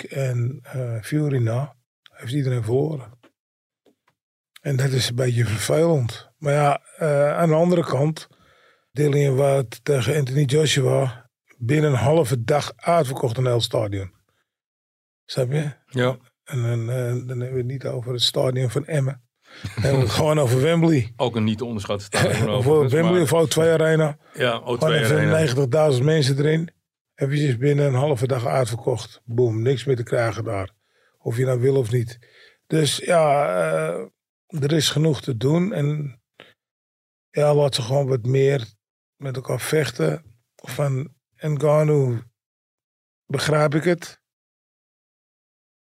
en 0.09 0.61
uh, 0.75 1.01
Fury 1.01 1.37
na, 1.37 1.75
heeft 2.01 2.33
iedereen 2.33 2.63
verloren. 2.63 3.17
En 4.61 4.75
dat 4.75 4.91
is 4.91 5.09
een 5.09 5.15
beetje 5.15 5.45
vervelend. 5.45 6.29
Maar 6.37 6.53
ja, 6.53 6.81
aan 7.33 7.49
de 7.49 7.55
andere 7.55 7.83
kant, 7.83 8.27
Dillian 8.91 9.35
White 9.35 9.81
tegen 9.81 10.15
Anthony 10.15 10.43
Joshua, 10.43 11.29
binnen 11.57 11.91
een 11.91 11.97
halve 11.97 12.43
dag 12.43 12.73
uitverkocht 12.75 13.37
een 13.37 13.45
heel 13.45 13.61
stadion. 13.61 14.13
Snap 15.25 15.51
je? 15.51 15.71
Ja. 15.85 16.17
En 16.43 16.61
dan, 16.61 16.85
dan 17.27 17.39
hebben 17.39 17.51
we 17.51 17.57
het 17.57 17.65
niet 17.65 17.85
over 17.85 18.11
het 18.13 18.21
stadion 18.21 18.69
van 18.69 18.85
Emmen. 18.85 19.28
En 19.83 20.09
gewoon 20.09 20.39
over 20.39 20.61
Wembley. 20.61 21.13
Ook 21.15 21.35
een 21.35 21.43
niet 21.43 21.57
te 21.57 21.65
onderschatten 21.65 22.05
stadion. 22.05 22.49
Over 22.57 22.89
Wembley 22.89 23.21
of 23.21 23.55
O2 23.55 23.59
Arena. 23.59 24.17
Ja, 24.33 24.61
O2 24.61 24.83
Arena. 24.83 25.93
90.000 25.97 26.03
mensen 26.03 26.37
erin. 26.37 26.69
Heb 27.13 27.31
je 27.31 27.45
dus 27.45 27.57
binnen 27.57 27.85
een 27.85 27.93
halve 27.93 28.27
dag 28.27 28.45
uitverkocht. 28.45 29.21
Boom, 29.25 29.61
niks 29.61 29.85
meer 29.85 29.95
te 29.95 30.03
krijgen 30.03 30.43
daar. 30.43 30.71
Of 31.17 31.37
je 31.37 31.45
nou 31.45 31.59
wil 31.59 31.75
of 31.75 31.91
niet. 31.91 32.19
Dus 32.67 32.97
ja, 32.97 33.47
uh, 34.51 34.63
er 34.63 34.73
is 34.73 34.89
genoeg 34.89 35.21
te 35.21 35.37
doen. 35.37 35.73
En 35.73 36.21
ja, 37.29 37.55
laat 37.55 37.75
ze 37.75 37.81
gewoon 37.81 38.07
wat 38.07 38.25
meer 38.25 38.73
met 39.15 39.35
elkaar 39.35 39.59
vechten. 39.59 40.23
Van 40.55 41.13
Ngannou 41.35 42.21
begrijp 43.25 43.75
ik 43.75 43.83
het. 43.83 44.21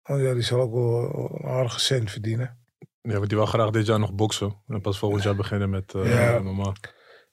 Want 0.02 0.22
ja, 0.22 0.34
die 0.34 0.42
zal 0.42 0.60
ook 0.60 0.74
wel 0.74 1.30
een 1.34 1.50
aardige 1.50 1.80
cent 1.80 2.12
verdienen. 2.12 2.63
Ja, 3.12 3.20
maar 3.20 3.28
die 3.28 3.38
wil 3.38 3.46
graag 3.46 3.70
dit 3.70 3.86
jaar 3.86 4.00
nog 4.00 4.14
boksen. 4.14 4.62
En 4.68 4.82
pas 4.82 4.98
volgend 5.00 5.24
jaar 5.24 5.36
beginnen 5.36 5.70
met 5.70 5.94
uh, 5.94 6.14
Ja. 6.14 6.40
MMA. 6.40 6.74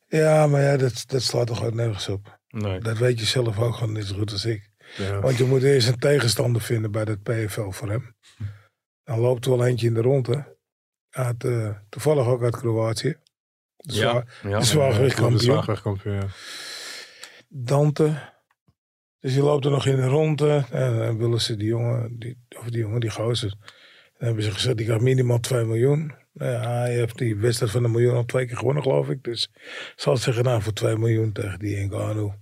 Ja, 0.07 0.47
maar 0.47 0.61
ja, 0.63 0.77
dat, 0.77 1.05
dat 1.07 1.23
slaat 1.23 1.47
toch 1.47 1.65
ook 1.65 1.75
nergens 1.75 2.09
op. 2.09 2.39
Nee. 2.49 2.81
Dat 2.81 2.99
weet 2.99 3.19
je 3.21 3.27
zelf 3.27 3.59
ook 3.59 3.75
gewoon 3.75 3.93
net 3.93 4.07
zo 4.07 4.17
goed 4.17 4.33
als 4.33 4.45
ik. 4.45 4.71
Ja. 4.97 5.21
Want 5.21 5.37
je 5.37 5.45
moet 5.45 5.63
eerst 5.63 5.89
een 5.89 5.99
tegenstander 5.99 6.63
vinden 6.63 6.91
bij 6.91 7.05
dat 7.05 7.23
PFL 7.23 7.71
voor 7.71 7.89
hem. 7.91 8.17
Dan 9.05 9.19
loopt 9.19 9.45
er 9.45 9.51
wel 9.57 9.67
eentje 9.67 9.87
in 9.87 9.95
de 9.95 10.01
ronde. 10.01 10.57
Uit, 11.11 11.45
eh, 11.45 11.71
toevallig 11.89 12.27
ook 12.27 12.43
uit 12.43 12.57
Kroatië. 12.57 13.17
De 13.77 13.95
Ja, 13.95 14.01
zwaar- 14.11 14.27
ja. 14.53 14.59
de 14.59 14.65
zwaargewichtkampioen. 14.65 15.39
De 15.39 15.45
zwaargewichtkampioen, 15.45 16.15
ja. 16.15 16.27
Dante. 17.49 18.33
Dus 19.21 19.33
die 19.33 19.43
loopt 19.43 19.65
er 19.65 19.71
nog 19.71 19.87
in 19.87 19.97
de 19.97 20.07
ronde. 20.07 20.65
En 20.71 20.99
dan 20.99 21.19
willen 21.19 21.41
ze 21.41 21.57
die 21.57 21.69
jongen, 21.69 22.19
die, 22.19 22.39
of 22.59 22.65
die 22.71 22.81
jongen, 22.81 23.01
die 23.01 23.11
gozer. 23.11 23.55
Dan 24.21 24.29
hebben 24.29 24.45
ze 24.45 24.51
gezegd, 24.51 24.77
die 24.77 24.87
krijgt 24.87 25.05
minimaal 25.05 25.41
2 25.41 25.65
miljoen. 25.65 26.13
Nou 26.33 26.53
ja, 26.53 26.73
hij 26.79 26.95
heeft 26.95 27.19
die 27.19 27.37
wedstrijd 27.37 27.73
van 27.73 27.85
een 27.85 27.91
miljoen 27.91 28.15
al 28.15 28.25
twee 28.25 28.47
keer 28.47 28.57
gewonnen, 28.57 28.83
geloof 28.83 29.09
ik. 29.09 29.23
Dus 29.23 29.51
zal 29.97 30.13
het 30.13 30.23
zeggen, 30.23 30.45
nou, 30.45 30.63
voor 30.63 30.73
2 30.73 30.97
miljoen 30.97 31.33
tegen 31.33 31.59
die 31.59 31.85
Ngannou. 31.87 32.33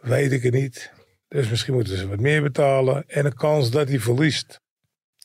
Weet 0.00 0.32
ik 0.32 0.42
het 0.42 0.52
niet. 0.54 0.92
Dus 1.28 1.48
misschien 1.50 1.74
moeten 1.74 1.96
ze 1.96 2.08
wat 2.08 2.20
meer 2.20 2.42
betalen. 2.42 3.04
En 3.06 3.24
de 3.24 3.34
kans 3.34 3.70
dat 3.70 3.88
hij 3.88 3.98
verliest, 3.98 4.60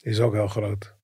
is 0.02 0.20
ook 0.20 0.34
heel 0.34 0.48
groot. 0.48 0.96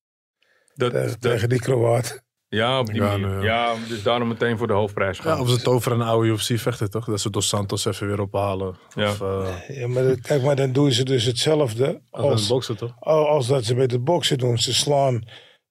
Dat, 0.74 0.92
Tegen, 0.92 1.08
dat- 1.10 1.22
tegen 1.22 1.50
die 1.50 1.60
Kroaat. 1.60 2.24
Ja, 2.56 2.80
op 2.80 2.86
die 2.88 2.96
Ja, 2.96 3.02
manier. 3.10 3.28
nou 3.28 3.44
ja, 3.44 3.74
dus 3.88 4.04
daarom 4.04 4.28
meteen 4.28 4.58
voor 4.58 4.68
de 4.68 4.74
hoofdprijs 4.74 5.20
gaan. 5.20 5.36
Ja, 5.36 5.42
of 5.42 5.50
ze 5.50 5.62
toveren 5.62 6.00
een 6.00 6.08
oude 6.08 6.28
UFC 6.30 6.60
vechten, 6.60 6.90
toch? 6.90 7.06
Dat 7.06 7.22
ze 7.22 7.30
Dos 7.30 7.48
Santos 7.48 7.86
even 7.86 8.08
weer 8.08 8.22
ophalen. 8.22 8.76
Ja. 8.96 9.10
Of 9.10 9.22
uh, 9.22 9.48
Ja, 9.68 9.88
maar 9.88 10.04
dat- 10.04 10.22
kijk, 10.22 10.44
maar 10.44 10.56
dan 10.56 10.72
doen 10.72 10.92
ze 10.92 11.04
dus 11.04 11.24
hetzelfde 11.26 12.02
als 12.10 12.32
als, 12.32 12.48
boksen, 12.48 12.78
toch? 12.78 12.94
als 13.00 13.48
dat 13.48 13.64
ze 13.66 13.76
met 13.76 13.92
het 13.92 14.04
boksen 14.04 14.38
doen. 14.38 14.58
Ze 14.58 14.74
slaan 14.74 15.24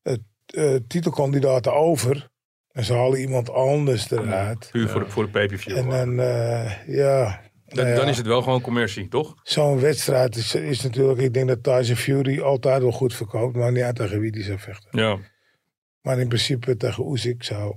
het 0.02 0.20
eh, 0.46 0.74
titelkandidaten 0.88 1.74
over. 1.74 2.28
En 2.72 2.84
ze 2.84 2.94
halen 2.94 3.20
iemand 3.20 3.50
anders 3.50 4.10
eruit. 4.10 4.68
Puur 4.72 4.88
voor 4.88 5.00
de, 5.04 5.10
voor 5.10 5.24
de 5.24 5.30
pay-per-view. 5.30 5.76
En 5.76 5.88
dan, 5.88 6.20
eh, 6.20 6.86
ja. 6.86 7.40
dan, 7.66 7.84
nou 7.84 7.88
ja, 7.88 7.94
dan 7.94 8.08
is 8.08 8.16
het 8.16 8.26
wel 8.26 8.42
gewoon 8.42 8.60
commercie, 8.60 9.08
toch? 9.08 9.34
Zo'n 9.42 9.80
wedstrijd 9.80 10.36
is, 10.36 10.54
is 10.54 10.82
natuurlijk, 10.82 11.18
ik 11.18 11.34
denk 11.34 11.48
dat 11.48 11.62
Tyson 11.62 11.96
Fury 11.96 12.40
altijd 12.40 12.82
wel 12.82 12.92
goed 12.92 13.14
verkoopt. 13.14 13.56
Maar 13.56 13.72
niet 13.72 13.82
uit 13.82 13.96
tegen 13.96 14.20
wie 14.20 14.32
die 14.32 14.42
zou 14.42 14.58
vechten. 14.58 14.88
Ja. 15.00 15.18
Maar 16.04 16.18
in 16.18 16.28
principe 16.28 16.76
tegen 16.76 17.12
Usyk 17.12 17.42
zou 17.42 17.76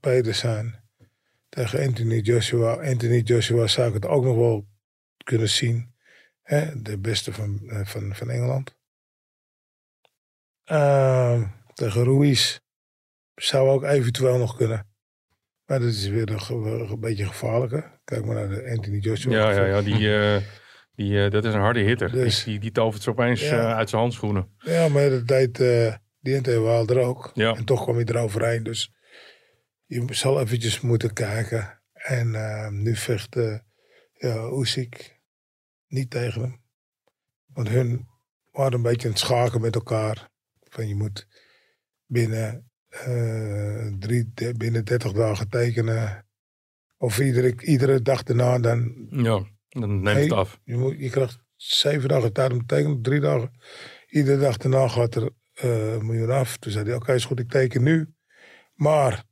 beter 0.00 0.34
zijn. 0.34 0.82
Tegen 1.48 1.86
Anthony 1.86 2.18
Joshua. 2.18 2.72
Anthony 2.72 3.20
Joshua 3.20 3.66
zou 3.66 3.88
ik 3.88 3.94
het 3.94 4.06
ook 4.06 4.24
nog 4.24 4.36
wel 4.36 4.66
kunnen 5.24 5.48
zien. 5.48 5.94
Hè? 6.42 6.82
De 6.82 6.98
beste 6.98 7.32
van, 7.32 7.60
eh, 7.68 7.86
van, 7.86 8.14
van 8.14 8.30
Engeland. 8.30 8.76
Ehm, 10.64 11.46
tegen 11.74 12.04
Ruiz 12.04 12.58
zou 13.34 13.68
ook 13.68 13.82
eventueel 13.84 14.38
nog 14.38 14.56
kunnen. 14.56 14.86
Maar 15.66 15.78
dat 15.80 15.88
is 15.88 16.06
weer 16.08 16.30
een, 16.30 16.90
een 16.90 17.00
beetje 17.00 17.26
gevaarlijker. 17.26 18.00
Kijk 18.04 18.24
maar 18.24 18.34
naar 18.34 18.48
de 18.48 18.70
Anthony 18.70 18.98
Joshua. 18.98 19.32
Ja, 19.32 19.50
ja, 19.50 19.64
ja 19.66 19.82
die, 19.82 20.16
eh, 20.16 20.42
die, 20.94 21.24
eh, 21.24 21.30
dat 21.30 21.44
is 21.44 21.54
een 21.54 21.60
harde 21.60 21.80
hitter. 21.80 22.10
Dus- 22.12 22.44
die, 22.44 22.58
die 22.58 22.72
tovert 22.72 23.02
ze 23.02 23.10
opeens 23.10 23.40
Ja. 23.40 23.74
uit 23.76 23.88
zijn 23.88 24.00
handschoenen. 24.00 24.54
Ja, 24.58 24.88
maar 24.88 25.10
dat 25.10 25.26
deed 25.26 25.58
uh, 26.22 26.42
die 26.42 26.58
Wilder 26.60 26.98
ook. 26.98 27.30
Ja. 27.34 27.54
En 27.56 27.64
toch 27.64 27.82
kwam 27.82 27.94
hij 27.96 28.04
eroverheen. 28.04 28.62
Dus 28.62 28.92
je 29.86 30.04
zal 30.10 30.40
eventjes 30.40 30.80
moeten 30.80 31.12
kijken. 31.12 31.80
En 31.92 32.34
eh, 32.34 32.68
nu 32.68 32.96
vecht 32.96 33.36
eh 33.36 33.58
ja, 34.12 34.48
Usyk 34.52 35.20
niet 35.86 36.10
tegen 36.10 36.40
hem. 36.42 36.62
Want 37.46 37.68
hun 37.68 38.06
waren 38.50 38.72
een 38.72 38.82
beetje 38.82 39.06
aan 39.08 39.12
het 39.14 39.22
schaken 39.22 39.60
met 39.60 39.74
elkaar. 39.74 40.30
Van 40.60 40.88
je 40.88 40.94
moet 40.94 41.26
binnen, 42.06 42.70
eh, 42.88 43.86
drie, 43.98 44.30
de- 44.34 44.54
binnen 44.56 44.84
30 44.84 45.12
dagen 45.12 45.48
tekenen. 45.48 46.26
Of 46.96 47.18
iedere, 47.18 47.62
iedere 47.62 48.02
dag 48.02 48.22
daarna 48.22 48.58
dan 48.58 49.06
Ja, 49.10 49.44
dan 49.68 50.00
neemt 50.02 50.20
het 50.20 50.32
af. 50.32 50.60
je, 50.64 50.76
moet, 50.76 50.98
je 50.98 51.10
krijgt 51.10 51.38
zeven 51.56 52.08
dagen 52.08 52.32
tijd 52.32 52.52
om 52.52 52.58
te 52.58 52.64
tekenen, 52.66 53.02
drie 53.02 53.20
dagen. 53.20 53.60
Iedere 54.08 54.38
dag 54.40 54.56
daarna 54.56 54.88
gaat 54.88 55.14
er 55.14 55.30
eh, 55.58 55.98
miljoen 55.98 56.30
af. 56.30 56.56
Toen 56.56 56.72
zei 56.72 56.84
hij, 56.84 56.94
oké, 56.94 57.14
is 57.14 57.24
goed, 57.24 57.40
ik 57.40 57.50
teken 57.50 57.82
nu. 57.82 58.14
Maar 58.74 59.24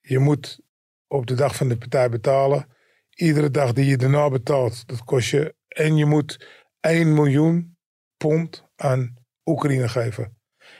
je 0.00 0.18
moet 0.18 0.60
op 1.06 1.26
de 1.26 1.34
dag 1.34 1.56
van 1.56 1.68
de 1.68 1.78
partij 1.78 2.08
betalen. 2.08 2.66
Iedere 3.14 3.50
dag 3.50 3.72
die 3.72 3.84
je 3.84 3.96
daarna 3.96 4.28
betaalt, 4.28 4.86
dat 4.88 5.04
kost 5.04 5.30
je... 5.30 5.54
En 5.68 5.96
je 5.96 6.04
moet 6.04 6.46
1 6.80 7.14
miljoen 7.14 7.76
pond 8.16 8.64
aan 8.76 9.16
Oekraïne 9.44 9.88
geven. 9.88 10.38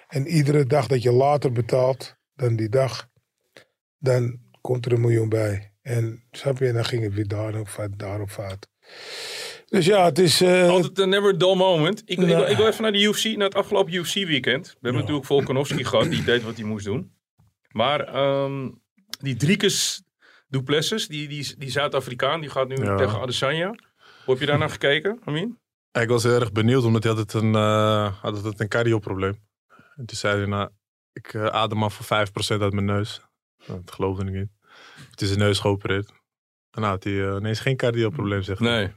En 0.08 0.26
iedere 0.26 0.64
dag 0.64 0.86
dat 0.86 1.02
je 1.02 1.12
later 1.12 1.52
betaalt 1.52 2.16
dan 2.34 2.56
die 2.56 2.68
dag, 2.68 3.08
dan 3.98 4.40
komt 4.60 4.86
er 4.86 4.92
een 4.92 5.00
miljoen 5.00 5.28
bij. 5.28 5.74
En 5.82 6.24
snap 6.30 6.58
je, 6.58 6.72
dan 6.72 6.84
ging 6.84 7.02
het 7.02 7.14
weer 7.14 7.28
daarop 7.28 7.68
fout, 7.68 7.98
daarop 7.98 8.30
fout. 8.30 8.68
Dus 9.68 9.86
ja, 9.86 10.04
het 10.04 10.18
is... 10.18 10.40
eh, 10.40 10.68
Altijd 10.68 10.98
een 10.98 11.08
never 11.08 11.38
dull 11.38 11.54
moment. 11.56 12.00
Ik, 12.00 12.08
ik, 12.08 12.18
Nee. 12.18 12.26
wil- 12.36 12.46
ik 12.46 12.56
wil 12.56 12.66
even 12.66 12.82
naar 12.82 12.92
de 12.92 13.02
UFC, 13.02 13.24
naar 13.24 13.46
het 13.46 13.54
afgelopen 13.54 13.92
UFC 13.94 14.14
weekend. 14.14 14.66
We 14.66 14.72
hebben 14.80 15.00
natuurlijk 15.00 15.26
Volkanovski 15.26 15.84
gehad, 15.90 16.10
die 16.10 16.24
deed 16.24 16.42
wat 16.42 16.56
hij 16.56 16.64
moest 16.64 16.84
doen. 16.84 17.12
Maar 17.70 18.00
ehm, 18.00 18.70
die 19.20 19.36
Driekes 19.36 20.02
Duplessis, 20.48 21.08
die, 21.08 21.28
die, 21.28 21.54
die 21.58 21.70
Zuid-Afrikaan, 21.70 22.40
die 22.40 22.50
gaat 22.50 22.68
nu 22.68 22.76
Ja. 22.84 22.96
tegen 22.96 23.20
Adesanya. 23.20 23.66
Hoe 24.24 24.34
heb 24.34 24.38
je 24.38 24.46
daar 24.46 24.58
naar 24.58 24.70
gekeken, 24.70 25.18
Amin? 25.24 25.58
Ik 25.92 26.08
was 26.08 26.22
heel 26.22 26.40
erg 26.40 26.52
benieuwd, 26.52 26.84
omdat 26.84 27.02
hij 27.02 27.12
had 27.12 27.20
het 27.20 27.42
een, 27.42 27.54
eh 27.54 28.14
had 28.22 28.44
het 28.44 28.60
een 28.60 28.68
cardio-probleem. 28.68 29.38
En 29.96 30.06
toen 30.06 30.16
zei 30.16 30.36
hij, 30.36 30.46
nou, 30.46 30.70
ik 31.12 31.34
eh, 31.34 31.46
adem 31.46 31.78
maar 31.78 31.90
voor 31.90 32.26
5% 32.58 32.60
uit 32.60 32.72
mijn 32.72 32.84
neus. 32.84 33.20
Nou, 33.66 33.80
dat 33.84 33.94
geloofde 33.94 34.24
ik 34.24 34.32
niet. 34.32 34.48
Het 35.10 35.20
is 35.20 35.28
zijn 35.28 35.40
neus 35.40 35.58
geopereerd. 35.58 36.08
En 36.70 36.80
nou 36.80 36.86
had 36.92 37.04
hij 37.04 37.12
uh, 37.12 37.34
ineens 37.38 37.60
geen 37.60 37.76
cardio-probleem, 37.76 38.42
zeg 38.42 38.58
hij. 38.58 38.94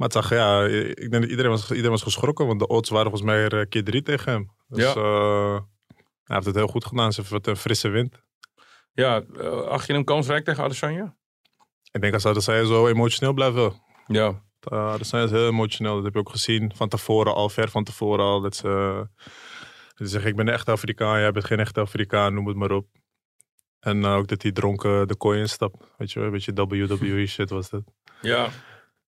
Maar 0.00 0.08
het 0.08 0.16
zag, 0.18 0.30
ja, 0.30 0.64
ik 0.64 1.10
denk 1.10 1.22
dat 1.22 1.30
iedereen 1.30 1.50
was, 1.50 1.70
iedereen 1.70 1.90
was 1.90 2.02
geschrokken, 2.02 2.46
want 2.46 2.58
de 2.58 2.66
odds 2.66 2.90
waren 2.90 3.10
volgens 3.10 3.30
mij 3.30 3.44
er, 3.44 3.60
eh, 3.60 3.66
keer 3.68 3.84
drie 3.84 4.02
tegen 4.02 4.32
hem. 4.32 4.50
Dus 4.68 4.82
Ja. 4.84 4.94
eh, 4.94 5.60
hij 6.24 6.34
heeft 6.36 6.46
het 6.46 6.54
heel 6.54 6.66
goed 6.66 6.84
gedaan. 6.84 7.12
Ze 7.12 7.20
heeft 7.20 7.32
wat 7.32 7.46
een 7.46 7.56
frisse 7.56 7.88
wind. 7.88 8.22
Ja, 8.92 9.22
eh, 9.38 9.60
acht 9.62 9.86
je 9.86 9.92
hem 9.92 10.04
kansrijk 10.04 10.44
tegen 10.44 10.64
Adesanya? 10.64 11.16
Ik 11.90 12.00
denk 12.00 12.14
als 12.14 12.26
Adesanya 12.26 12.64
zo 12.64 12.86
emotioneel 12.86 13.32
blijft 13.34 13.54
wel. 13.54 13.80
Ja. 14.06 14.42
Uh, 14.72 14.96
dat 14.96 15.06
zijn 15.06 15.28
heel 15.28 15.46
emotioneel. 15.48 15.94
Dat 15.94 16.04
heb 16.04 16.12
je 16.14 16.18
ook 16.20 16.30
gezien 16.30 16.72
van 16.74 16.88
tevoren 16.88 17.34
al, 17.34 17.48
ver 17.48 17.68
van 17.68 17.84
tevoren 17.84 18.24
al. 18.24 18.40
Dat 18.40 18.56
ze, 18.56 18.68
dat 19.88 19.96
ze 19.96 20.06
zeggen, 20.06 20.30
ik 20.30 20.36
ben 20.36 20.46
een 20.46 20.54
echte 20.54 20.70
Afrikaan, 20.70 21.20
jij 21.20 21.32
bent 21.32 21.44
geen 21.44 21.60
echte 21.60 21.80
Afrikaan, 21.80 22.34
noem 22.34 22.46
het 22.46 22.56
maar 22.56 22.70
op. 22.72 22.86
En 23.80 23.96
uh, 24.00 24.14
ook 24.14 24.28
dat 24.28 24.42
hij 24.42 24.52
dronken 24.52 25.08
de 25.08 25.16
kooi 25.16 25.40
instapt. 25.40 25.76
Weet 25.96 26.12
je 26.12 26.18
wel, 26.18 26.28
een 26.28 26.34
beetje 26.34 26.52
WWE 26.52 27.26
shit 27.26 27.50
was 27.50 27.70
dat. 27.70 27.82
Ja. 28.20 28.48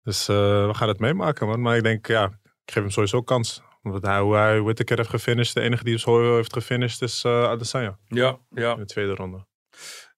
Dus 0.08 0.28
uh, 0.28 0.66
we 0.66 0.74
gaan 0.74 0.88
het 0.88 0.98
meemaken, 0.98 1.46
man. 1.46 1.60
Maar 1.60 1.76
ik 1.76 1.82
denk, 1.82 2.06
ja, 2.06 2.24
ik 2.64 2.72
geef 2.72 2.82
hem 2.82 2.90
sowieso 2.90 3.22
kans. 3.22 3.62
Want 3.82 4.06
hij, 4.06 4.20
hoe 4.20 4.34
hij 4.34 4.60
Whittaker 4.60 4.96
heeft 4.96 5.08
gefinished, 5.08 5.54
de 5.54 5.60
enige 5.60 5.84
die 5.84 5.92
hem 5.92 6.02
zo 6.02 6.34
heeft 6.34 6.52
gefinished 6.52 7.02
is 7.02 7.24
uh, 7.24 7.44
Adesanya. 7.44 7.98
Ja, 8.04 8.38
ja. 8.50 8.72
In 8.72 8.78
de 8.78 8.84
tweede 8.84 9.14
ronde. 9.14 9.46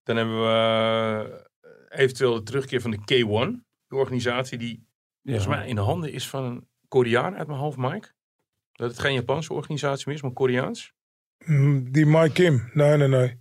Dan 0.02 0.16
hebben 0.16 0.40
we 0.40 1.28
uh, 1.62 2.00
eventueel 2.00 2.34
de 2.34 2.42
terugkeer 2.42 2.80
van 2.80 2.90
de 2.90 2.98
K1. 2.98 3.64
De 3.86 3.96
organisatie 3.96 4.58
die 4.58 4.86
ja. 5.20 5.32
volgens 5.32 5.56
mij 5.56 5.68
in 5.68 5.74
de 5.74 5.80
handen 5.80 6.12
is 6.12 6.28
van 6.28 6.44
een 6.44 6.68
Koreaan 6.88 7.36
uit 7.36 7.46
mijn 7.46 7.58
hoofd, 7.58 7.76
Mike. 7.76 8.08
Dat 8.72 8.90
het 8.90 8.98
geen 8.98 9.14
Japanse 9.14 9.52
organisatie 9.52 10.04
meer 10.06 10.16
is, 10.16 10.22
maar 10.22 10.32
Koreaans. 10.32 10.92
Mm, 11.44 11.92
Die 11.92 12.06
Mike 12.06 12.32
Kim, 12.32 12.70
nee, 12.72 12.96
nee, 12.96 13.08
nee. 13.08 13.39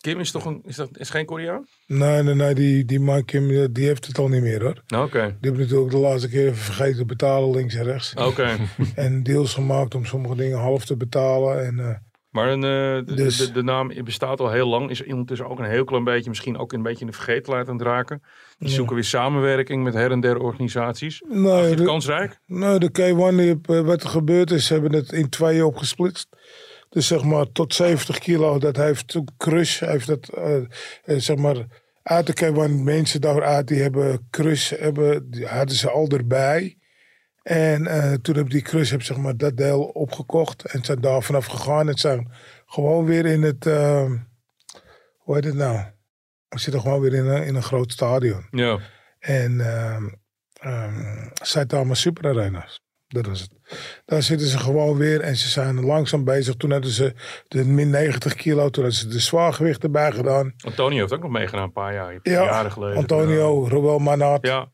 Kim 0.00 0.20
is 0.20 0.30
toch 0.30 0.44
een, 0.44 0.62
is 0.64 0.76
dat, 0.76 0.88
is 0.92 1.10
geen 1.10 1.26
Koreaan? 1.26 1.66
Nee, 1.86 2.22
nee, 2.22 2.34
nee, 2.34 2.54
die, 2.54 2.84
die 2.84 3.00
Mike 3.00 3.24
Kim, 3.24 3.72
die 3.72 3.86
heeft 3.86 4.06
het 4.06 4.18
al 4.18 4.28
niet 4.28 4.42
meer 4.42 4.62
hoor. 4.62 4.82
Oké. 4.86 5.02
Okay. 5.02 5.36
Die 5.40 5.50
heeft 5.50 5.62
natuurlijk 5.62 5.90
de 5.90 5.98
laatste 5.98 6.28
keer 6.28 6.46
even 6.46 6.56
vergeten 6.56 6.96
te 6.96 7.04
betalen 7.04 7.50
links 7.50 7.74
en 7.74 7.84
rechts. 7.84 8.14
Oké. 8.14 8.26
Okay. 8.26 8.56
en 9.06 9.22
deals 9.22 9.54
gemaakt 9.54 9.94
om 9.94 10.04
sommige 10.04 10.36
dingen 10.36 10.58
half 10.58 10.84
te 10.84 10.96
betalen. 10.96 11.66
En, 11.66 11.78
uh, 11.78 11.94
maar 12.36 12.48
een, 12.48 12.62
uh, 12.62 13.06
de, 13.06 13.14
dus, 13.14 13.36
de, 13.36 13.52
de, 13.52 13.62
naam 13.62 13.92
bestaat 14.04 14.40
al 14.40 14.50
heel 14.50 14.68
lang. 14.68 14.90
Is 14.90 15.04
ondertussen 15.04 15.48
ook 15.48 15.58
een 15.58 15.70
heel 15.70 15.84
klein 15.84 16.04
beetje, 16.04 16.28
misschien 16.28 16.58
ook 16.58 16.72
een 16.72 16.82
beetje 16.82 17.00
in 17.00 17.06
de 17.06 17.12
vergetelheid 17.12 17.68
aan 17.68 17.76
het 17.76 17.86
raken. 17.86 18.22
Die 18.58 18.68
ja. 18.68 18.74
zoeken 18.74 18.94
weer 18.94 19.04
samenwerking 19.04 19.84
met 19.84 19.94
her 19.94 20.10
en 20.10 20.20
der 20.20 20.38
organisaties. 20.38 21.22
Nee, 21.28 21.74
de, 21.74 21.84
kansrijk? 21.84 22.38
Nee, 22.46 22.78
de 22.78 22.88
K1, 22.88 23.36
die, 23.36 23.76
eh, 23.76 23.86
wat 23.86 24.02
er 24.02 24.08
gebeurd 24.08 24.50
is, 24.50 24.66
ze 24.66 24.72
hebben 24.72 24.92
het 24.92 25.12
in 25.12 25.28
tweeën 25.28 25.64
opgesplitst. 25.64 26.28
Dus 26.96 27.06
zeg 27.06 27.24
maar 27.24 27.52
tot 27.52 27.74
70 27.74 28.18
kilo, 28.18 28.58
dat 28.58 28.76
heeft 28.76 29.16
Crush, 29.36 29.80
heeft 29.80 30.06
dat, 30.06 30.30
uh, 30.38 30.62
zeg 31.04 31.36
maar, 31.36 31.66
uit 32.02 32.26
de 32.26 32.44
K1 32.44 32.82
mensen 32.82 33.20
daaruit, 33.20 33.68
die 33.68 33.82
hebben 33.82 34.26
Crush, 34.30 34.70
hebben, 34.70 35.30
die 35.30 35.46
hadden 35.46 35.76
ze 35.76 35.90
al 35.90 36.08
erbij. 36.08 36.78
En 37.42 37.82
uh, 37.82 38.12
toen 38.12 38.36
heb 38.36 38.50
die 38.50 38.62
Crush 38.62 38.90
heb, 38.90 39.02
zeg 39.02 39.16
maar, 39.16 39.36
dat 39.36 39.56
deel 39.56 39.82
opgekocht 39.82 40.64
en 40.64 40.84
zijn 40.84 41.00
daar 41.00 41.22
vanaf 41.22 41.46
gegaan. 41.46 41.88
En 41.88 41.98
zijn 41.98 42.32
gewoon 42.66 43.04
weer 43.04 43.26
in 43.26 43.42
het, 43.42 43.66
uh, 43.66 44.10
hoe 45.16 45.34
heet 45.34 45.44
het 45.44 45.54
nou? 45.54 45.78
We 46.48 46.58
zitten 46.58 46.80
gewoon 46.80 47.00
weer 47.00 47.14
in 47.14 47.26
een, 47.26 47.44
in 47.44 47.54
een 47.54 47.62
groot 47.62 47.92
stadion. 47.92 48.46
Ja. 48.50 48.78
En 49.18 49.60
um, 49.60 50.20
um, 50.64 51.30
Saitama 51.42 51.94
Super 51.94 52.28
Arenas. 52.28 52.85
Dat 53.08 53.26
was 53.26 53.40
het. 53.40 53.50
Daar 54.04 54.22
zitten 54.22 54.46
ze 54.46 54.58
gewoon 54.58 54.96
weer 54.96 55.20
en 55.20 55.36
ze 55.36 55.48
zijn 55.48 55.84
langzaam 55.84 56.24
bezig. 56.24 56.54
Toen 56.54 56.70
hadden 56.70 56.90
ze 56.90 57.14
de 57.48 57.64
min 57.64 57.90
90 57.90 58.34
kilo, 58.34 58.70
toen 58.70 58.84
hadden 58.84 59.00
ze 59.00 59.08
de 59.08 59.18
zwaargewicht 59.18 59.82
erbij 59.82 60.12
gedaan. 60.12 60.54
Antonio 60.64 60.98
heeft 60.98 61.12
ook 61.12 61.22
nog 61.22 61.30
meegedaan 61.30 61.62
een 61.62 61.72
paar 61.72 61.94
jaar, 61.94 62.18
ja, 62.22 62.44
jaren 62.44 62.72
geleden. 62.72 62.96
Antonio. 62.96 63.68
Roel 63.68 63.98
Manat, 63.98 64.46
ja. 64.46 64.72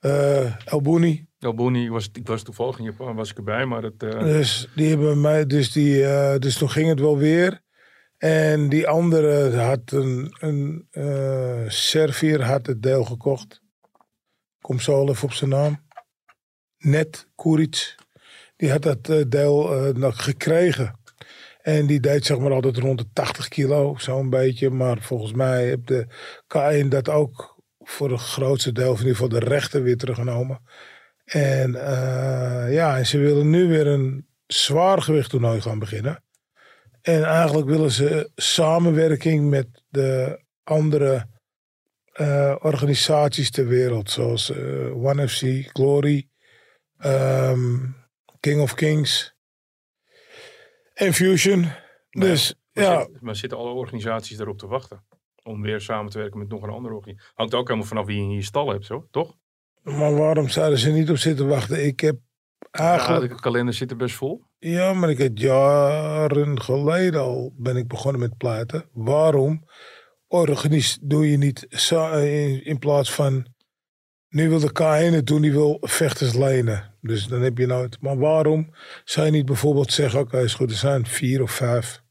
uh, 0.00 0.66
El 0.66 0.82
Bouni. 0.82 1.28
El 1.38 1.54
Bouni, 1.54 1.84
ik 1.84 1.90
was, 1.90 2.08
ik 2.12 2.26
was 2.26 2.42
toevallig 2.42 2.78
in 2.78 2.84
Japan, 2.84 3.16
was 3.16 3.30
ik 3.30 3.36
erbij, 3.36 3.66
maar 3.66 3.82
dat... 3.82 3.92
Uh... 3.98 4.20
Dus, 4.20 4.68
die 4.74 4.88
hebben 4.88 5.20
mij, 5.20 5.46
dus, 5.46 5.72
die, 5.72 6.00
uh, 6.00 6.36
dus 6.36 6.58
toen 6.58 6.70
ging 6.70 6.88
het 6.88 7.00
wel 7.00 7.18
weer. 7.18 7.60
En 8.18 8.68
die 8.68 8.88
andere 8.88 9.56
had 9.56 9.92
een, 9.92 10.36
een 10.40 10.88
uh, 10.92 11.68
Servier 11.68 12.44
had 12.44 12.66
het 12.66 12.82
deel 12.82 13.04
gekocht. 13.04 13.62
Kom 14.60 14.80
zo 14.80 15.08
even 15.08 15.24
op 15.24 15.32
zijn 15.32 15.50
naam. 15.50 15.88
Net 16.80 17.28
Kuric. 17.34 17.94
Die 18.56 18.70
had 18.70 18.82
dat 18.82 19.08
uh, 19.08 19.24
deel 19.28 19.88
uh, 19.88 19.94
nog 19.94 20.24
gekregen. 20.24 20.98
En 21.62 21.86
die 21.86 22.00
deed 22.00 22.26
zeg 22.26 22.38
maar 22.38 22.52
altijd 22.52 22.76
rond 22.76 22.98
de 22.98 23.06
80 23.12 23.48
kilo, 23.48 23.94
zo'n 23.98 24.30
beetje. 24.30 24.70
Maar 24.70 24.98
volgens 25.00 25.32
mij 25.32 25.64
heeft 25.64 25.86
de 25.86 26.06
K1 26.56 26.88
dat 26.88 27.08
ook 27.08 27.62
voor 27.78 28.10
het 28.10 28.20
grootste 28.20 28.72
deel, 28.72 28.96
van 28.96 29.00
in 29.00 29.06
ieder 29.06 29.14
geval 29.14 29.40
de 29.40 29.46
rechter, 29.46 29.82
weer 29.82 29.96
teruggenomen. 29.96 30.62
En 31.24 31.70
uh, 31.70 32.72
ja, 32.72 32.96
en 32.96 33.06
ze 33.06 33.18
willen 33.18 33.50
nu 33.50 33.68
weer 33.68 33.86
een 33.86 34.26
zwaargewicht 34.46 35.30
toernooi 35.30 35.60
gaan 35.60 35.78
beginnen. 35.78 36.24
En 37.02 37.24
eigenlijk 37.24 37.68
willen 37.68 37.90
ze 37.90 38.30
samenwerking 38.34 39.50
met 39.50 39.66
de 39.88 40.40
andere 40.64 41.28
organisaties 42.60 43.50
ter 43.50 43.66
wereld. 43.66 44.10
Zoals 44.10 44.50
uh, 44.50 45.04
One 45.04 45.28
FC, 45.28 45.70
Glory, 45.72 46.29
um, 47.04 47.96
King 48.40 48.60
of 48.60 48.74
Kings 48.74 49.34
en 50.94 51.12
Fusion. 51.12 51.60
Nee, 51.60 52.28
dus 52.28 52.54
maar 52.72 52.84
ja. 52.84 53.00
Zit, 53.00 53.20
maar 53.20 53.36
zitten 53.36 53.58
alle 53.58 53.70
organisaties 53.70 54.36
daarop 54.36 54.58
te 54.58 54.66
wachten? 54.66 55.04
Om 55.42 55.62
weer 55.62 55.80
samen 55.80 56.10
te 56.10 56.18
werken 56.18 56.38
met 56.38 56.48
nog 56.48 56.62
een 56.62 56.70
andere 56.70 56.94
organisatie. 56.94 57.32
Hangt 57.34 57.54
ook 57.54 57.66
helemaal 57.66 57.88
vanaf 57.88 58.06
wie 58.06 58.16
je 58.16 58.22
in 58.22 58.30
je 58.30 58.42
stal 58.42 58.68
hebt, 58.68 58.86
zo, 58.86 59.06
toch? 59.10 59.36
Maar 59.82 60.14
waarom 60.14 60.48
zouden 60.48 60.78
ze 60.78 60.90
niet 60.90 61.10
op 61.10 61.16
zitten 61.16 61.48
wachten? 61.48 61.86
Ik 61.86 62.00
heb 62.00 62.18
eigenlijk... 62.70 63.30
Ja, 63.30 63.34
de 63.36 63.42
kalender 63.42 63.74
zit 63.74 63.90
er 63.90 63.96
best 63.96 64.14
vol. 64.14 64.42
Ja, 64.58 64.92
maar 64.92 65.10
ik 65.10 65.18
heb 65.18 65.38
jaren 65.38 66.60
geleden 66.60 67.20
al 67.20 67.54
ben 67.56 67.76
ik 67.76 67.88
begonnen 67.88 68.20
met 68.20 68.36
platen. 68.36 68.88
Waarom 68.92 69.64
organis 70.26 70.98
doe 71.02 71.30
je 71.30 71.36
niet 71.36 71.66
in, 71.90 72.64
in 72.64 72.78
plaats 72.78 73.12
van... 73.12 73.46
Nu 74.28 74.48
wil 74.48 74.60
de 74.60 74.70
K1 74.70 75.14
het 75.14 75.26
doen, 75.26 75.42
die 75.42 75.52
wil 75.52 75.78
vechters 75.80 76.34
lenen. 76.34 76.89
Dus 77.00 77.26
dan 77.26 77.42
heb 77.42 77.58
je 77.58 77.66
nooit... 77.66 78.00
Maar 78.00 78.18
waarom 78.18 78.74
zou 79.04 79.26
je 79.26 79.32
niet 79.32 79.46
bijvoorbeeld 79.46 79.92
zeggen... 79.92 80.20
Oké, 80.20 80.28
okay, 80.28 80.44
is 80.44 80.54
goed, 80.54 80.70
er 80.70 80.76
zijn 80.76 81.06
vier 81.06 81.42
of 81.42 81.50
vijf 81.50 82.02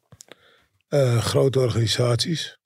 uh, 0.89 1.17
grote 1.17 1.59
organisaties. 1.59 2.59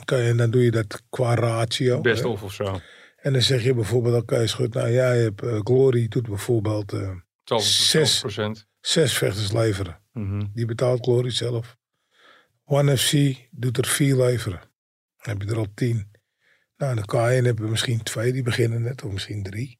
Okay, 0.00 0.28
en 0.28 0.36
dan 0.36 0.50
doe 0.50 0.62
je 0.62 0.70
dat 0.70 1.02
qua 1.08 1.34
ratio. 1.34 2.00
Best 2.00 2.24
of 2.24 2.42
of 2.42 2.52
zo. 2.52 2.80
En 3.16 3.32
dan 3.32 3.42
zeg 3.42 3.62
je 3.62 3.74
bijvoorbeeld, 3.74 4.14
oké, 4.14 4.32
okay, 4.32 4.44
is 4.44 4.52
goed. 4.52 4.74
Nou, 4.74 4.90
jij 4.90 5.18
hebt 5.18 5.42
uh, 5.42 5.60
Glory, 5.62 6.08
doet 6.08 6.28
bijvoorbeeld 6.28 6.92
uh, 6.92 7.10
12, 7.44 7.64
zes, 7.64 8.24
12%. 8.40 8.44
zes 8.80 9.18
vechters 9.18 9.52
leveren. 9.52 10.00
Mm 10.12 10.28
-hmm. 10.28 10.50
Die 10.54 10.66
betaalt 10.66 11.04
Glory 11.04 11.30
zelf. 11.30 11.76
One 12.64 12.96
FC 12.96 13.34
doet 13.50 13.78
er 13.78 13.86
vier 13.86 14.16
leveren. 14.16 14.60
Dan 15.16 15.38
heb 15.38 15.42
je 15.42 15.48
er 15.48 15.58
al 15.58 15.74
tien. 15.74 16.10
Nou, 16.76 16.94
de 16.94 17.02
K1 17.02 17.44
hebben 17.44 17.64
we 17.64 17.70
misschien 17.70 18.02
twee 18.02 18.32
die 18.32 18.42
beginnen 18.42 18.82
net, 18.82 19.04
of 19.04 19.12
misschien 19.12 19.42
drie. 19.42 19.78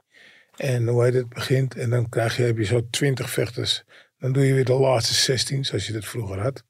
En 0.59 0.88
hoe 0.88 1.04
heet 1.04 1.14
het 1.14 1.28
begint, 1.28 1.74
en 1.74 1.90
dan 1.90 2.09
krijg 2.09 2.36
je, 2.36 2.42
heb 2.42 2.59
je 2.59 2.64
zo 2.64 2.88
twintig 2.90 3.30
vechters. 3.30 3.84
Dan 4.18 4.32
doe 4.32 4.46
je 4.46 4.54
weer 4.54 4.64
de 4.64 4.72
laatste 4.72 5.14
16, 5.14 5.64
zoals 5.64 5.86
je 5.86 5.92
dat 5.92 6.04
vroeger 6.04 6.40
had. 6.40 6.64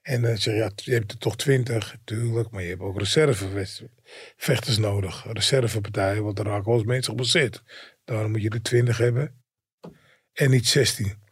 En 0.00 0.22
dan 0.22 0.36
zeg 0.36 0.54
je, 0.54 0.60
ja, 0.60 0.70
je 0.74 0.92
hebt 0.92 1.12
er 1.12 1.18
toch 1.18 1.36
twintig, 1.36 1.96
tuurlijk, 2.04 2.50
maar 2.50 2.62
je 2.62 2.68
hebt 2.68 2.80
ook 2.80 2.98
reservevechters 2.98 4.78
nodig. 4.78 5.24
Reservepartijen, 5.32 6.24
want 6.24 6.38
er 6.38 6.44
raken 6.44 6.64
wel 6.64 6.74
eens 6.74 6.84
mensen 6.84 7.10
geblesseerd. 7.10 7.62
Daarom 8.04 8.30
moet 8.30 8.42
je 8.42 8.48
er 8.48 8.62
twintig 8.62 8.98
hebben. 8.98 9.42
En 10.32 10.50
niet 10.50 10.66
16. 10.66 11.22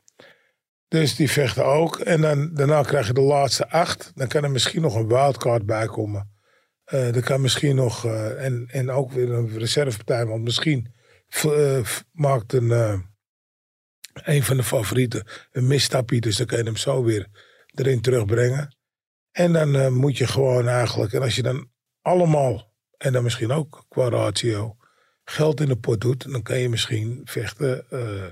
Dus 0.88 1.16
die 1.16 1.30
vechten 1.30 1.64
ook. 1.64 1.98
En 1.98 2.20
dan, 2.20 2.54
daarna 2.54 2.82
krijg 2.82 3.06
je 3.06 3.12
de 3.12 3.20
laatste 3.20 3.68
acht. 3.68 4.12
Dan 4.14 4.28
kan 4.28 4.44
er 4.44 4.50
misschien 4.50 4.82
nog 4.82 4.94
een 4.94 5.08
wildcard 5.08 5.66
bij 5.66 5.86
komen. 5.86 6.30
Uh, 6.92 7.16
er 7.16 7.22
kan 7.22 7.40
misschien 7.40 7.76
nog, 7.76 8.04
uh, 8.04 8.44
en, 8.44 8.68
en 8.70 8.90
ook 8.90 9.12
weer 9.12 9.30
een 9.30 9.58
reservepartij, 9.58 10.26
want 10.26 10.42
misschien 10.42 10.94
maakt 12.12 12.52
een 12.52 12.70
een 14.12 14.42
van 14.42 14.56
de 14.56 14.62
favorieten. 14.62 15.26
Een 15.52 15.66
misstapje, 15.66 16.20
dus 16.20 16.36
dan 16.36 16.46
kun 16.46 16.58
je 16.58 16.64
hem 16.64 16.76
zo 16.76 17.04
weer 17.04 17.26
erin 17.74 18.00
terugbrengen. 18.00 18.76
En 19.30 19.52
dan 19.52 19.76
eh, 19.76 19.88
moet 19.88 20.18
je 20.18 20.26
gewoon 20.26 20.68
eigenlijk, 20.68 21.12
en 21.12 21.22
als 21.22 21.36
je 21.36 21.42
dan 21.42 21.70
allemaal, 22.02 22.72
en 22.96 23.12
dan 23.12 23.22
misschien 23.22 23.50
ook 23.52 23.84
qua 23.88 24.08
ratio, 24.08 24.76
geld 25.24 25.60
in 25.60 25.68
de 25.68 25.76
pot 25.76 26.00
doet, 26.00 26.32
dan 26.32 26.42
kan 26.42 26.58
je 26.58 26.68
misschien 26.68 27.20
vechten, 27.24 27.84
eh 27.90 28.26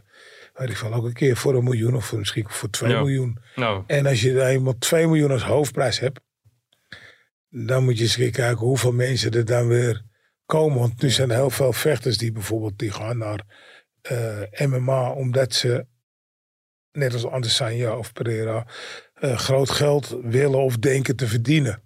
weet 0.55 0.71
ik 0.71 0.77
veel, 0.77 0.93
ook 0.95 1.05
een 1.05 1.13
keer 1.13 1.37
voor 1.37 1.55
een 1.55 1.65
miljoen 1.65 1.97
of 1.97 2.05
voor, 2.07 2.19
misschien 2.19 2.45
voor 2.49 2.71
2 2.71 2.91
Ja. 2.91 2.99
miljoen. 3.01 3.39
Nou, 3.55 3.85
En 3.87 4.07
als 4.07 4.21
je 4.21 4.45
eenmaal 4.45 4.79
2 4.79 5.07
miljoen 5.07 5.31
als 5.31 5.43
hoofdprijs 5.43 5.99
hebt, 5.99 6.21
dan 7.49 7.85
moet 7.85 7.97
je 7.99 8.03
eens 8.05 8.17
kijken 8.17 8.57
hoeveel 8.57 8.93
mensen 8.93 9.31
er 9.31 9.45
dan 9.45 9.69
weer 9.69 10.05
komen. 10.51 10.79
Want 10.79 11.03
nu 11.03 11.11
zijn 11.11 11.31
er 11.31 11.37
heel 11.37 11.51
veel 11.51 11.73
vechters 11.73 12.19
die 12.19 12.33
bijvoorbeeld 12.33 12.79
die 12.79 12.91
gaan 12.91 13.19
naar 13.19 13.41
eh, 14.03 14.67
MMA 14.67 15.11
omdat 15.13 15.55
ze, 15.55 15.87
net 16.93 17.13
als 17.13 17.27
Adesanya 17.27 17.97
of 17.97 18.13
Pereira, 18.13 18.67
eh, 19.15 19.39
groot 19.39 19.71
geld 19.71 20.17
willen 20.23 20.61
of 20.61 20.77
denken 20.77 21.17
te 21.17 21.27
verdienen. 21.27 21.83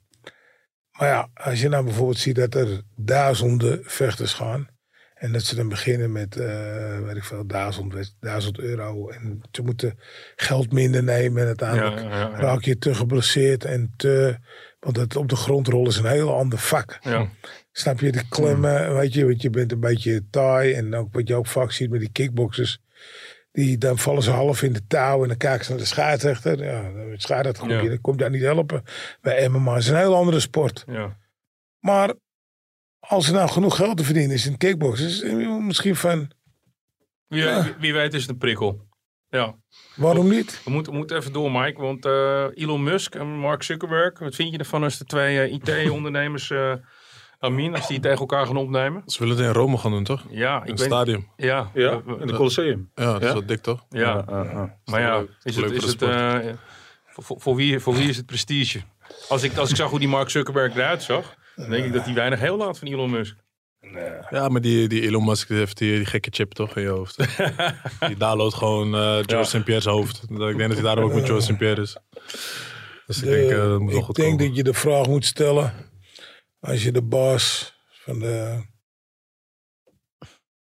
Maar 0.98 1.08
ja, 1.08 1.28
als 1.34 1.60
je 1.60 1.68
nou 1.68 1.84
bijvoorbeeld 1.84 2.18
ziet 2.18 2.36
dat 2.36 2.54
er 2.54 2.82
duizenden 2.96 3.80
vechters 3.82 4.32
gaan. 4.32 4.72
En 5.14 5.32
dat 5.32 5.42
ze 5.42 5.54
dan 5.54 5.68
beginnen 5.68 6.12
met, 6.12 6.36
eh 6.36 7.00
weet 7.00 7.16
ik 7.16 7.24
veel, 7.24 7.46
duizend, 7.46 8.14
duizend 8.20 8.58
euro. 8.58 9.08
En 9.08 9.40
ze 9.52 9.62
moeten 9.62 9.98
geld 10.36 10.72
minder 10.72 11.02
nemen. 11.02 11.40
En 11.40 11.46
uiteindelijk 11.46 12.00
ja, 12.00 12.08
ja. 12.08 12.36
raak 12.36 12.62
je 12.62 12.78
te 12.78 12.94
geblesseerd 12.94 13.64
en 13.64 13.92
te... 13.96 14.36
Want 14.80 14.96
het 14.96 15.16
op 15.16 15.28
de 15.28 15.36
grond 15.36 15.68
rollen 15.68 15.90
is 15.90 15.96
een 15.96 16.06
heel 16.06 16.36
ander 16.36 16.58
vak. 16.58 16.98
ja. 17.00 17.28
Snap 17.76 18.00
je, 18.00 18.12
de 18.12 18.28
klemmen, 18.28 18.94
weet 18.94 19.14
je, 19.14 19.24
want 19.26 19.42
je 19.42 19.50
bent 19.50 19.72
een 19.72 19.80
beetje 19.80 20.24
taai. 20.30 20.72
En 20.72 20.94
ook 20.94 21.14
wat 21.14 21.28
je 21.28 21.34
ook 21.34 21.46
vaak 21.46 21.72
ziet 21.72 21.90
met 21.90 22.00
die 22.00 22.12
kickboxers. 22.12 22.78
Die, 23.52 23.78
dan 23.78 23.98
vallen 23.98 24.22
ze 24.22 24.30
half 24.30 24.62
in 24.62 24.72
de 24.72 24.86
touw 24.86 25.22
en 25.22 25.28
dan 25.28 25.36
kijken 25.36 25.64
ze 25.64 25.70
naar 25.70 25.80
de 25.80 25.86
scheidsrechter. 25.86 26.64
Ja, 26.64 26.82
de 26.92 27.14
scheidsrechter 27.16 27.68
Ja. 27.68 27.88
dan 27.88 28.00
komt 28.00 28.18
daar 28.18 28.30
niet 28.30 28.42
helpen. 28.42 28.82
Bij 29.20 29.48
MMA 29.48 29.76
is 29.76 29.88
een 29.88 29.96
heel 29.96 30.14
andere 30.14 30.40
sport. 30.40 30.84
ja. 30.86 31.16
Maar 31.78 32.14
als 32.98 33.26
er 33.26 33.32
nou 33.34 33.48
genoeg 33.48 33.76
geld 33.76 33.96
te 33.96 34.04
verdienen 34.04 34.34
is 34.34 34.46
in 34.46 34.54
het 34.58 35.62
misschien 35.62 35.96
van, 35.96 36.30
Wie, 37.26 37.42
Ja. 37.42 37.62
wie, 37.64 37.74
wie 37.78 37.92
weet 37.92 38.14
is 38.14 38.20
het 38.20 38.30
een 38.30 38.38
prikkel. 38.38 38.86
Ja. 39.28 39.54
waarom 39.96 40.28
niet? 40.28 40.60
We 40.64 40.70
moeten, 40.70 40.92
we 40.92 40.98
moeten 40.98 41.16
even 41.16 41.32
door, 41.32 41.52
Mike. 41.52 41.80
Want 41.80 42.04
eh, 42.04 42.46
Elon 42.54 42.82
Musk 42.82 43.14
en 43.14 43.26
Mark 43.26 43.62
Zuckerberg, 43.62 44.18
wat 44.18 44.34
vind 44.34 44.52
je 44.52 44.58
ervan 44.58 44.82
als 44.82 44.98
de 44.98 45.04
twee 45.04 45.40
eh, 45.40 45.52
IT-ondernemers, 45.52 46.50
eh 46.50 46.74
Amin, 47.38 47.74
als 47.74 47.86
die 47.86 48.00
tegen 48.00 48.18
elkaar 48.18 48.46
gaan 48.46 48.56
opnemen? 48.56 49.02
Ze 49.06 49.18
willen 49.18 49.36
het 49.36 49.46
in 49.46 49.52
Rome 49.52 49.78
gaan 49.78 49.90
doen, 49.90 50.04
toch? 50.04 50.24
Ja, 50.30 50.56
In 50.56 50.62
ik 50.62 50.68
het 50.68 50.78
weet 50.78 50.88
stadium. 50.88 51.28
Ja, 51.36 51.70
Ja, 51.74 52.00
in 52.20 52.26
de 52.26 52.32
Colosseum. 52.34 52.90
Ja, 52.94 53.04
dat 53.12 53.20
is 53.22 53.26
Ja? 53.26 53.32
wel 53.32 53.46
dik, 53.46 53.60
toch? 53.62 53.84
ja. 53.90 54.00
Ja, 54.00 54.24
ja, 54.28 54.42
ja. 54.50 54.76
Maar 54.84 55.00
ja, 55.00 55.24
is 55.42 55.56
het, 55.56 55.64
voor 55.64 55.74
is 55.74 55.84
het, 55.84 56.02
eh, 56.02 56.38
voor, 57.16 57.54
wie, 57.56 57.78
voor 57.80 57.94
wie 57.94 58.08
is 58.08 58.16
het 58.16 58.26
prestige? 58.26 58.80
Als 59.28 59.42
ik, 59.42 59.56
als 59.56 59.70
ik 59.70 59.76
zag 59.76 59.90
hoe 59.90 59.98
die 59.98 60.08
Mark 60.08 60.30
Zuckerberg 60.30 60.74
eruit 60.74 61.02
zag, 61.02 61.34
dan 61.56 61.70
denk 61.70 61.84
ik 61.84 61.92
dat 61.92 62.04
hij 62.04 62.14
weinig 62.14 62.40
heel 62.40 62.56
laat 62.56 62.78
van 62.78 62.88
Elon 62.88 63.10
Musk. 63.10 63.36
Ja, 64.30 64.48
maar 64.48 64.60
die, 64.60 64.88
die 64.88 65.02
Elon 65.02 65.24
Musk 65.24 65.48
heeft 65.48 65.78
die, 65.78 65.96
die 65.96 66.06
gekke 66.06 66.28
chip 66.32 66.52
toch 66.52 66.76
in 66.76 66.82
je 66.82 66.88
hoofd. 66.88 67.16
die 68.08 68.16
downloadt 68.16 68.54
gewoon 68.54 68.94
eh 68.94 69.00
George 69.00 69.34
Ja. 69.34 69.42
St. 69.44 69.64
Pierre's 69.64 69.84
hoofd. 69.84 70.22
Ik 70.30 70.38
denk 70.38 70.58
dat 70.58 70.72
hij 70.72 70.82
daarom 70.82 71.04
ook 71.04 71.12
met 71.14 71.24
George 71.26 71.42
St. 71.52 71.58
Pierre 71.58 71.82
is. 71.82 71.96
Dus 73.06 73.22
ik 73.22 73.24
De- 73.24 73.30
denk, 73.30 73.50
eh, 73.50 73.56
dat 73.56 73.78
moet 73.80 73.90
wel 73.90 73.98
ik 73.98 74.04
goed 74.04 74.14
denk 74.16 74.28
komen. 74.30 74.46
dat 74.46 74.56
je 74.56 74.62
de 74.62 74.74
vraag 74.74 75.06
moet 75.06 75.24
stellen. 75.24 75.72
Als 76.64 76.82
je 76.82 76.92
de 76.92 77.02
baas 77.02 77.74
van 77.90 78.18
de. 78.18 78.64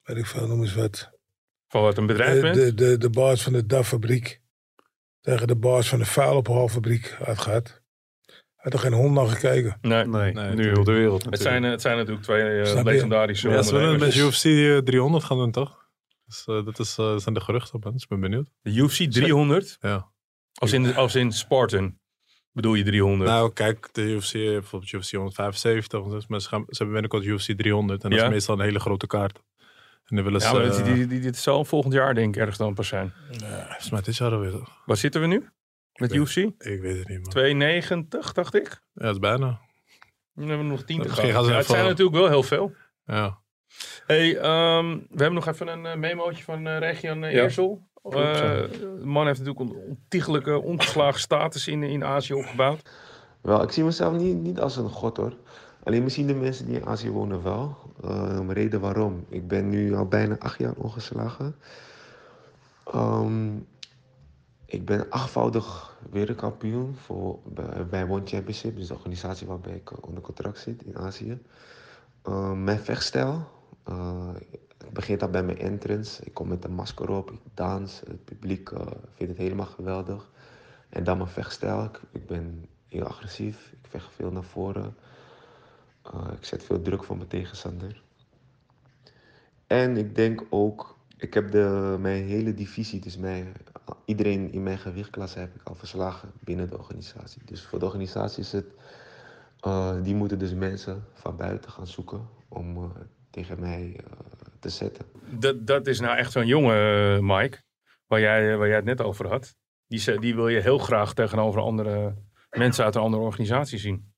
Weet 0.03 0.17
ik 0.17 0.27
veel, 0.27 0.47
noem 0.47 0.61
eens 0.63 0.75
wat. 0.75 1.11
Van 1.69 1.83
wat 1.83 1.99
een 1.99 2.07
bedrijf 2.07 2.35
De, 2.35 2.41
bent. 2.41 2.55
de, 2.55 2.75
de, 2.75 2.99
de 2.99 3.11
baas 3.11 3.43
van 3.43 3.53
de 3.53 3.67
DAF-fabriek. 3.67 4.41
Tegen 5.21 5.47
de 5.47 5.57
baas 5.57 5.89
van 5.89 5.99
de 5.99 6.05
vuilophaalfabriek 6.05 7.17
uitgaat. 7.25 7.83
Had 8.55 8.73
er 8.73 8.79
geen 8.79 8.93
hond 8.93 9.15
naar 9.15 9.27
gekeken. 9.27 9.79
Nee. 9.81 10.07
Nee, 10.07 10.33
Nee, 10.33 10.55
nu 10.55 10.65
heel 10.69 10.85
de 10.85 10.93
wereld 10.93 11.25
Het 11.25 11.41
zijn, 11.41 11.65
eh, 11.65 11.71
het 11.71 11.81
zijn 11.81 11.97
natuurlijk 11.97 12.25
twee 12.25 12.61
eh, 12.63 12.83
legendarische 12.83 13.49
Ja, 13.49 13.63
ze 13.63 13.75
willen 13.77 13.99
met. 13.99 14.15
UFC 14.15 14.45
eh, 14.45 14.79
300 14.79 15.25
gaan 15.25 15.37
doen, 15.37 15.51
toch? 15.51 15.89
Dus, 16.25 16.45
eh, 16.47 16.65
dat, 16.65 16.79
is, 16.79 16.91
eh, 16.99 17.05
dat 17.07 17.23
zijn 17.23 17.35
de 17.35 17.41
geruchten, 17.41 17.81
man. 17.81 17.93
Dus 17.93 18.03
ik 18.03 18.09
ben 18.09 18.21
benieuwd. 18.21 18.49
De 18.63 18.71
UFC 18.75 19.11
300, 19.13 19.77
Ja. 19.81 20.13
als 20.55 20.73
in, 20.73 20.95
als 20.95 21.15
in 21.15 21.33
Spartan, 21.33 21.99
bedoel 22.53 22.75
je 22.75 22.85
300. 22.85 23.31
Nou, 23.31 23.53
kijk, 23.53 23.89
de 23.93 24.03
UFC, 24.03 24.33
heeft 24.33 24.53
bijvoorbeeld 24.53 24.93
UFC 24.93 25.11
175, 25.13 26.03
dus, 26.03 26.27
maar 26.27 26.41
ze, 26.41 26.49
gaan, 26.49 26.65
ze 26.69 26.83
hebben 26.83 26.93
binnenkort 26.93 27.25
UFC 27.25 27.51
300 27.59 28.05
en 28.05 28.11
dat 28.11 28.19
Ja. 28.19 28.25
is 28.25 28.31
meestal 28.33 28.55
een 28.55 28.65
hele 28.65 28.81
grote 28.81 29.07
kaart. 29.07 29.43
En 30.05 30.17
dan 30.17 30.25
willen 30.25 30.41
ze, 30.41 30.47
ja, 30.47 30.53
maar 30.53 30.63
eh, 30.65 30.85
die, 30.85 30.95
die, 30.95 31.07
die, 31.07 31.21
dit 31.21 31.37
zal 31.37 31.65
volgend 31.65 31.93
jaar 31.95 32.15
denk 32.15 32.35
ik 32.35 32.41
ergens 32.41 32.59
dan 32.59 32.75
pas 32.75 32.89
zijn. 32.89 33.13
volgens 33.29 33.91
mij 33.91 34.01
dit 34.03 34.17
jaar 34.17 34.33
alweer. 34.33 34.51
toch? 34.51 34.83
Waar 34.87 34.97
zitten 34.97 35.21
we 35.21 35.27
nu? 35.27 35.49
Met 35.93 36.15
UFC? 36.15 36.37
Ik 36.37 36.81
weet 36.81 36.99
het 36.99 37.09
niet, 37.09 37.21
man. 37.21 37.31
290, 37.31 38.33
dacht 38.33 38.55
ik. 38.55 38.69
Ja, 38.95 39.03
dat 39.05 39.13
is 39.13 39.19
bijna. 39.19 39.61
Dan 40.35 40.49
hebben 40.49 40.67
we 40.67 40.73
nog 40.73 40.85
10 40.85 41.03
te 41.03 41.09
gaan. 41.09 41.27
Ja, 41.27 41.45
het 41.57 41.67
zijn 41.67 41.85
natuurlijk 41.85 42.17
wel 42.17 42.29
heel 42.29 42.43
veel. 42.43 42.75
Ja. 43.05 43.41
Hey, 44.07 44.37
ehm, 44.39 44.87
we 44.91 45.17
hebben 45.17 45.33
nog 45.35 45.47
even 45.47 45.69
een 45.69 45.87
eh, 45.87 45.97
memootje 45.97 46.43
van 46.45 46.67
eh 46.67 46.79
Region 46.79 47.23
uh, 47.23 47.33
Ja. 47.33 47.43
Eersel. 47.43 47.89
Eh, 48.03 48.11
de 48.11 49.01
man 49.05 49.27
heeft 49.27 49.39
natuurlijk 49.39 49.71
een 49.71 49.83
ontiegelijke, 49.89 50.63
ongeslagen 50.63 51.21
status 51.21 51.69
in, 51.69 51.83
in 51.83 52.05
Azië 52.05 52.35
opgebouwd. 52.35 52.91
Wel, 53.41 53.63
ik 53.63 53.71
zie 53.71 53.85
mezelf 53.85 54.17
niet, 54.17 54.37
niet 54.37 54.61
als 54.61 54.77
een 54.77 54.89
god 54.89 55.17
hoor. 55.17 55.37
Alleen 55.83 56.03
misschien 56.03 56.27
de 56.27 56.35
mensen 56.35 56.67
die 56.67 56.77
in 56.77 56.87
Azië 56.87 57.11
wonen 57.11 57.43
wel. 57.43 57.77
Ehm, 58.03 58.51
reden 58.51 58.81
waarom. 58.81 59.25
Ik 59.29 59.49
ben 59.49 59.69
nu 59.69 59.95
al 59.95 60.07
bijna 60.07 60.37
acht 60.39 60.59
jaar 60.59 60.75
ongeslagen. 60.77 61.57
Ehm, 62.85 63.57
ik 64.67 64.85
ben 64.85 65.11
achtvoudig 65.11 65.97
wereldkampioen 66.11 66.97
voor, 66.97 67.39
bij, 67.45 67.87
bij 67.87 68.03
One 68.03 68.23
Championship. 68.25 68.77
Dus 68.77 68.89
de 68.89 68.95
organisatie 68.95 69.47
waarbij 69.47 69.75
ik 69.75 69.91
eh, 69.91 69.99
onder 70.01 70.23
contract 70.23 70.59
zit 70.59 70.83
in 70.83 70.97
Azië. 70.97 71.39
Ehm, 72.23 72.65
mijn 72.65 72.79
vechtstijl. 72.79 73.49
Het 74.85 74.93
begint 74.93 75.23
al 75.23 75.29
bij 75.29 75.43
mijn 75.43 75.59
entrance. 75.59 76.25
Ik 76.25 76.35
kom 76.35 76.49
met 76.49 76.65
een 76.65 76.75
masker 76.75 77.11
op, 77.11 77.31
ik 77.31 77.41
dans. 77.55 78.01
Het 78.01 78.25
publiek 78.25 78.71
eh, 78.71 78.87
vindt 79.15 79.33
het 79.33 79.37
helemaal 79.37 79.67
geweldig. 79.67 80.31
En 80.89 81.05
dan 81.05 81.17
mijn 81.17 81.29
vechtstijl. 81.29 81.85
Ik, 81.85 82.01
ik 82.11 82.27
ben 82.27 82.67
heel 82.89 83.07
agressief. 83.07 83.73
Ik 83.73 83.89
vecht 83.89 84.13
veel 84.15 84.31
naar 84.31 84.45
voren. 84.45 84.97
Uh, 86.15 86.33
ik 86.33 86.45
zet 86.45 86.65
veel 86.65 86.83
druk 86.83 87.05
van 87.05 87.17
mijn 87.17 87.29
tegenstander. 87.29 88.03
En 89.67 89.97
ik 89.97 90.15
denk 90.15 90.45
ook, 90.51 90.97
ik 91.17 91.35
heb 91.35 91.51
de, 91.51 91.97
mijn 92.01 92.25
hele 92.25 92.55
divisie, 92.55 93.01
dus 93.01 93.17
mijn, 93.17 93.53
iedereen 94.05 94.53
in 94.53 94.63
mijn 94.63 94.79
gewichtklasse 94.79 95.39
heb 95.39 95.55
ik 95.55 95.69
al 95.69 95.75
verslagen 95.75 96.33
binnen 96.41 96.71
de 96.71 96.79
organisatie. 96.79 97.43
Dus 97.45 97.63
voor 97.63 97.79
de 97.79 97.85
organisatie 97.85 98.43
is 98.43 98.53
het, 98.53 98.67
uh, 99.67 100.03
die 100.03 100.15
moeten 100.15 100.39
dus 100.39 100.55
mensen 100.55 101.05
van 101.13 101.37
buiten 101.37 101.71
gaan 101.71 101.87
zoeken 101.87 102.29
om 102.49 102.93
tegen 103.31 103.61
mij 103.61 103.97
te 104.63 104.69
zetten. 104.69 105.07
Dat, 105.31 105.67
dat 105.67 105.87
is 105.87 106.01
nou 106.01 106.17
echt 106.17 106.33
zo'n 106.33 106.47
jongen, 106.47 106.77
eh, 107.17 107.19
Mike, 107.21 107.63
waar 108.07 108.21
jij, 108.21 108.57
waar 108.57 108.67
jij 108.67 108.77
het 108.77 108.85
net 108.85 109.01
over 109.01 109.29
had. 109.29 109.55
Die, 109.87 109.99
ze- 109.99 110.19
die 110.19 110.35
wil 110.35 110.49
je 110.49 110.61
heel 110.61 110.79
graag 110.79 111.15
tegenover 111.15 111.61
andere 111.61 112.17
mensen 112.51 112.85
uit 112.85 112.95
een 112.95 113.01
andere 113.03 113.23
organisatie 113.23 113.79
zien. 113.79 114.15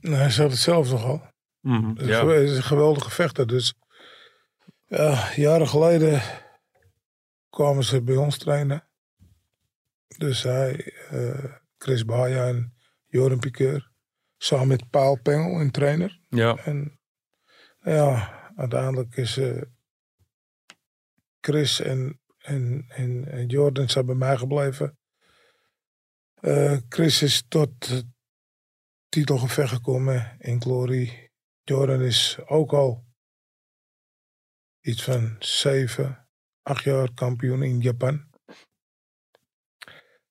Nou, 0.00 0.14
hij 0.16 0.30
zegt 0.30 0.50
het 0.50 0.58
zelf 0.60 0.88
toch 0.88 1.04
al. 1.04 1.22
Mhm, 1.60 1.88
Het 1.88 2.00
is 2.00 2.06
ja. 2.08 2.20
een 2.20 2.42
is 2.42 2.58
geweldige 2.58 3.10
vechter. 3.10 3.46
Dus 3.46 3.74
ja, 4.86 5.28
jaren 5.36 5.68
geleden 5.68 6.22
kwamen 7.50 7.84
ze 7.84 8.02
bij 8.02 8.16
ons 8.16 8.38
trainen. 8.38 8.88
Dus 10.18 10.42
hij, 10.42 10.92
eh, 11.10 11.44
Chris 11.78 12.04
Baja 12.04 12.46
en 12.46 12.74
Joran 13.06 13.38
Piqueur. 13.38 13.90
Samen 14.36 14.68
met 14.68 14.90
Paul 14.90 15.20
Pengel, 15.22 15.60
een 15.60 15.70
trainer. 15.70 16.20
ja. 16.28 16.56
En 16.56 17.00
ja, 17.80 18.38
uiteindelijk 18.60 19.16
is 19.16 19.36
eh, 19.36 19.62
Chris 21.40 21.80
en, 21.80 22.20
en, 22.38 22.84
en, 22.88 23.28
en 23.28 23.46
Jordan 23.46 23.88
zijn 23.88 24.06
bij 24.06 24.14
mij 24.14 24.36
gebleven. 24.36 24.98
Eh, 26.34 26.76
Chris 26.88 27.22
is 27.22 27.44
tot 27.48 28.04
titelgevecht 29.08 29.72
gekomen 29.72 30.36
in 30.38 30.62
Glory. 30.62 31.30
Jordan 31.62 32.00
is 32.00 32.38
ook 32.46 32.72
al 32.72 33.04
iets 34.80 35.02
van 35.02 35.36
zeven, 35.38 36.28
acht 36.62 36.84
jaar 36.84 37.14
kampioen 37.14 37.62
in 37.62 37.80
Japan. 37.80 38.28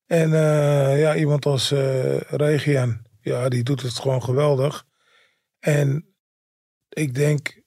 En 0.06 0.34
eh, 0.34 1.00
ja, 1.00 1.16
iemand 1.16 1.46
als 1.46 1.72
eh 1.72 2.20
Regian, 2.20 3.06
ja, 3.22 3.50
die 3.50 3.64
doet 3.64 3.82
het 3.82 4.00
gewoon 4.00 4.24
geweldig. 4.24 4.86
En 5.60 6.16
ik 6.90 7.14
denk, 7.14 7.62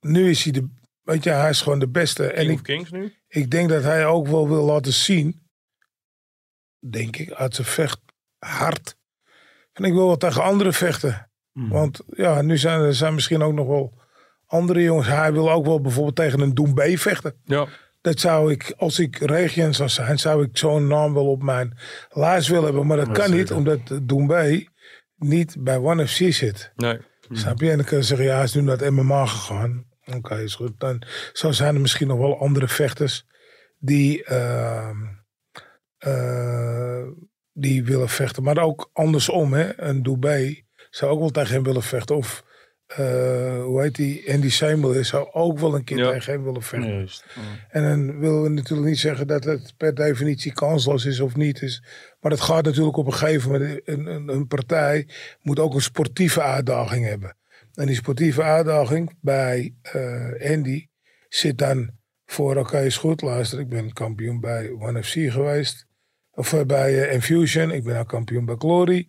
nu 0.00 0.30
is 0.30 0.42
hij 0.42 0.52
de, 0.52 0.68
weet 1.02 1.24
je, 1.24 1.30
hij 1.30 1.50
is 1.50 1.60
gewoon 1.60 1.78
de 1.78 1.88
beste. 1.88 2.26
En 2.26 2.46
King 2.46 2.50
ik, 2.50 2.56
of 2.56 2.62
Kings 2.62 2.90
nu? 2.90 3.14
ik 3.28 3.50
denk 3.50 3.68
dat 3.68 3.82
hij 3.82 4.06
ook 4.06 4.26
wel 4.26 4.48
wil 4.48 4.64
laten 4.64 4.92
zien, 4.92 5.42
denk 6.90 7.16
ik, 7.16 7.32
uit 7.32 7.54
zijn 7.54 7.66
vecht 7.66 8.00
hard. 8.38 8.96
En 9.72 9.84
ik 9.84 9.92
wil 9.92 10.06
wel 10.06 10.16
tegen 10.16 10.42
anderen 10.42 10.74
vechten. 10.74 11.30
Want 11.52 12.00
ja, 12.06 12.42
nu 12.42 12.58
zijn 12.58 12.80
er 12.80 12.94
zijn 12.94 13.14
misschien 13.14 13.42
ook 13.42 13.52
nog 13.52 13.66
wel 13.66 13.98
andere 14.46 14.82
jongens. 14.82 15.06
Hij 15.06 15.32
wil 15.32 15.50
ook 15.50 15.64
wel 15.64 15.80
bijvoorbeeld 15.80 16.16
tegen 16.16 16.40
een 16.40 16.54
Doembé 16.54 16.96
vechten. 16.96 17.34
Ja. 17.44 17.66
Dat 18.00 18.20
zou 18.20 18.52
ik, 18.52 18.74
als 18.76 18.98
ik 18.98 19.18
regent 19.18 19.76
zou 19.76 19.88
zijn, 19.88 20.18
zou 20.18 20.44
ik 20.44 20.56
zo'n 20.56 20.86
naam 20.86 21.14
wel 21.14 21.30
op 21.30 21.42
mijn 21.42 21.78
lijst 22.08 22.48
willen 22.48 22.64
hebben. 22.64 22.86
Maar 22.86 22.96
dat 22.96 23.12
kan 23.12 23.30
niet, 23.30 23.52
omdat 23.52 23.80
Doumbé 24.02 24.66
niet 25.16 25.56
bij 25.58 25.76
One 25.76 26.08
FC 26.08 26.32
zit. 26.32 26.72
Nee. 26.76 26.98
Snap 27.30 27.60
je? 27.60 27.70
En 27.70 27.76
dan 27.76 27.86
kun 27.86 27.96
je 27.96 28.02
zeggen, 28.02 28.26
ja, 28.26 28.42
is 28.42 28.54
nu 28.54 28.60
naar 28.60 28.78
het 28.78 28.90
MMA 28.90 29.26
gegaan. 29.26 29.84
Oké, 30.04 30.36
is 30.36 30.54
goed. 30.54 30.80
Dan 30.80 31.02
zo 31.32 31.52
zijn 31.52 31.74
er 31.74 31.80
misschien 31.80 32.06
nog 32.06 32.18
wel 32.18 32.40
andere 32.40 32.68
vechters 32.68 33.26
die, 33.78 34.24
ehm, 34.24 34.96
eh, 35.98 37.06
die 37.52 37.84
willen 37.84 38.08
vechten. 38.08 38.42
Maar 38.42 38.58
ook 38.58 38.90
andersom, 38.92 39.52
hè. 39.52 39.80
Een 39.80 40.02
Dubai 40.02 40.64
zou 40.90 41.12
ook 41.12 41.18
wel 41.18 41.30
tegen 41.30 41.54
hem 41.54 41.62
willen 41.62 41.82
vechten. 41.82 42.16
Of, 42.16 42.44
eh, 42.88 43.62
hoe 43.62 43.82
heet 43.82 43.94
die, 43.94 44.32
Andy 44.32 44.50
Samel 44.50 45.04
zou 45.04 45.28
ook 45.32 45.58
wel 45.58 45.74
een 45.74 45.84
keer 45.84 45.98
Ja. 45.98 46.10
tegen 46.10 46.32
hem 46.32 46.42
willen 46.44 46.62
vechten. 46.62 46.92
Juist. 46.94 47.24
En 47.68 47.82
dan 47.82 48.18
willen 48.18 48.42
we 48.42 48.48
natuurlijk 48.48 48.88
niet 48.88 48.98
zeggen 48.98 49.26
dat 49.26 49.44
het 49.44 49.74
per 49.76 49.94
definitie 49.94 50.52
kansloos 50.52 51.04
is 51.04 51.20
of 51.20 51.36
niet 51.36 51.62
is. 51.62 51.82
Maar 52.20 52.30
het 52.30 52.40
gaat 52.40 52.64
natuurlijk 52.64 52.96
op 52.96 53.06
een 53.06 53.12
gegeven 53.14 53.50
moment. 53.52 53.80
Een, 53.84 54.06
een, 54.06 54.28
een 54.28 54.46
partij 54.46 55.08
moet 55.42 55.58
ook 55.58 55.74
een 55.74 55.80
sportieve 55.80 56.42
uitdaging 56.42 57.06
hebben. 57.06 57.36
En 57.74 57.86
die 57.86 57.96
sportieve 57.96 58.42
uitdaging 58.42 59.16
bij 59.20 59.74
eh, 59.82 60.50
Andy 60.52 60.86
zit 61.28 61.58
dan 61.58 61.90
voor, 62.26 62.56
oké 62.56 62.80
is 62.80 62.96
goed, 62.96 63.22
luister, 63.22 63.60
ik 63.60 63.68
ben 63.68 63.92
kampioen 63.92 64.40
bij 64.40 64.70
One 64.70 65.02
FC 65.02 65.12
geweest. 65.12 65.86
Of 66.30 66.52
eh, 66.52 66.62
bij 66.64 67.08
Infusion, 67.08 67.70
ik 67.70 67.84
ben 67.84 67.94
nou 67.94 68.06
kampioen 68.06 68.44
bij 68.44 68.54
Glory. 68.58 69.08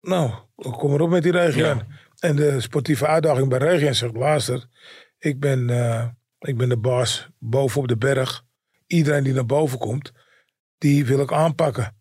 Nou, 0.00 0.32
kom 0.56 0.92
erop 0.92 1.10
met 1.10 1.22
die 1.22 1.32
Region. 1.32 1.76
Ja. 1.78 1.86
En 2.18 2.36
de 2.36 2.60
sportieve 2.60 3.06
uitdaging 3.06 3.48
bij 3.48 3.58
Region 3.58 3.94
zegt, 3.94 4.16
luister, 4.16 4.66
ik 5.18 5.40
ben, 5.40 5.70
eh, 5.70 6.08
ik 6.38 6.56
ben 6.56 6.68
de 6.68 6.78
baas 6.78 7.28
boven 7.38 7.80
op 7.80 7.88
de 7.88 7.96
berg. 7.96 8.44
Iedereen 8.86 9.24
die 9.24 9.32
naar 9.32 9.46
boven 9.46 9.78
komt, 9.78 10.12
die 10.78 11.06
wil 11.06 11.20
ik 11.20 11.32
aanpakken. 11.32 11.96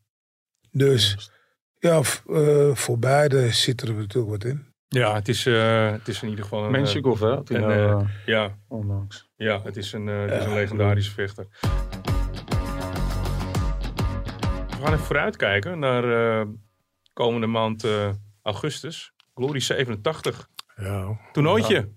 Dus 0.72 1.32
ja, 1.80 2.02
eh, 2.26 2.76
voor 2.76 3.00
beide 3.00 3.52
zit 3.52 3.82
er 3.82 3.94
natuurlijk 3.94 4.30
wat 4.32 4.44
in. 4.44 4.76
Ja, 4.88 5.16
het 5.16 5.28
is, 5.28 5.46
eh, 5.46 5.92
het 5.92 6.08
is 6.08 6.22
in 6.22 6.30
ieder 6.30 6.44
geval 6.44 6.66
een... 6.66 6.72
Menschikov, 6.72 7.20
hè? 7.20 7.44
Die 7.44 7.58
en, 7.58 7.68
nou, 7.68 8.08
ja, 8.26 8.58
onlangs. 8.68 9.30
ja, 9.36 9.62
het 9.64 9.78
is 9.78 9.94
een, 9.94 10.10
eh, 10.10 10.22
het 10.22 10.32
is 10.32 10.46
een 10.46 10.54
legendarische 10.54 11.12
vechter. 11.12 11.48
We 14.70 14.84
gaan 14.84 14.94
even 14.94 15.06
vooruitkijken 15.06 15.80
naar 15.80 16.04
eh, 16.40 16.48
komende 17.14 17.48
maand 17.48 17.84
eh, 17.84 18.10
augustus. 18.42 19.14
Glory 19.38 19.60
87. 19.60 20.50
Ja, 20.76 21.20
Toernooitje. 21.32 21.90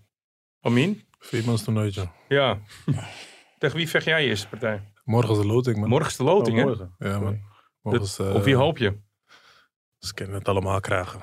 Amin? 0.61 1.03
viermans 1.19 1.65
toernooitje. 1.65 2.09
Ja. 2.29 2.59
Tegen 3.59 3.77
wie 3.77 3.89
vecht 3.89 4.05
jij 4.05 4.23
je 4.23 4.29
eerste 4.29 4.49
partij? 4.49 4.93
Morgen 5.05 5.31
is 5.35 5.41
de 5.41 5.47
loting, 5.47 5.77
man. 5.77 5.89
Morgen 5.89 6.09
is 6.11 6.17
de 6.17 6.23
loting, 6.25 6.57
Oh, 6.59 6.63
hè? 6.63 6.69
morgen. 6.69 6.95
Ja, 6.99 7.19
man. 7.19 7.41
Morgen 7.83 8.03
is, 8.03 8.19
eh, 8.19 8.35
Op 8.35 8.43
wie 8.43 8.55
hoop 8.55 8.79
je? 8.79 8.99
Ze 9.99 10.15
kunnen 10.15 10.35
het 10.35 10.49
allemaal 10.49 10.81
krijgen. 10.81 11.21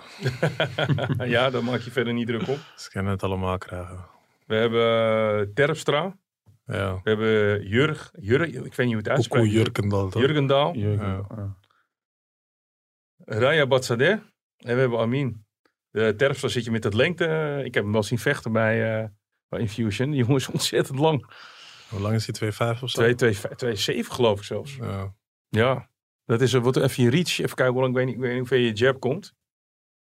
ja, 1.36 1.49
daar 1.49 1.63
maak 1.63 1.80
je 1.80 1.91
verder 1.91 2.13
niet 2.13 2.28
druk 2.28 2.47
op. 2.47 2.59
Ze 2.76 2.89
kunnen 2.89 3.11
het 3.11 3.24
allemaal 3.24 3.57
krijgen. 3.57 4.05
We 4.45 4.55
hebben 4.55 5.39
eh, 5.47 5.53
Terpstra. 5.53 6.18
Ja. 6.65 6.93
We 7.03 7.09
hebben 7.09 7.68
Jurg. 7.68 8.11
Jurg, 8.20 8.47
ik 8.47 8.53
weet 8.53 8.63
niet 8.63 8.78
hoe 8.78 8.95
het 8.95 9.05
Oeko 9.07 9.11
uitspreekt. 9.15 9.51
Jurkendal, 9.51 10.09
toch? 10.09 10.22
Jurgendaal. 10.22 10.76
Jurgen, 10.76 11.07
Ja. 11.07 11.26
ja. 11.36 11.55
Raya 13.39 13.68
Batsadeh. 13.68 14.11
En 14.57 14.74
we 14.76 14.80
hebben 14.80 14.99
Amin. 14.99 15.45
De 15.98 16.14
Terpstra 16.18 16.48
zit 16.48 16.64
je 16.64 16.72
met 16.72 16.82
dat 16.82 16.93
lengte. 16.93 17.62
Ik 17.64 17.74
heb 17.74 17.84
hem 17.84 17.91
wel 17.93 18.04
zien 18.04 18.20
vechten 18.20 18.52
bij, 18.52 19.02
eh, 19.02 19.10
bij 19.50 19.60
Infusion. 19.60 20.10
Die 20.10 20.20
jongen 20.20 20.36
is 20.36 20.48
ontzettend 20.58 21.00
lang. 21.00 21.26
Hoe 21.89 22.00
lang 22.00 22.16
is 22.16 22.26
die? 22.26 22.36
2,5 22.36 22.84
of 22.84 22.89
zo? 22.89 23.14
2,7 23.14 24.12
geloof 24.12 24.38
ik 24.38 24.43
zelfs. 24.45 24.76
Ja. 24.76 25.14
Ja. 25.50 25.89
Dat 26.26 26.41
is 26.41 26.54
een, 26.54 26.62
wat 26.62 26.78
even 26.78 27.04
je 27.04 27.10
reach. 27.10 27.39
Even 27.39 27.56
kijken 27.56 27.74
hoe 27.74 27.82
lang, 27.82 27.89
ik 27.89 27.95
weet 27.98 28.06
niet, 28.06 28.16
ik 28.16 28.22
weet 28.22 28.30
niet 28.30 28.39
hoeveel 28.39 28.58
je 28.60 28.72
jab 28.74 29.00
komt. 29.00 29.34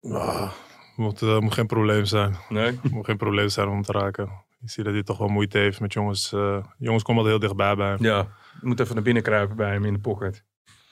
Ah, 0.01 0.51
moet, 0.95 1.21
eh, 1.21 1.39
moet 1.39 1.53
geen 1.53 1.67
probleem 1.67 2.05
zijn. 2.05 2.35
Nee. 2.49 2.79
moet 2.91 3.05
geen 3.05 3.17
probleem 3.17 3.49
zijn 3.49 3.67
om 3.67 3.81
te 3.81 3.91
raken. 3.91 4.43
Je 4.59 4.69
ziet 4.69 4.85
dat 4.85 4.93
hij 4.93 5.03
toch 5.03 5.17
wel 5.17 5.27
moeite 5.27 5.57
heeft 5.57 5.79
met 5.79 5.93
jongens. 5.93 6.33
eh, 6.33 6.65
jongens 6.77 7.03
komen 7.03 7.21
al 7.23 7.27
heel 7.29 7.39
dichtbij 7.39 7.75
bij 7.75 7.87
hem. 7.89 8.03
Ja. 8.03 8.17
Je 8.61 8.67
moet 8.67 8.79
even 8.79 8.95
naar 8.95 9.03
binnen 9.03 9.23
kruipen 9.23 9.55
bij 9.55 9.71
hem 9.71 9.85
in 9.85 9.93
de 9.93 9.99
pocket. 9.99 10.43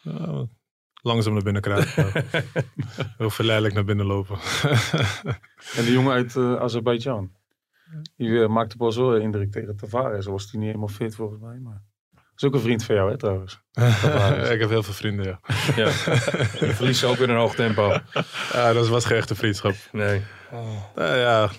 Ja, 0.01 0.45
langzaam 1.03 1.33
naar 1.33 1.43
binnen 1.43 1.61
krijgen. 1.61 2.25
heel 3.17 3.29
verleidelijk 3.29 3.75
naar 3.75 3.83
binnen 3.83 4.05
lopen. 4.05 4.37
En 5.77 5.83
die 5.83 5.91
jongen 5.91 6.13
uit 6.13 6.35
eh 6.35 6.55
Azerbeidzjan. 6.55 7.31
Die 8.15 8.41
eh, 8.41 8.49
maakte 8.49 8.77
pas 8.77 8.95
wel 8.95 9.15
indruk 9.15 9.51
tegen 9.51 9.75
Tavares. 9.75 10.25
Was 10.25 10.51
hij 10.51 10.59
niet 10.59 10.67
helemaal 10.67 10.87
fit 10.87 11.15
volgens 11.15 11.41
mij. 11.41 11.59
Maar... 11.59 11.81
is 12.35 12.43
ook 12.43 12.53
een 12.53 12.59
vriend 12.59 12.83
van 12.83 12.95
jou, 12.95 13.11
hè, 13.11 13.17
trouwens. 13.17 13.61
ik 14.53 14.59
heb 14.59 14.69
heel 14.69 14.83
veel 14.83 14.93
vrienden, 14.93 15.25
ja. 15.25 15.39
Ja. 15.75 15.85
Je 15.85 16.71
verliest 16.73 16.99
ze 16.99 17.05
ook 17.07 17.15
weer 17.15 17.29
een 17.29 17.35
hoog 17.35 17.55
tempo. 17.55 17.97
ja 18.51 18.73
dat 18.73 18.87
was 18.87 19.05
geen 19.05 19.17
echte 19.17 19.35
vriendschap. 19.35 19.75
Nee. 19.91 20.21
Nou 20.95 21.17
ja, 21.17 21.49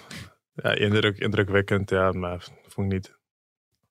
ja 0.55 0.71
indruk, 0.75 1.19
indrukwekkend. 1.19 1.91
Ja, 1.91 2.13
maar 2.13 2.47
vond 2.67 2.87
ik 2.87 2.93
niet. 2.93 3.07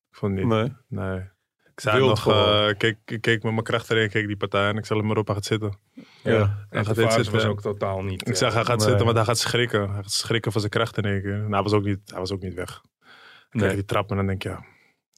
Ik 0.09 0.17
vond 0.17 0.37
het 0.37 0.45
niet. 0.45 0.53
Nee. 0.53 0.75
Nee. 0.87 1.32
Ik 1.75 1.79
zei 1.79 1.97
Wild 1.97 2.09
nog, 2.25 2.27
eh, 2.35 2.67
keek, 2.77 2.97
ik 3.05 3.21
keek 3.21 3.43
met 3.43 3.51
mijn 3.51 3.63
kracht 3.63 3.89
erin, 3.91 4.09
keek 4.09 4.27
die 4.27 4.37
partij 4.37 4.69
en 4.69 4.77
ik 4.77 4.85
zal 4.85 4.97
hem 4.97 5.05
maar 5.07 5.17
op, 5.17 5.25
hij 5.25 5.35
gaat 5.35 5.45
zitten. 5.45 5.77
Ja. 5.93 6.03
Hij 6.23 6.39
En 6.79 6.85
gaat 6.85 6.95
zitten. 7.13 7.31
was 7.33 7.45
ook 7.45 7.61
totaal 7.61 8.01
niet. 8.03 8.27
Ik 8.27 8.35
zeg, 8.35 8.53
hij 8.53 8.63
gaat 8.65 8.77
Nee. 8.77 8.87
zitten, 8.87 9.05
want 9.05 9.17
hij 9.17 9.25
gaat 9.25 9.37
schrikken. 9.37 9.85
Hij 9.93 10.01
gaat 10.03 10.11
schrikken 10.11 10.51
van 10.51 10.61
zijn 10.61 10.73
kracht 10.73 10.97
in 10.97 11.03
één 11.05 11.21
keer. 11.21 11.37
Nou, 11.37 11.51
hij 11.53 11.61
was 11.63 11.73
ook 11.73 11.83
niet, 11.83 11.99
hij 12.05 12.19
was 12.19 12.31
ook 12.31 12.41
niet 12.41 12.53
weg. 12.53 12.81
Ik 12.83 13.09
Nee. 13.49 13.61
krijg 13.61 13.73
die 13.73 13.85
trap 13.85 14.09
en 14.09 14.15
dan 14.15 14.25
denk 14.25 14.43
ik, 14.43 14.51
ja, 14.51 14.63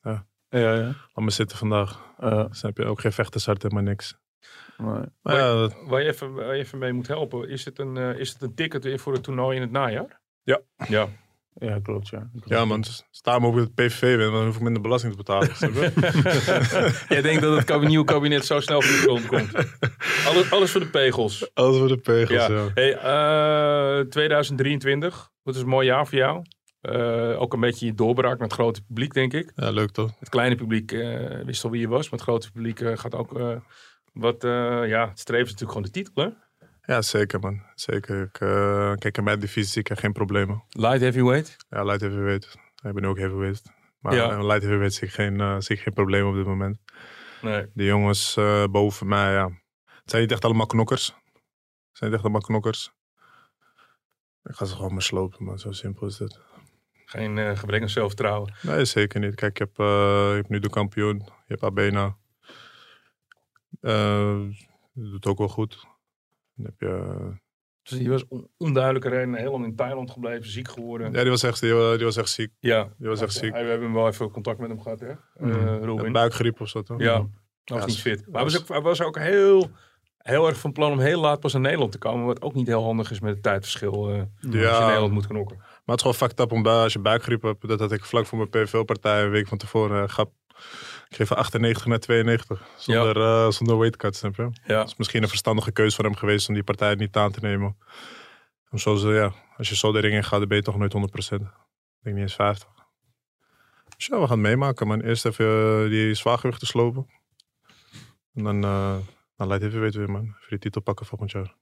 Ja, 0.03 0.25
ja. 0.73 0.81
laat 0.83 0.95
me 1.25 1.29
zitten 1.31 1.57
vandaag. 1.57 2.03
Eh, 2.19 2.45
Snap 2.49 2.77
je, 2.77 2.85
ook 2.85 2.99
geen 3.01 3.11
vechtershart, 3.13 3.61
helemaal 3.61 3.83
niks. 3.83 4.17
nee. 4.77 4.87
Maar 4.87 5.05
Maar- 5.21 5.35
ja, 5.35 5.53
dat- 5.53 5.75
Waar 5.87 6.01
je, 6.01 6.07
even, 6.07 6.33
waar 6.33 6.55
je 6.55 6.61
even 6.61 6.77
mee 6.77 6.93
moet 6.93 7.07
helpen. 7.07 7.49
Is 7.49 7.65
het 7.65 7.79
een, 7.79 7.97
eh, 7.97 8.19
is 8.19 8.33
het 8.33 8.41
een 8.41 8.53
ticket 8.55 8.83
weer 8.83 8.99
voor 8.99 9.13
het 9.13 9.23
toernooi 9.23 9.55
in 9.55 9.61
het 9.61 9.71
najaar? 9.71 10.19
Ja. 10.43 10.59
Ja. 10.87 11.07
Ja, 11.59 11.79
klopt, 11.79 12.07
ja. 12.09 12.29
ja 12.45 12.65
man, 12.65 12.83
sta 13.11 13.39
me 13.39 13.47
op 13.47 13.55
het 13.55 13.73
PVV 13.75 14.17
dan 14.17 14.45
hoef 14.45 14.55
ik 14.55 14.61
minder 14.61 14.81
belasting 14.81 15.11
te 15.11 15.17
betalen. 15.17 15.49
Jij 17.09 17.21
denkt 17.21 17.41
dat 17.41 17.55
het 17.55 17.63
kabinet- 17.65 17.89
nieuwe 17.89 18.05
kabinet 18.05 18.45
zo 18.45 18.59
snel 18.59 18.81
van 18.81 18.91
de 18.91 18.97
grond 18.97 19.25
komt. 19.27 19.53
Alles, 20.29 20.51
alles 20.51 20.71
voor 20.71 20.81
de 20.81 20.87
pegels. 20.87 21.49
Alles 21.53 21.77
voor 21.77 21.87
de 21.87 21.97
pegels, 21.97 22.47
Ja. 22.47 22.53
ja. 22.53 22.67
Hey, 22.73 22.95
eh, 23.99 24.05
2023. 24.07 25.29
Dat 25.43 25.55
is 25.55 25.61
een 25.61 25.67
mooi 25.67 25.87
jaar 25.87 26.07
voor 26.07 26.17
jou. 26.17 26.41
Eh, 26.81 27.41
ook 27.41 27.53
een 27.53 27.59
beetje 27.59 27.85
je 27.85 27.93
doorbraak 27.93 28.39
met 28.39 28.51
het 28.51 28.59
grote 28.59 28.81
publiek, 28.83 29.13
denk 29.13 29.33
ik. 29.33 29.51
Ja, 29.55 29.69
leuk 29.69 29.91
toch? 29.91 30.11
Het 30.19 30.29
kleine 30.29 30.55
publiek 30.55 30.91
eh, 30.91 31.39
wist 31.45 31.63
al 31.63 31.69
wie 31.69 31.81
je 31.81 31.87
was. 31.87 32.03
Maar 32.09 32.19
het 32.19 32.27
grote 32.29 32.51
publiek 32.51 32.79
eh, 32.79 32.97
gaat 32.97 33.15
ook 33.15 33.39
eh, 33.39 33.55
wat... 34.13 34.43
eh, 34.43 34.51
ja, 34.87 35.07
het 35.09 35.19
streeft 35.19 35.43
natuurlijk 35.51 35.71
gewoon 35.71 35.83
de 35.83 35.89
titel, 35.91 36.23
hè? 36.23 36.29
Ja, 36.85 37.01
zeker 37.01 37.39
man. 37.39 37.61
Zeker. 37.75 38.21
Ik, 38.21 38.39
eh, 38.39 38.93
kijk, 38.95 39.17
in 39.17 39.23
mijn 39.23 39.39
divisie 39.39 39.71
zie 39.71 39.81
ik 39.81 39.89
er 39.89 39.97
geen 39.97 40.13
problemen. 40.13 40.63
Light 40.69 41.01
heavyweight. 41.01 41.55
Ja, 41.69 41.83
light 41.83 42.01
heavyweight. 42.01 42.57
Ik 42.83 42.93
ben 42.93 43.05
ook 43.05 43.17
heavyweight. 43.17 43.71
Maar 43.99 44.15
Ja. 44.15 44.27
light 44.41 44.61
heavyweight 44.61 44.93
zie 44.93 45.07
ik, 45.07 45.13
geen, 45.13 45.39
eh, 45.39 45.55
zie 45.59 45.75
ik 45.75 45.81
geen 45.81 45.93
probleem 45.93 46.27
op 46.27 46.35
dit 46.35 46.45
moment. 46.45 46.79
Nee. 47.41 47.65
De 47.73 47.83
jongens 47.83 48.35
eh, 48.37 48.63
boven 48.65 49.07
mij, 49.07 49.33
ja. 49.33 49.45
Het 49.85 50.09
zijn 50.09 50.21
niet 50.21 50.31
echt 50.31 50.45
allemaal 50.45 50.65
knokkers. 50.65 51.07
Het 51.07 51.97
zijn 51.97 52.09
niet 52.09 52.13
echt 52.13 52.23
allemaal 52.23 52.41
knokkers. 52.47 52.91
Ik 54.43 54.55
ga 54.55 54.65
ze 54.65 54.75
gewoon 54.75 54.93
maar 54.93 55.01
slopen, 55.01 55.43
man. 55.45 55.59
Zo 55.59 55.71
simpel 55.71 56.07
is 56.07 56.19
het. 56.19 56.39
Geen 57.05 57.37
eh, 57.37 57.57
gebrek 57.57 57.81
aan 57.81 57.89
zelfvertrouwen. 57.89 58.53
Nee, 58.61 58.85
zeker 58.85 59.19
niet. 59.19 59.35
Kijk, 59.35 59.57
je 59.57 59.63
hebt, 59.63 59.79
eh, 59.79 59.85
je 60.29 60.35
hebt 60.35 60.49
nu 60.49 60.59
de 60.59 60.69
kampioen. 60.69 61.17
Je 61.17 61.31
hebt 61.47 61.63
Abena. 61.63 62.17
Eh 63.81 64.39
doet 64.93 65.25
ook 65.25 65.37
wel 65.37 65.47
goed. 65.47 65.85
Dan 66.55 66.65
heb 66.65 66.73
je... 66.79 67.43
Dus 67.83 67.97
die 67.97 68.09
was 68.09 68.27
on- 68.27 68.49
onduidelijke 68.57 69.09
reden 69.09 69.33
heel 69.35 69.51
lang 69.51 69.63
in 69.65 69.75
Thailand 69.75 70.11
gebleven, 70.11 70.49
ziek 70.49 70.67
geworden. 70.69 71.11
Ja, 71.13 71.21
die 71.21 71.29
was 71.29 71.43
echt, 71.43 71.59
die, 71.61 71.73
wa- 71.73 71.95
die 71.95 72.05
was 72.05 72.17
echt 72.17 72.29
ziek. 72.29 72.51
Ja, 72.59 72.87
Die 72.97 73.07
was 73.07 73.21
echt 73.21 73.33
ziek. 73.33 73.51
we 73.53 73.57
hebben 73.59 73.93
wel 73.93 74.07
even 74.07 74.31
contact 74.31 74.59
met 74.59 74.69
hem 74.69 74.81
gehad, 74.81 74.99
hè? 74.99 75.09
Eh 75.09 75.83
Robin. 75.83 76.11
Buikgriep 76.11 76.61
of 76.61 76.69
zo, 76.69 76.81
toch? 76.81 76.99
Ja, 76.99 77.13
hij 77.13 77.21
was 77.65 77.79
Ja, 77.79 77.85
niet 77.85 78.01
fit. 78.01 78.25
Maar 78.27 78.43
hij 78.43 78.43
was- 78.51 78.61
ook, 78.61 78.67
hij 78.67 78.81
was 78.81 79.01
ook 79.01 79.17
heel, 79.19 79.69
heel 80.17 80.47
erg 80.47 80.57
van 80.59 80.71
plan 80.71 80.91
om 80.91 80.99
heel 80.99 81.21
laat 81.21 81.39
pas 81.39 81.53
naar 81.53 81.61
Nederland 81.61 81.91
te 81.91 81.97
komen. 81.97 82.25
Wat 82.25 82.41
ook 82.41 82.53
niet 82.53 82.67
heel 82.67 82.83
handig 82.83 83.11
is 83.11 83.19
met 83.19 83.33
het 83.33 83.43
tijdverschil. 83.43 84.09
eh, 84.09 84.19
Als 84.19 84.27
je 84.39 84.47
in 84.49 84.59
Ja, 84.59 84.85
Nederland 84.85 85.13
moet 85.13 85.27
knokken. 85.27 85.57
maar 85.57 85.67
het 85.85 85.95
is 85.95 86.01
gewoon 86.01 86.15
fucked 86.15 86.39
up 86.39 86.51
om 86.51 86.63
bij, 86.63 86.73
als 86.83 86.93
je 86.93 86.99
buikgriep 86.99 87.41
hebt. 87.41 87.67
Dat 87.67 87.79
had 87.79 87.91
ik 87.91 88.05
vlak 88.05 88.25
voor 88.25 88.37
mijn 88.37 88.49
PVL-partij 88.49 89.23
een 89.23 89.29
week 89.29 89.47
van 89.47 89.57
tevoren. 89.57 90.09
grap. 90.09 90.31
Ik 91.09 91.15
geef 91.15 91.27
van 91.27 91.37
98 91.37 91.85
naar 91.85 91.99
92. 91.99 92.67
Zonder, 92.77 93.21
eh, 93.21 93.51
zonder 93.51 93.77
weightcut, 93.77 94.15
snap 94.15 94.35
je? 94.35 94.49
Ja, 94.65 94.79
Het 94.79 94.87
is 94.87 94.95
misschien 94.95 95.23
een 95.23 95.29
verstandige 95.29 95.71
keuze 95.71 95.95
van 95.95 96.05
hem 96.05 96.15
geweest 96.15 96.47
om 96.47 96.53
die 96.53 96.63
partij 96.63 96.95
niet 96.95 97.15
aan 97.15 97.31
te 97.31 97.39
nemen. 97.41 97.77
Om 98.69 98.77
zo, 98.77 98.95
zo, 98.95 99.13
ja, 99.13 99.33
als 99.57 99.69
je 99.69 99.75
zo 99.75 99.91
de 99.91 99.99
ring 99.99 100.13
in 100.13 100.23
gaat, 100.23 100.39
dan 100.39 100.47
ben 100.47 100.57
je 100.57 100.63
toch 100.63 100.77
nooit 100.77 100.93
100%. 100.93 101.41
Ik 101.41 102.01
denk 102.01 102.15
niet 102.15 102.25
eens 102.25 102.35
50. 102.35 102.67
Dus 103.97 104.05
ja, 104.05 104.19
we 104.19 104.27
gaan 104.27 104.37
het 104.37 104.47
meemaken, 104.47 104.87
man. 104.87 105.01
Eerst 105.01 105.25
even 105.25 105.45
eh, 105.83 105.89
die 105.89 106.13
zwaargewichten 106.13 106.67
slopen. 106.67 107.07
En 108.33 108.43
dan, 108.43 108.63
eh 108.63 108.97
dan 109.35 109.47
leidt 109.47 109.63
even 109.63 109.79
weten 109.79 109.99
weer, 109.99 110.11
man. 110.11 110.23
Even 110.25 110.49
die 110.49 110.59
titel 110.59 110.81
pakken 110.81 111.05
volgend 111.05 111.31
jaar. 111.31 111.55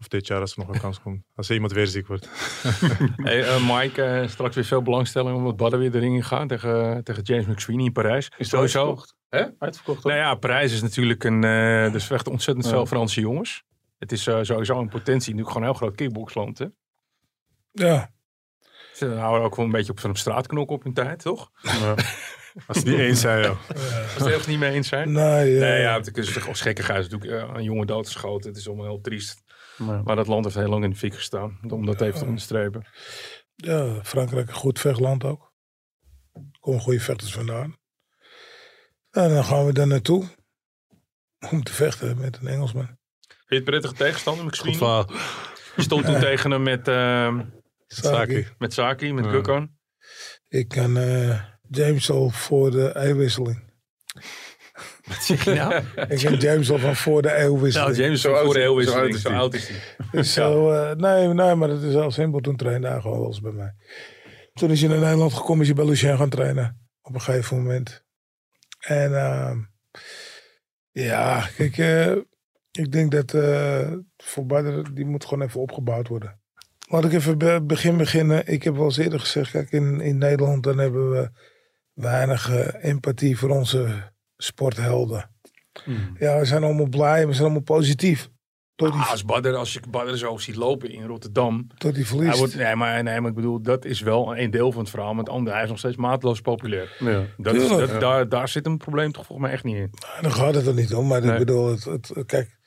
Of 0.00 0.08
dit 0.08 0.26
jaar 0.26 0.40
als 0.40 0.52
er 0.52 0.58
nog 0.58 0.68
een 0.74 0.80
kans 0.80 1.00
komt. 1.00 1.22
Als 1.34 1.48
er 1.48 1.54
iemand 1.54 1.72
weer 1.72 1.86
ziek 1.86 2.06
wordt. 2.06 2.28
Hey, 3.16 3.44
eh, 3.44 3.76
Mike, 3.80 4.02
eh, 4.02 4.28
straks 4.28 4.54
weer 4.54 4.64
veel 4.64 4.82
belangstelling 4.82 5.36
omdat 5.36 5.56
Badden 5.56 5.78
weer 5.80 5.90
de 5.90 5.98
ring 5.98 6.14
in 6.16 6.24
gaat 6.24 6.48
tegen, 6.48 7.04
tegen 7.04 7.22
James 7.22 7.46
McSweeney 7.46 7.84
in 7.84 7.92
Parijs. 7.92 8.30
Is 8.38 8.54
uitverkocht? 8.54 9.14
Hè? 9.28 9.44
Uitverkocht 9.58 10.04
Nou 10.04 10.16
ja, 10.16 10.34
Parijs 10.34 10.72
is 10.72 10.82
natuurlijk 10.82 11.24
een. 11.24 11.44
eh 11.44 11.94
er 11.94 12.00
vechten 12.00 12.32
ontzettend 12.32 12.66
Ja. 12.66 12.72
veel 12.72 12.86
Franse 12.86 13.20
jongens. 13.20 13.64
Het 13.98 14.12
is 14.12 14.26
eh, 14.26 14.38
sowieso 14.42 14.78
een 14.80 14.88
potentie. 14.88 15.34
Nu 15.34 15.42
gewoon 15.44 15.56
een 15.56 15.68
heel 15.68 15.74
groot 15.78 15.94
kickboxland. 15.94 16.58
Hè? 16.58 16.66
Ja, 17.72 18.10
Ze 18.94 19.06
houden 19.14 19.44
ook 19.46 19.56
wel 19.56 19.64
een 19.64 19.70
beetje 19.70 19.92
op 19.92 20.00
zo'n 20.00 20.16
straatknok 20.16 20.70
op 20.70 20.82
hun 20.82 20.92
tijd, 20.94 21.18
toch? 21.22 21.50
Ja. 21.62 21.94
Als 22.66 22.76
het 22.76 22.86
niet 22.86 22.98
eens 22.98 23.20
zijn, 23.20 23.42
joh. 23.44 23.56
Als 23.68 23.76
ze 24.16 24.24
het 24.24 24.32
echt 24.32 24.46
niet 24.46 24.58
mee 24.58 24.70
eens 24.72 24.88
zijn. 24.88 25.12
nee, 25.12 25.54
eh, 25.54 25.60
Nee, 25.60 25.80
ja, 25.80 25.96
het 25.96 26.16
is 26.18 26.32
toch 26.32 26.48
als 26.48 26.60
gekkigheid. 26.60 27.10
natuurlijk 27.10 27.56
een 27.56 27.62
jongen 27.62 27.86
doodgeschoten. 27.86 28.48
Het 28.48 28.58
is 28.58 28.66
allemaal 28.68 28.86
heel 28.86 29.00
triest. 29.00 29.42
Maar 29.78 30.16
dat 30.16 30.26
land 30.26 30.44
heeft 30.44 30.56
heel 30.56 30.68
lang 30.68 30.84
in 30.84 30.90
de 30.90 30.96
fik 30.96 31.14
gestaan. 31.14 31.58
Om 31.68 31.86
dat 31.86 32.00
even 32.00 32.18
te 32.18 32.24
onderstrepen. 32.26 32.86
ja, 33.54 34.04
Frankrijk 34.04 34.48
een 34.48 34.54
goed 34.54 34.78
vechtland 34.78 35.24
ook. 35.24 35.52
Er 36.32 36.58
komen 36.60 36.80
goede 36.80 37.00
vechters 37.00 37.32
vandaan. 37.32 37.76
En 39.10 39.28
dan 39.28 39.44
gaan 39.44 39.66
we 39.66 39.72
daar 39.72 39.86
naartoe. 39.86 40.24
Om 41.50 41.62
te 41.62 41.72
vechten 41.72 42.18
met 42.18 42.36
een 42.40 42.46
Engelsman. 42.46 42.86
Vind 42.86 42.98
je 43.48 43.54
het 43.54 43.64
prettige 43.64 43.94
tegenstander, 43.94 44.42
Goed 44.44 44.52
McSweeney? 44.52 44.78
verhaal. 44.78 45.06
Je 45.76 45.82
stond 45.82 46.04
toen 46.04 46.18
tegen 46.20 46.50
hem 46.50 46.62
met, 46.62 46.88
ehm, 46.88 47.44
Saki. 47.86 48.46
met 48.58 48.72
Saki, 48.72 49.12
met 49.12 49.24
Ja. 49.24 49.30
Gukkan. 49.30 49.76
Ik 50.48 50.68
kan 50.68 50.96
eh, 50.96 51.42
James 51.70 52.10
al 52.10 52.30
voor 52.30 52.70
de 52.70 52.96
eeuwwisseling. 52.96 53.64
Wat 55.08 55.22
zeg 55.22 55.44
je 55.44 55.54
nou? 55.54 55.74
Ik 56.14 56.18
ken 56.18 56.34
James 56.36 56.70
al 56.70 56.78
van 56.78 56.96
voor 56.96 57.22
de 57.22 57.28
nou, 57.28 57.40
eeuwwisseling. 57.40 57.96
James 57.96 58.12
is 58.14 58.20
Zo 58.20 58.28
voor 58.28 58.38
oud 58.38 58.52
de 58.52 58.58
is- 58.58 58.64
eeuwwisseling. 58.64 59.14
zo 59.14 59.28
Zo 59.28 59.34
oud 59.34 59.54
is 59.54 59.60
is 59.62 59.68
hij. 59.68 60.06
Dus 60.12 60.32
zo, 60.32 60.70
eh, 60.72 60.96
nee, 60.96 61.28
nee, 61.28 61.54
maar 61.54 61.68
het 61.68 61.82
is 61.82 61.94
wel 61.94 62.10
simpel. 62.10 62.40
Toen 62.40 62.56
trainde 62.56 62.88
hij 62.88 63.00
gewoon 63.00 63.18
wel 63.18 63.26
eens 63.26 63.40
bij 63.40 63.52
mij. 63.52 63.74
Toen 64.52 64.70
is 64.70 64.80
hij 64.80 64.90
naar 64.90 64.98
Nederland 65.00 65.32
gekomen, 65.32 65.60
is 65.60 65.66
hij 65.66 65.76
bij 65.76 65.86
Lucien 65.86 66.16
gaan 66.16 66.28
trainen. 66.28 66.88
Op 67.02 67.14
een 67.14 67.20
gegeven 67.20 67.56
moment. 67.56 68.04
En 68.78 69.18
ehm, 69.18 69.58
ja, 70.90 71.48
kijk, 71.56 71.78
eh, 71.78 72.12
ik 72.70 72.92
denk 72.92 73.10
dat 73.10 73.34
eh 73.34 73.92
voor 74.16 74.46
Badr, 74.46 74.92
die 74.94 75.04
moet 75.06 75.24
gewoon 75.24 75.46
even 75.48 75.60
opgebouwd 75.60 76.08
worden. 76.08 76.40
Laat 76.90 77.04
ik 77.04 77.12
even 77.12 77.38
bij 77.38 77.52
het 77.54 77.66
begin 77.66 77.96
beginnen. 77.96 78.46
Ik 78.46 78.62
heb 78.62 78.74
wel 78.74 78.84
eens 78.84 78.96
eerder 78.96 79.20
gezegd, 79.20 79.50
kijk, 79.50 79.70
in, 79.72 80.00
in 80.00 80.18
Nederland 80.18 80.62
dan 80.62 80.78
hebben 80.78 81.10
we 81.10 81.30
weinig 81.92 82.50
empathie 82.80 83.38
voor 83.38 83.50
onze 83.50 84.12
sporthelden. 84.42 85.30
Ja, 86.18 86.38
we 86.38 86.44
zijn 86.44 86.62
allemaal 86.64 86.88
blij, 86.88 87.26
we 87.26 87.32
zijn 87.32 87.44
allemaal 87.44 87.62
positief. 87.62 88.28
Tot 88.74 88.92
die, 88.92 89.00
Ah, 89.00 89.10
als 89.10 89.24
Badder, 89.24 89.54
als 89.54 89.72
je 89.72 89.80
Badder 89.90 90.18
zo 90.18 90.36
ziet 90.36 90.54
lopen 90.56 90.90
in 90.90 91.04
Rotterdam. 91.06 91.66
tot 91.78 91.94
die 91.94 92.04
Hij 92.04 92.04
verliest. 92.04 92.38
wordt, 92.38 92.54
nee, 92.56 92.74
maar, 92.76 93.02
nee, 93.02 93.20
maar 93.20 93.30
ik 93.30 93.36
bedoel, 93.36 93.62
dat 93.62 93.84
is 93.84 94.00
wel 94.00 94.36
een 94.38 94.50
deel 94.50 94.72
van 94.72 94.80
het 94.80 94.90
verhaal. 94.90 95.14
Maar 95.14 95.24
het 95.24 95.32
andere, 95.32 95.54
hij 95.54 95.64
is 95.64 95.70
nog 95.70 95.78
steeds 95.78 95.96
mateloos 95.96 96.40
populair. 96.40 96.96
Ja. 96.98 97.24
Dat 97.36 97.54
is, 97.54 97.68
dat, 97.68 98.00
daar, 98.00 98.28
daar 98.28 98.48
zit 98.48 98.66
een 98.66 98.76
probleem 98.78 99.12
toch 99.12 99.26
volgens 99.26 99.46
mij 99.46 99.56
echt 99.56 99.64
niet 99.64 99.76
in. 99.76 99.90
Daar 100.20 100.30
gaat 100.30 100.54
het 100.54 100.66
er 100.66 100.74
niet 100.74 100.94
om. 100.94 101.06
Maar 101.06 101.20
Nee. 101.20 101.32
ik 101.32 101.38
bedoel, 101.38 101.66
het, 101.70 101.84
het, 101.84 102.12
kijk, 102.26 102.58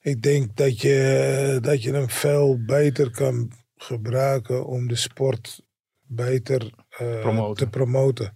ik 0.00 0.22
denk 0.22 0.56
dat 0.56 0.80
je, 0.80 1.58
dat 1.60 1.82
je 1.82 1.92
hem 1.92 2.08
veel 2.10 2.58
beter 2.66 3.10
kan 3.10 3.52
gebruiken 3.76 4.66
om 4.66 4.88
de 4.88 4.96
sport 4.96 5.60
beter 6.02 6.70
eh, 6.88 7.20
Promoten. 7.20 7.64
te 7.64 7.70
promoten. 7.70 8.34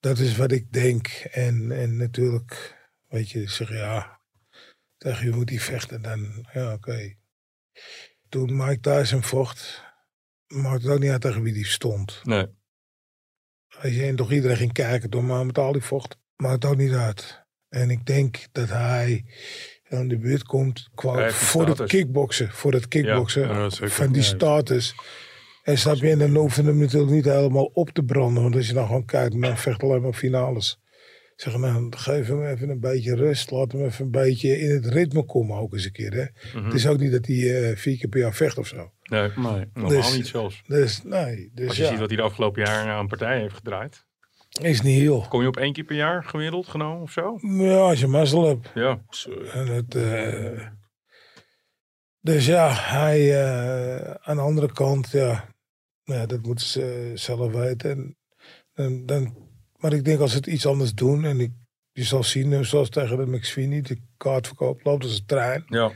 Dat 0.00 0.18
is 0.18 0.36
wat 0.36 0.52
ik 0.52 0.72
denk. 0.72 1.06
En, 1.30 1.72
en 1.72 1.96
natuurlijk, 1.96 2.76
weet 3.08 3.30
je, 3.30 3.48
zeg 3.48 3.68
ja, 3.70 4.20
tegen 4.96 5.26
je 5.26 5.32
moet 5.34 5.46
die 5.46 5.62
vechten. 5.62 6.02
Dan, 6.02 6.46
ja, 6.52 6.72
oké. 6.72 7.14
Toen 8.28 8.56
Mike 8.56 8.80
Tyson 8.80 9.22
vocht, 9.22 9.82
maakte 10.46 10.86
het 10.86 10.94
ook 10.94 11.00
niet 11.02 11.10
uit 11.10 11.20
tegen 11.20 11.42
wie 11.42 11.52
die 11.52 11.66
stond. 11.66 12.20
Nee. 12.24 12.46
Als 13.80 13.92
je 13.94 14.02
en 14.02 14.16
toch 14.16 14.32
iedereen 14.32 14.56
ging 14.56 14.72
kijken 14.72 15.10
door 15.10 15.24
Mohamed 15.24 15.58
Ali 15.58 15.80
vocht, 15.80 16.16
maakt 16.36 16.62
het 16.62 16.72
ook 16.72 16.78
niet 16.78 16.92
uit. 16.92 17.44
En 17.68 17.90
ik 17.90 18.06
denk 18.06 18.46
dat 18.52 18.68
hij 18.68 19.24
aan 19.88 20.08
de 20.08 20.18
buurt 20.18 20.42
komt 20.42 20.88
qua, 20.94 21.22
die 21.22 21.32
voor 21.32 21.66
het 21.68 21.82
kickboksen. 21.84 22.50
Voor 22.52 22.72
het 22.72 22.88
kickboksen 22.88 23.48
Ja, 23.48 23.70
van 23.70 24.12
die 24.12 24.22
Ja. 24.22 24.28
status. 24.28 24.94
En 25.66 25.78
snap 25.78 25.96
je, 25.96 26.10
en 26.10 26.18
dan 26.18 26.34
hoeven 26.34 26.64
we 26.64 26.70
hem 26.70 26.78
natuurlijk 26.78 27.12
niet 27.12 27.24
helemaal 27.24 27.64
op 27.64 27.90
te 27.90 28.02
branden. 28.02 28.42
Want 28.42 28.54
als 28.54 28.66
je 28.66 28.74
nou 28.74 28.86
gewoon 28.86 29.04
kijkt, 29.04 29.34
men 29.34 29.56
vecht 29.56 29.82
alleen 29.82 30.02
maar 30.02 30.12
finales. 30.12 30.80
Zeg 31.36 31.56
nou, 31.56 31.92
geef 31.96 32.26
hem 32.26 32.44
even 32.46 32.68
een 32.68 32.80
beetje 32.80 33.14
rust. 33.14 33.50
Laat 33.50 33.72
hem 33.72 33.84
even 33.84 34.04
een 34.04 34.10
beetje 34.10 34.58
in 34.58 34.70
het 34.70 34.86
ritme 34.86 35.24
komen 35.24 35.56
ook 35.58 35.72
eens 35.72 35.84
een 35.84 35.92
keer. 35.92 36.12
Hè? 36.12 36.24
Mhm. 36.58 36.64
Het 36.64 36.74
is 36.74 36.86
ook 36.86 36.98
niet 36.98 37.12
dat 37.12 37.26
hij 37.26 37.70
eh, 37.70 37.76
vier 37.76 37.98
keer 37.98 38.08
per 38.08 38.20
jaar 38.20 38.34
vecht 38.34 38.58
of 38.58 38.66
zo. 38.66 38.92
nee. 39.02 39.20
Nee. 39.36 39.64
Normaal 39.74 39.88
Dus- 39.88 40.16
niet 40.16 40.26
zelfs. 40.26 40.62
Dus 40.66 41.02
nee, 41.02 41.50
dus 41.54 41.68
Als 41.68 41.76
je 41.76 41.82
ja, 41.82 41.88
ziet 41.88 41.98
wat 41.98 42.08
hij 42.08 42.16
de 42.16 42.22
afgelopen 42.22 42.62
jaren 42.64 42.92
aan 42.92 43.06
partij 43.08 43.38
heeft 43.40 43.54
gedraaid. 43.54 44.04
is 44.60 44.80
niet 44.80 45.00
heel. 45.00 45.26
Kom 45.28 45.40
je 45.42 45.48
op 45.48 45.56
één 45.56 45.72
keer 45.72 45.84
per 45.84 45.96
jaar 45.96 46.24
gemiddeld 46.24 46.66
genomen 46.68 47.02
of 47.02 47.10
zo? 47.12 47.38
Ja, 47.40 47.76
als 47.76 48.00
je 48.00 48.06
mazzel 48.06 48.46
hebt. 48.46 48.70
Ja. 48.74 49.02
En 49.52 49.66
het, 49.66 49.94
eh, 49.94 50.66
dus 52.20 52.46
ja, 52.46 52.72
hij 52.72 53.44
eh, 53.44 54.10
aan 54.20 54.36
de 54.36 54.42
andere 54.42 54.72
kant, 54.72 55.10
ja, 55.10 55.54
ja 56.06 56.26
dat 56.26 56.42
moeten 56.42 56.66
ze 56.66 57.10
zelf 57.14 57.52
weten. 57.52 57.90
En, 57.90 58.16
en 58.74 59.06
dan, 59.06 59.36
maar 59.76 59.92
ik 59.92 60.04
denk 60.04 60.20
als 60.20 60.30
ze 60.30 60.36
het 60.36 60.46
iets 60.46 60.66
anders 60.66 60.94
doen 60.94 61.24
en 61.24 61.40
ik, 61.40 61.52
je 61.92 62.04
zal 62.04 62.24
zien, 62.24 62.52
eh, 62.52 62.60
zoals 62.60 62.88
tegen 62.88 63.16
de 63.16 63.26
McSweeney, 63.26 63.80
de 63.80 63.98
kaartverkoop 64.16 64.84
loopt 64.84 65.04
als 65.04 65.18
een 65.18 65.26
trein. 65.26 65.64
Ja. 65.66 65.92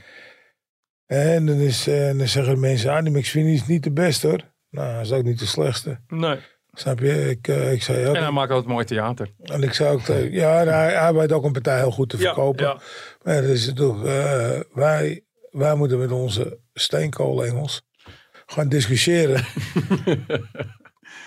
En 1.07 1.47
dan, 1.47 1.57
is, 1.57 1.87
eh, 1.87 2.17
dan 2.17 2.29
zeggen 2.29 2.61
mensen, 2.61 2.91
ah, 2.91 3.03
die 3.05 3.19
McSweeney 3.19 3.53
is 3.53 3.67
niet 3.67 3.83
de 3.83 3.93
beste 3.93 4.27
hoor. 4.29 4.41
Nou, 4.71 4.93
hij 4.93 5.01
is 5.03 5.13
ook 5.13 5.25
niet 5.25 5.39
de 5.39 5.47
slechtste. 5.47 6.01
Nee. 6.09 6.39
Snap 6.73 6.99
je? 6.99 7.31
Ik, 7.31 7.49
eh, 7.49 7.73
ik 7.73 7.83
zei 7.83 8.07
ook, 8.07 8.15
En 8.15 8.23
hij 8.23 8.31
maakt 8.31 8.51
altijd 8.51 8.73
mooi 8.73 8.85
theater. 8.85 9.33
en 9.43 9.63
ik 9.63 9.73
zei 9.73 9.95
ook, 9.95 10.07
ja, 10.31 10.65
hij, 10.65 10.93
hij 10.93 11.15
weet 11.15 11.33
ook 11.33 11.45
een 11.45 11.53
partij 11.53 11.79
heel 11.79 11.91
goed 11.91 12.09
te 12.09 12.17
verkopen. 12.19 12.65
Ja, 12.65 12.81
Maar 13.23 13.41
dat 13.41 13.51
is 13.51 13.67
het 13.67 13.77
toch, 13.77 14.05
eh, 14.05 14.61
wij, 14.73 15.25
wij 15.51 15.75
moeten 15.75 15.99
met 15.99 16.11
onze 16.11 16.59
steenkoolengels 16.73 17.83
gaan 18.51 18.69
discussiëren. 18.69 19.45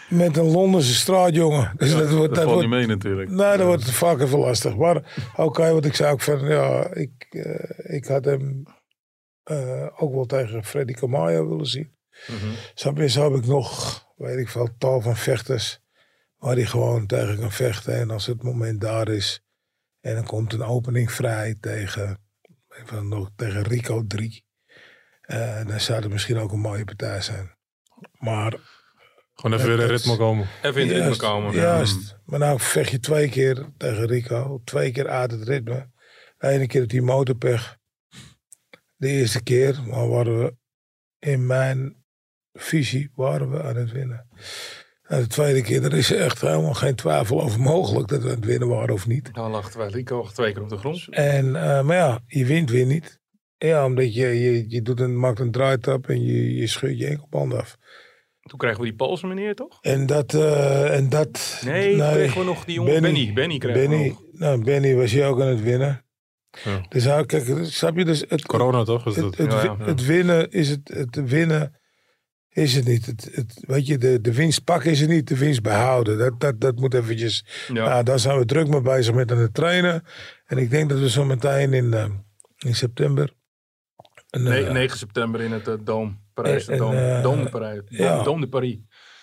met 0.09 0.38
een 0.38 0.51
Londense 0.51 0.93
straatjongen. 0.93 1.74
Dus 1.78 1.91
dat 1.91 2.09
wordt, 2.09 2.11
Dat 2.11 2.36
dat 2.36 2.43
valt 2.43 2.49
wordt, 2.49 2.61
niet 2.61 2.69
mee 2.69 2.88
natuurlijk. 2.88 3.30
nee, 3.30 3.57
dat 3.57 3.65
wordt 3.65 3.91
vaak 3.91 4.19
even 4.19 4.39
lastig. 4.39 4.76
Maar 4.76 5.32
oké, 5.36 5.71
wat 5.71 5.86
ik 5.86 5.95
zei 5.95 6.11
ook 6.11 6.21
van, 6.21 6.47
ja, 6.47 6.93
ik, 6.93 7.28
eh, 7.30 7.95
ik 7.95 8.05
had 8.05 8.26
hem 8.26 8.63
eh, 9.43 9.88
ook 9.95 10.13
wel 10.13 10.26
tegen 10.26 10.63
Freddy 10.63 10.93
Camayo 10.93 11.49
willen 11.49 11.65
zien. 11.65 11.91
Snap 12.74 12.97
je, 12.97 13.09
zo 13.09 13.32
heb 13.32 13.43
ik 13.43 13.47
nog, 13.47 14.03
weet 14.15 14.38
ik 14.38 14.49
veel, 14.49 14.69
tal 14.78 15.01
van 15.01 15.15
vechters 15.15 15.82
waar 16.38 16.55
hij 16.55 16.65
gewoon 16.65 17.05
tegen 17.05 17.39
kan 17.39 17.51
vechten. 17.51 17.95
En 17.95 18.11
als 18.11 18.26
het 18.26 18.43
moment 18.43 18.82
daar 18.82 19.07
is 19.07 19.43
en 19.99 20.15
dan 20.15 20.26
komt 20.26 20.53
een 20.53 20.63
opening 20.63 21.11
vrij 21.11 21.55
tegen, 21.59 22.17
even 22.69 23.07
nog, 23.07 23.30
tegen 23.36 23.61
Rico 23.61 24.03
3. 24.07 24.45
Eh, 25.24 25.65
dan 25.67 25.80
zou 25.80 26.01
het 26.01 26.11
misschien 26.11 26.38
ook 26.38 26.51
een 26.51 26.59
mooie 26.59 26.84
partij 26.86 27.21
zijn. 27.21 27.55
Maar 28.17 28.53
Gewoon 29.34 29.57
even 29.59 29.67
weer 29.69 29.76
in 29.86 29.91
Het- 29.91 30.01
ritme 30.01 30.17
komen. 30.17 30.47
Even 30.61 30.82
in 30.82 30.88
het 30.88 30.97
ritme 30.97 31.15
komen. 31.28 31.53
juist. 31.53 32.17
Maar 32.26 32.39
nou 32.39 32.59
vecht 32.59 32.91
je 32.91 32.99
twee 32.99 33.30
keer 33.30 33.69
tegen 33.78 34.05
Rico, 34.05 34.61
twee 34.63 34.91
keer 34.91 35.07
uit 35.09 35.32
het 35.32 35.43
ritme. 35.47 35.89
De 36.38 36.47
ene 36.47 36.67
keer 36.67 36.82
op 36.84 36.89
die 36.89 37.01
motorpech. 37.01 37.78
De 38.95 39.07
eerste 39.07 39.43
keer, 39.43 39.80
maar 39.88 40.07
waren 40.09 40.39
we 40.43 40.55
in 41.19 41.45
mijn 41.45 42.03
visie 42.53 43.11
waren 43.15 43.51
we 43.51 43.63
aan 43.63 43.76
het 43.76 43.91
winnen. 43.91 44.28
En 45.03 45.21
de 45.21 45.28
tweede 45.28 45.61
keer, 45.61 45.84
er 45.84 45.93
is 45.93 46.11
echt 46.11 46.41
helemaal 46.41 46.74
geen 46.74 46.95
twijfel 46.95 47.41
over 47.41 47.59
mogelijk 47.59 48.07
dat 48.07 48.21
we 48.21 48.30
aan 48.30 48.36
het 48.36 48.45
winnen 48.45 48.67
waren 48.67 48.93
of 48.93 49.07
niet. 49.07 49.34
Dan 49.34 49.51
lag 49.51 49.74
wij 49.74 49.88
Rico 49.88 50.24
twee 50.28 50.53
keer 50.53 50.61
op 50.61 50.69
de 50.69 50.78
grond. 50.78 51.07
En, 51.09 51.55
eh, 51.55 51.82
maar 51.82 51.95
ja, 51.95 52.19
je 52.28 52.45
wint 52.45 52.69
weer 52.69 52.86
niet. 52.86 53.21
Ja, 53.68 53.86
omdat 53.86 54.14
je, 54.14 54.26
je, 54.28 54.66
je 54.68 54.82
doet 54.82 54.99
een, 54.99 55.20
maakt 55.20 55.39
een 55.39 55.51
draaitap 55.51 56.09
en 56.09 56.24
je, 56.26 56.55
je 56.55 56.68
scheurt 56.68 56.99
je 56.99 57.07
enkelband 57.07 57.53
af. 57.53 57.78
Toen 58.41 58.57
kregen 58.59 58.78
we 58.80 58.84
die 58.86 58.95
Poolse 58.95 59.28
meneer, 59.28 59.55
toch? 59.55 59.78
En 59.82 60.05
dat, 60.05 60.34
eh, 60.34 60.95
en 60.95 61.09
dat... 61.09 61.61
Nee, 61.66 61.97
toen 61.97 62.11
kregen 62.11 62.39
we 62.39 62.45
nog 62.45 62.66
die 62.66 62.76
jongen 62.76 63.01
Benny. 63.01 63.34
Benny 63.34 63.57
kregen 63.57 63.82
we 63.82 63.88
Benny, 63.88 64.07
nog. 64.07 64.22
nou, 64.32 64.64
Benny 64.64 64.95
was 64.95 65.11
hier 65.11 65.26
ook 65.26 65.41
aan 65.41 65.47
het 65.47 65.61
winnen. 65.61 66.05
Ja. 66.64 66.86
Dus 66.89 67.05
nou, 67.05 67.26
kijk, 67.26 67.59
snap 67.61 67.97
je? 67.97 68.05
Dus 68.05 68.24
het, 68.28 68.45
Corona 68.45 68.84
toch? 68.84 69.03
Het, 69.03 69.36
Ja, 69.38 69.78
het 69.78 70.05
winnen 70.05 70.51
is 70.51 70.70
het, 70.70 70.82
het 70.93 71.30
winnen 71.30 71.80
is 72.49 72.76
het 72.76 72.86
niet. 72.86 73.05
Het, 73.05 73.30
het, 73.32 73.64
weet 73.68 73.88
je, 73.88 73.97
de, 73.97 74.22
de 74.22 74.34
winst 74.34 74.64
pakken 74.64 74.91
is 74.91 74.99
het 74.99 75.09
niet, 75.09 75.28
de 75.28 75.38
winst 75.38 75.61
behouden. 75.61 76.18
Dat, 76.18 76.39
dat, 76.39 76.61
dat 76.61 76.76
moet 76.76 76.93
eventjes, 76.93 77.45
Ja. 77.68 77.89
nou, 77.89 78.03
daar 78.03 78.20
zijn 78.20 78.38
we 78.38 78.45
druk 78.45 78.68
mee 78.68 78.82
bezig 78.82 79.14
met 79.14 79.32
aan 79.32 79.38
het 79.38 79.53
trainen. 79.53 80.03
En 80.45 80.57
ik 80.57 80.70
denk 80.70 80.89
dat 80.89 80.99
we 80.99 81.09
zo 81.09 81.26
meteen 81.26 81.74
in, 81.74 81.93
eh, 81.93 82.05
in 82.57 82.76
september, 82.76 83.34
een, 84.34 84.43
Ne- 84.43 84.63
eh, 84.65 84.71
9 84.73 84.97
september 84.97 85.41
in 85.41 85.51
het 85.51 85.67
uh, 85.67 85.73
Dome. 85.84 86.11
Parijs, 86.34 86.65
En- 86.67 86.73
en, 86.73 86.79
Dome. 86.79 86.97
eh, 86.99 87.21
Dome 87.23 87.43
de 87.43 87.49
Parijs. 87.49 87.81
ja. 87.88 88.23
Dome 88.23 88.41
de 88.41 88.47
Paris. 88.49 88.77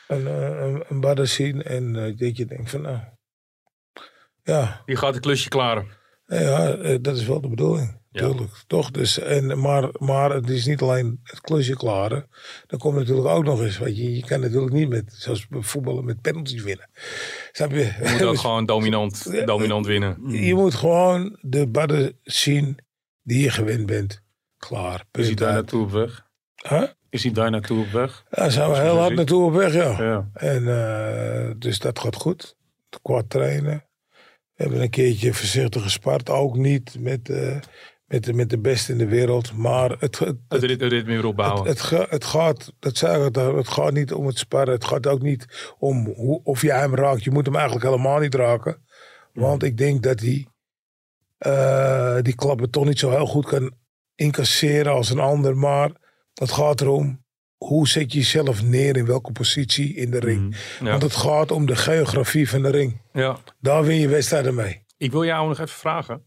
een, 0.09 0.27
eh, 0.27 0.61
een, 0.61 0.85
een 0.89 1.01
badder 1.01 1.27
zien 1.27 1.63
en 1.63 1.93
dat 2.17 2.37
je 2.37 2.45
denkt 2.47 2.71
van 2.71 2.81
nou, 2.83 2.99
ja, 4.43 4.83
Die 4.87 4.97
gaat 4.97 5.15
het 5.15 5.23
klusje 5.23 5.49
klaren. 5.49 5.87
ja 6.27 6.77
dat 6.99 7.17
is 7.17 7.27
wel 7.27 7.41
de 7.41 7.49
bedoeling. 7.49 7.99
Ja. 8.13 8.21
Tuurlijk, 8.29 8.53
toch? 8.67 8.91
Dus, 8.91 9.19
en, 9.19 9.61
maar, 9.61 9.89
maar 9.99 10.31
het 10.31 10.49
is 10.51 10.67
niet 10.67 10.81
alleen 10.83 11.21
het 11.23 11.41
klusje 11.41 11.77
klaren. 11.77 12.29
Dan 12.67 12.79
komt 12.79 12.97
natuurlijk 12.97 13.29
ook 13.29 13.45
nog 13.45 13.61
eens, 13.63 13.79
weet 13.79 13.97
je, 13.97 14.15
je 14.17 14.25
kan 14.25 14.41
natuurlijk 14.41 14.73
niet 14.73 14.89
met, 14.89 15.13
zoals 15.17 15.47
voetballen, 15.51 16.05
met 16.05 16.21
penalties 16.21 16.63
winnen. 16.63 16.89
Snap 17.53 17.71
je? 17.71 17.77
Je 18.03 18.09
moet 18.13 18.23
ook 18.23 18.39
gewoon 18.47 18.67
dominant, 18.67 19.47
dominant 19.47 19.87
winnen. 19.87 20.31
Je 20.31 20.55
moet 20.55 20.75
gewoon 20.75 21.39
de 21.41 21.67
badden 21.67 22.19
zien 22.23 22.79
die 23.23 23.43
je 23.43 23.51
gewend 23.51 23.87
bent. 23.87 24.23
Klaar. 24.61 25.05
Is 25.13 25.27
hij 25.27 25.35
daar 25.35 25.53
naartoe 25.53 25.83
op 25.83 25.91
weg? 25.91 26.27
Huh? 26.69 26.83
Is 27.11 27.23
hij 27.23 27.33
daar 27.33 27.51
naartoe 27.51 27.85
op 27.85 27.91
weg? 27.91 28.25
Daar 28.31 28.51
zijn 28.51 28.71
we 28.71 28.75
je 28.75 28.81
heel 28.81 28.99
hard 28.99 29.15
naartoe 29.15 29.45
op 29.45 29.53
weg, 29.53 29.73
ja. 29.73 30.03
Ja. 30.03 30.31
En 30.33 30.69
eh, 30.69 31.51
dus 31.57 31.79
dat 31.79 31.99
gaat 31.99 32.17
goed. 32.17 32.57
Qua 33.03 33.23
trainen. 33.29 33.85
We 34.55 34.63
hebben 34.63 34.81
een 34.81 34.91
keertje 34.91 35.35
voorzichtig 35.35 35.83
gespart. 35.83 36.31
Ook 36.31 36.57
niet 36.57 36.97
met, 36.99 37.29
eh, 37.29 37.57
met, 38.07 38.25
de, 38.25 38.33
met 38.33 38.51
de 38.51 38.59
beste 38.59 38.93
in 38.93 38.99
de 38.99 39.07
wereld. 39.07 39.53
Maar 39.57 39.91
het, 39.91 40.19
het, 40.19 40.37
Het 40.49 40.63
het 40.63 40.83
ritme 40.83 41.05
weer 41.05 41.27
opbouwen. 41.27 41.67
het, 41.67 41.91
het 41.91 42.25
gaat, 42.25 42.73
dat 42.79 42.97
zei 42.97 43.25
ik 43.25 43.37
al, 43.37 43.57
het 43.57 43.69
gaat 43.69 43.93
niet 43.93 44.13
om 44.13 44.27
het 44.27 44.39
sparren. 44.39 44.75
Het 44.75 44.85
gaat 44.85 45.07
ook 45.07 45.23
niet 45.23 45.73
om 45.79 46.07
hoe, 46.07 46.41
of 46.45 46.63
jij 46.63 46.79
hem 46.79 46.95
raakt. 46.95 47.25
Je 47.25 47.31
moet 47.31 47.47
hem 47.47 47.57
eigenlijk 47.57 47.85
helemaal 47.85 48.19
niet 48.19 48.35
raken. 48.35 48.85
Want 49.33 49.63
ik 49.63 49.77
denk 49.77 50.03
dat 50.03 50.21
hij 50.21 50.47
eh, 51.39 52.23
die 52.23 52.35
klappen 52.35 52.71
toch 52.71 52.85
niet 52.85 52.99
zo 52.99 53.11
heel 53.11 53.27
goed 53.27 53.47
kan 53.47 53.73
incasseren 54.21 54.93
als 54.93 55.11
een 55.11 55.19
ander. 55.19 55.57
Maar 55.57 55.91
het 56.35 56.51
gaat 56.51 56.81
erom, 56.81 57.25
hoe 57.57 57.89
zet 57.89 58.13
je 58.13 58.19
jezelf 58.19 58.63
neer 58.63 58.97
in 58.97 59.07
welke 59.07 59.33
positie 59.33 59.95
in 59.95 60.11
de 60.11 60.19
ring. 60.19 60.57
Ja. 60.81 60.91
Want 60.91 61.03
het 61.03 61.17
gaat 61.17 61.51
om 61.51 61.67
de 61.67 61.77
geografie 61.77 62.49
van 62.49 62.63
de 62.63 62.71
ring. 62.71 63.01
Ja. 63.13 63.39
Daar 63.59 63.85
win 63.85 63.97
je 63.97 64.09
wedstrijden 64.09 64.55
mee. 64.55 64.85
Ik 64.97 65.11
wil 65.11 65.25
jou 65.25 65.49
nog 65.49 65.59
even 65.59 65.79
vragen. 65.79 66.23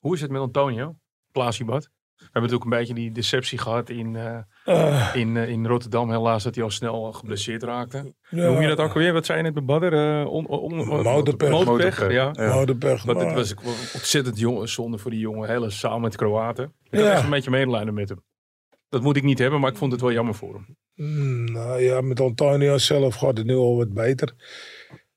Hoe 0.00 0.14
is 0.14 0.20
het 0.20 0.30
met 0.30 0.40
Antonio? 0.40 0.96
Plaatsiebat. 1.32 1.82
We 1.82 2.24
hebben 2.24 2.42
natuurlijk 2.42 2.70
een 2.70 2.78
beetje 2.78 2.94
die 2.94 3.12
deceptie 3.12 3.58
gehad 3.58 3.90
in, 3.90 4.16
eh, 4.16 4.38
Eh, 4.68 5.10
in, 5.14 5.36
eh, 5.36 5.48
in 5.48 5.66
Rotterdam. 5.66 6.10
Helaas 6.10 6.42
dat 6.42 6.54
hij 6.54 6.64
al 6.64 6.70
snel 6.70 7.12
geblesseerd 7.12 7.62
raakte. 7.62 8.14
ja, 8.30 8.50
Noem 8.50 8.60
je 8.60 8.68
dat 8.68 8.78
ook 8.78 8.92
alweer? 8.94 9.12
Wat 9.12 9.26
zei 9.26 9.38
je 9.38 9.44
net 9.44 9.54
bij 9.54 9.64
Badder? 9.64 9.92
Eh, 10.20 10.26
on, 10.32 10.46
on, 10.46 10.60
on- 10.80 11.02
Motorpech. 11.02 11.04
Motorpech, 11.12 11.50
Motorpech. 11.50 12.12
ja. 12.12 12.30
Ja. 12.32 12.64
Pech, 12.78 13.04
Maar 13.04 13.14
dit 13.14 13.32
was 13.32 13.54
ontzettend 13.94 14.38
jong, 14.38 14.68
zonde 14.68 14.98
voor 14.98 15.10
die 15.10 15.20
jongen. 15.20 15.48
Hele 15.48 15.70
samen 15.70 16.00
met 16.00 16.16
Kroaten. 16.16 16.72
Ik 16.82 16.98
had 16.98 17.06
Ja. 17.06 17.12
echt 17.12 17.24
een 17.24 17.30
beetje 17.30 17.50
medelijden 17.50 17.94
met 17.94 18.08
hem. 18.08 18.22
Dat 18.88 19.02
moet 19.02 19.16
ik 19.16 19.22
niet 19.22 19.38
hebben, 19.38 19.60
maar 19.60 19.70
ik 19.70 19.76
vond 19.76 19.92
het 19.92 20.00
wel 20.00 20.12
jammer 20.12 20.34
voor 20.34 20.54
hem. 20.54 20.76
Mm, 20.94 21.44
nou 21.52 21.80
ja, 21.80 22.00
met 22.00 22.20
Antonio 22.20 22.78
zelf 22.78 23.14
gaat 23.14 23.36
het 23.36 23.46
nu 23.46 23.54
al 23.54 23.76
wat 23.76 23.92
beter. 23.92 24.34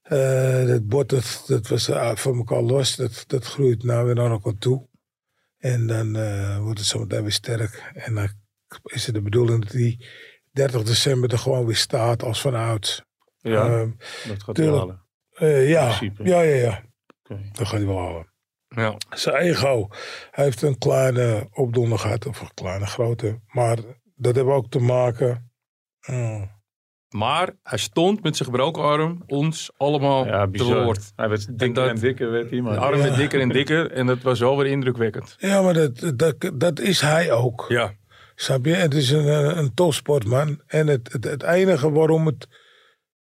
Eh 0.02 0.66
dat 0.68 0.88
bord, 0.88 1.10
dat, 1.10 1.44
dat 1.48 1.68
was 1.68 1.90
eh, 1.90 2.16
van 2.16 2.38
elkaar 2.38 2.62
los. 2.62 2.96
Dat, 2.96 3.24
dat 3.28 3.46
groeit 3.46 3.84
nou 3.84 4.06
weer 4.06 4.16
naar 4.16 4.32
elkaar 4.32 4.58
toe. 4.58 4.88
En 5.58 5.88
dan 5.88 6.16
eh, 6.16 6.58
wordt 6.60 6.80
het 6.80 6.88
zo 6.88 7.00
meteen 7.00 7.22
weer 7.22 7.32
sterk. 7.32 7.92
En 7.94 8.16
dan 8.16 8.28
is 8.84 9.06
het 9.06 9.16
de 9.16 9.22
bedoeling 9.22 9.62
dat 9.64 9.72
die 9.72 10.06
30 10.52 10.84
december 10.84 11.32
er 11.32 11.38
gewoon 11.40 11.66
weer 11.66 11.76
staat 11.76 12.24
als 12.24 12.42
van 12.42 12.56
ouds. 12.56 13.04
Ja, 13.38 13.66
Ehm, 13.66 13.90
dat 14.28 14.44
gaat 14.44 14.58
hij 14.58 14.68
halen. 14.68 15.06
eh, 15.32 15.70
ja, 15.70 15.86
principe. 15.86 16.24
ja, 16.24 16.42
ja, 16.42 16.56
ja. 16.56 16.84
Oké. 17.24 17.42
Dat 17.52 17.68
gaat 17.68 17.78
hij 17.78 17.88
wel 17.88 18.00
halen. 18.00 18.30
Ja. 18.68 18.96
Zijn 19.10 19.36
ego. 19.36 19.88
Hij 20.32 20.44
heeft 20.46 20.62
een 20.62 20.78
kleine 20.78 21.48
opdonder 21.52 22.00
gehad. 22.00 22.26
Of 22.26 22.42
een 22.42 22.54
kleine 22.54 22.86
grote. 22.86 23.40
Maar 23.48 23.78
dat 24.16 24.36
heeft 24.36 24.48
ook 24.48 24.70
te 24.70 24.80
maken... 24.80 25.52
mm, 26.08 26.60
Maar 27.10 27.54
hij 27.64 27.78
stond 27.78 28.24
met 28.24 28.36
zijn 28.38 28.50
gebroken 28.50 28.84
arm 28.84 29.24
ons 29.28 29.72
allemaal 29.78 30.26
Ja, 30.26 30.48
te 30.52 30.64
woord. 30.84 31.12
Hij 31.16 31.30
werd 31.30 31.48
dikker 31.48 31.74
dat- 31.74 31.90
en 31.90 32.00
dikker, 32.00 32.32
werd 32.32 32.50
hij, 32.50 32.62
De 32.62 32.78
arm 32.78 32.96
Ja. 32.98 33.04
werd 33.04 33.16
dikker 33.16 33.42
en 33.42 33.50
dikker 33.50 33.92
en 33.92 34.06
dat 34.06 34.22
was 34.22 34.40
wel 34.40 34.58
weer 34.58 34.72
indrukwekkend. 34.72 35.36
Ja, 35.38 35.62
maar 35.62 35.74
dat, 35.74 36.12
dat, 36.16 36.52
dat 36.54 36.80
is 36.80 37.02
hij 37.02 37.32
ook. 37.32 37.66
Ja, 37.68 37.94
Snap 38.42 38.66
je? 38.66 38.74
Het 38.74 38.94
is 38.94 39.10
een, 39.10 39.28
een, 39.28 39.58
een 39.58 39.74
topsportman. 39.74 40.62
En 40.68 40.88
het, 40.88 41.12
het, 41.12 41.24
het 41.24 41.44
enige 41.44 41.92
waarom 41.92 42.26
het... 42.26 42.48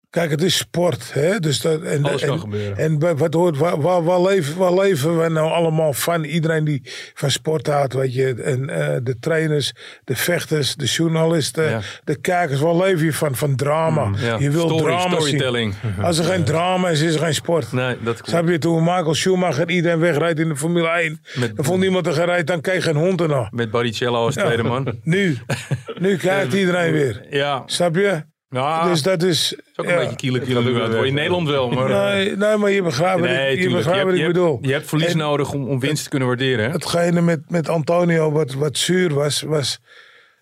Kijk, 0.10 0.30
het 0.32 0.42
is 0.44 0.58
sport. 0.58 1.14
Hè? 1.14 1.40
Dus 1.40 1.62
dat, 1.62 1.82
en, 1.82 2.04
alles 2.06 2.22
kan 2.22 2.34
en, 2.34 2.40
gebeuren. 2.40 2.78
en 2.78 3.18
wat 3.18 3.34
hoort, 3.34 3.58
waar, 3.58 3.82
waar, 3.82 4.04
waar, 4.04 4.22
leven, 4.22 4.58
waar 4.58 4.74
leven 4.74 5.20
we 5.22 5.30
nou 5.30 5.52
allemaal 5.52 5.94
van? 5.94 6.24
Iedereen 6.24 6.64
die 6.64 6.82
van 7.14 7.32
sport 7.32 7.68
houdt, 7.68 7.94
weet 7.94 8.14
je. 8.14 8.34
En 8.34 8.70
eh, 8.70 8.98
de 9.04 9.20
trainers, 9.20 9.72
de 10.04 10.16
vechters, 10.16 10.76
de 10.76 10.86
journalisten, 10.86 11.70
Ja. 11.70 11.82
de 12.04 12.20
kijkers. 12.22 12.60
Waar 12.60 12.76
leef 12.76 13.02
je 13.02 13.14
van? 13.14 13.36
Van 13.36 13.56
drama. 13.56 14.12
ja. 14.18 14.38
Je 14.40 14.50
wil 14.50 14.66
Story, 14.68 14.84
drama 14.84 15.10
zien. 15.10 15.12
storytelling. 15.22 15.74
Als 16.02 16.18
er 16.18 16.26
geen 16.26 16.44
drama 16.44 16.90
is, 16.90 17.02
is 17.02 17.14
er 17.14 17.20
geen 17.20 17.34
sport. 17.34 17.72
Nee, 17.72 17.96
dat 18.04 18.14
klopt. 18.14 18.30
Snap 18.30 18.48
je, 18.48 18.58
toen 18.58 18.84
Michael 18.84 19.14
Schumacher 19.14 19.70
iedereen 19.70 20.00
wegrijdt 20.00 20.40
in 20.40 20.48
de 20.50 20.56
Formule 20.56 20.88
1. 20.90 21.22
Met- 21.36 21.56
dan 21.56 21.66
vond 21.66 21.80
niemand 21.80 22.08
er 22.08 22.14
gerijdt, 22.14 22.48
dan 22.48 22.62
keek 22.62 22.82
geen 22.82 22.96
hond 22.96 23.22
ernaar. 23.22 23.48
Met 23.52 23.72
Barrichello 23.72 24.26
als 24.26 24.36
tweede 24.36 24.64
man. 24.64 25.00
Nu, 25.04 25.38
nu 26.00 26.18
kijkt 26.18 26.54
iedereen 26.54 26.92
weer. 26.92 27.26
Ja, 27.30 27.64
Snap 27.66 27.96
je? 27.96 28.24
Ja 28.50 28.90
dus 28.90 29.02
dat 29.02 29.24
is... 29.24 29.54
is 29.54 29.60
ook 29.76 29.86
ja. 29.86 29.92
een 29.92 29.98
beetje 30.00 30.16
kiele 30.16 30.40
kiele 30.40 30.62
nu 30.64 30.82
uit. 30.82 30.94
hoor. 30.94 31.08
In 31.08 31.14
Nederland 31.14 31.48
wel, 31.50 31.70
maar... 31.70 31.90
Nee, 31.90 32.36
nee, 32.36 32.58
maar 32.58 32.72
je 32.72 32.82
begrijpt 32.82 33.20
wat 33.20 33.30
nee, 33.30 33.52
ik, 33.52 33.58
je 33.58 33.64
tuurlijk. 33.64 33.76
begrijpt 33.86 34.04
wat 34.04 34.14
hebt, 34.14 34.14
ik 34.14 34.28
je 34.28 34.28
bedoel. 34.42 34.54
hebt- 34.54 34.66
je 34.66 34.74
hebt 34.74 34.88
verlies 34.88 35.12
En 35.12 35.18
nodig 35.18 35.54
om, 35.54 35.68
om 35.70 35.80
winst 35.80 36.04
te 36.04 36.10
kunnen 36.10 36.28
waarderen. 36.28 36.66
Hè? 36.66 36.72
Hetgene 36.72 37.22
met, 37.22 37.40
met 37.50 37.70
Antonio 37.70 38.32
wat, 38.32 38.54
wat 38.54 38.78
zuur 38.78 39.14
was, 39.14 39.42
was 39.42 39.80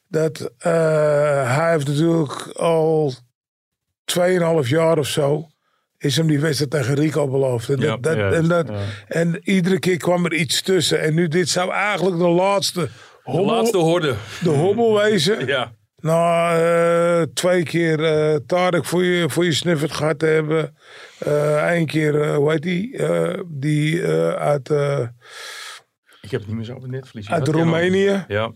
dat 0.08 0.51
eh, 0.58 0.72
hij 1.58 1.72
heeft 1.72 1.88
natuurlijk 1.88 2.47
al 2.53 3.14
2,5 4.64 4.68
jaar 4.70 4.97
of 4.97 5.08
zo 5.08 5.47
is 5.97 6.18
hem 6.18 6.28
die 6.28 6.39
wedstrijd 6.39 6.72
tegen 6.72 6.95
Rico 6.95 7.28
beloofd. 7.30 7.70
En, 7.70 7.80
Ja, 7.80 7.86
dat, 7.88 8.03
dat, 8.03 8.16
juist, 8.16 8.38
en, 8.38 8.47
dat, 8.47 8.68
ja. 8.68 8.80
en 9.08 9.39
iedere 9.43 9.80
keer 9.80 9.97
kwam 9.97 10.26
er 10.26 10.34
iets 10.34 10.62
tussen. 10.62 11.01
En 11.01 11.14
nu 11.14 11.28
dit 11.28 11.49
zou 11.49 11.72
eigenlijk 11.72 12.18
de 12.18 12.28
laatste 12.28 12.89
De 13.24 13.41
laatste 13.41 13.78
horde. 13.78 14.16
de 14.41 14.49
hobbel 14.49 14.97
wezen. 15.01 15.47
Ja, 15.47 15.74
Nou, 16.06 16.58
eh, 16.60 17.22
twee 17.34 17.64
keer 17.64 18.03
eh 18.03 18.36
Tarek 18.47 18.86
voor 18.86 19.03
je, 19.03 19.30
voor 19.30 19.45
je 19.45 19.53
sniffert 19.53 19.91
gehad 19.91 20.20
te 20.20 20.26
hebben. 20.26 20.76
Eén 21.74 21.86
keer, 21.86 22.22
eh, 22.22 22.36
hoe 22.36 22.51
heet 22.51 22.62
die? 22.62 22.97
Eh, 22.97 23.39
die 23.47 24.01
eh, 24.03 24.30
uit, 24.34 24.70
eh, 24.70 24.99
ik 26.22 26.32
heb 26.32 26.39
het 26.39 26.47
niet 26.47 26.56
meer 26.56 26.66
zo 26.66 26.74
op 26.76 26.82
het 26.82 26.91
netvlies. 26.91 27.30
uit 27.30 27.45
Had 27.47 27.56
Roemenië. 27.56 28.26
Ja. 28.28 28.51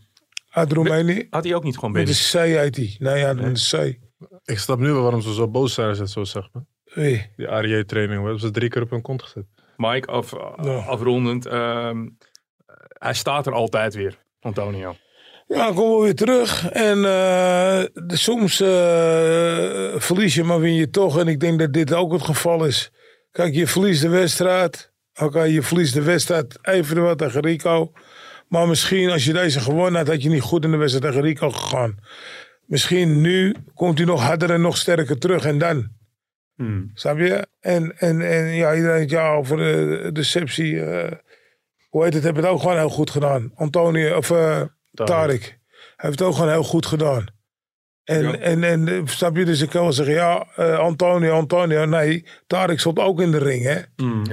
Uit 0.50 0.72
Roemenië. 0.72 1.28
Had 1.30 1.43
hij 1.43 1.56
ook 1.56 1.64
niet 1.64 1.76
gewoon 1.76 1.91
Met 1.91 2.04
Benny? 2.06 2.20
de 2.32 2.58
C 2.58 2.62
heet 2.62 2.74
die. 2.76 2.95
Nee, 3.00 3.20
ja, 3.20 3.34
met 3.34 3.56
de 3.70 3.78
C. 3.78 3.97
Ik 4.45 4.60
snap 4.60 4.80
nu 4.80 4.91
wel 4.91 5.02
waarom 5.02 5.22
ze 5.22 5.34
zo 5.34 5.47
boos 5.47 5.74
zijn 5.74 5.89
als 5.89 5.97
het 6.00 6.10
zo 6.10 6.24
zegt. 6.24 6.50
man. 6.54 6.66
Wie? 6.93 7.32
Die 7.36 7.47
ARJ-training, 7.47 8.20
we 8.20 8.24
hebben 8.26 8.39
ze 8.41 8.52
drie 8.52 8.70
keer 8.70 8.82
op 8.82 8.89
hun 8.89 9.02
kont 9.02 9.24
gezet. 9.24 9.45
Mike, 9.78 10.08
af, 10.12 10.34
afrondend. 10.88 11.45
ehm, 11.45 12.08
hij 12.93 13.14
staat 13.14 13.47
er 13.47 13.54
altijd 13.54 13.93
weer, 13.95 14.18
Antonio. 14.39 14.95
Ja, 15.50 15.66
dan 15.66 15.76
komen 15.76 15.97
we 15.97 16.04
weer 16.04 16.16
terug. 16.16 16.70
En 16.70 16.97
eh, 16.97 17.84
de- 17.93 18.18
soms 18.18 18.62
eh, 18.62 18.68
verlies 20.00 20.36
je, 20.36 20.43
maar 20.43 20.60
win 20.60 20.74
je 20.74 20.89
toch. 20.89 21.20
En 21.20 21.28
ik 21.28 21.39
denk 21.39 21.60
dat 21.60 21.74
dit 21.74 21.93
ook 21.93 22.12
het 22.12 22.22
geval 22.24 22.66
is. 22.66 22.91
Kijk, 23.32 23.54
je 23.56 23.68
verliest 23.68 24.02
de 24.02 24.10
wedstrijd. 24.10 24.91
Oké, 25.22 25.41
je 25.43 25.62
verliest 25.62 25.93
de 25.93 26.02
wedstrijd 26.02 26.60
even 26.62 27.02
wat 27.04 27.18
tegen 27.18 27.41
Rico. 27.41 27.91
Maar 28.47 28.68
misschien 28.68 29.10
als 29.10 29.26
je 29.26 29.34
deze 29.34 29.60
gewonnen 29.60 29.95
had, 29.95 30.08
had 30.08 30.24
je 30.24 30.30
niet 30.30 30.41
goed 30.41 30.64
in 30.64 30.72
de 30.72 30.78
wedstrijd 30.78 31.06
tegen 31.14 31.28
Rico 31.28 31.50
gegaan. 31.50 31.95
Misschien 32.66 33.22
nu 33.22 33.56
komt 33.74 33.97
hij 33.97 34.08
nog 34.08 34.22
harder 34.22 34.52
en 34.52 34.62
nog 34.62 34.78
sterker 34.78 35.18
terug. 35.20 35.45
En 35.45 35.58
dan, 35.58 35.97
Hmm. 36.56 36.91
snap 36.93 37.18
je? 37.18 37.47
En, 37.60 37.97
en, 37.97 38.22
en 38.22 38.45
ja, 38.56 38.76
iedereen 38.76 38.97
heeft 38.97 39.10
ja 39.10 39.32
over 39.34 39.58
de 39.58 40.10
deceptie. 40.14 40.82
eh, 40.84 41.12
hoe 41.89 42.04
heet 42.04 42.14
het, 42.14 42.24
heb 42.24 42.36
het 42.36 42.45
ook 42.45 42.62
gewoon 42.62 42.78
heel 42.78 42.89
goed 42.89 43.10
gedaan. 43.10 43.52
Antonio, 43.56 44.18
of 44.18 44.30
eh 44.32 44.62
Tarek. 45.06 45.41
Hij 45.41 46.10
heeft 46.10 46.20
het 46.20 46.28
ook 46.28 46.36
gewoon 46.36 46.50
heel 46.52 46.64
goed 46.64 46.86
gedaan. 46.86 47.26
En, 48.04 48.22
Ja. 48.24 48.38
en, 48.38 48.64
en 48.64 48.88
eh, 48.88 49.02
snap 49.06 49.36
je, 49.36 49.45
dus 49.45 49.62
ik 49.62 49.70
kan 49.70 49.82
wel 49.84 49.93
zeggen, 49.93 50.14
ja, 50.16 50.47
eh, 50.56 50.80
Antonio, 50.80 51.34
Antonio. 51.36 51.86
Nee, 51.86 52.26
Tarek 52.47 52.80
stond 52.80 53.00
ook 53.00 53.22
in 53.22 53.32
de 53.32 53.38
ring, 53.38 53.64
hè. 53.64 53.80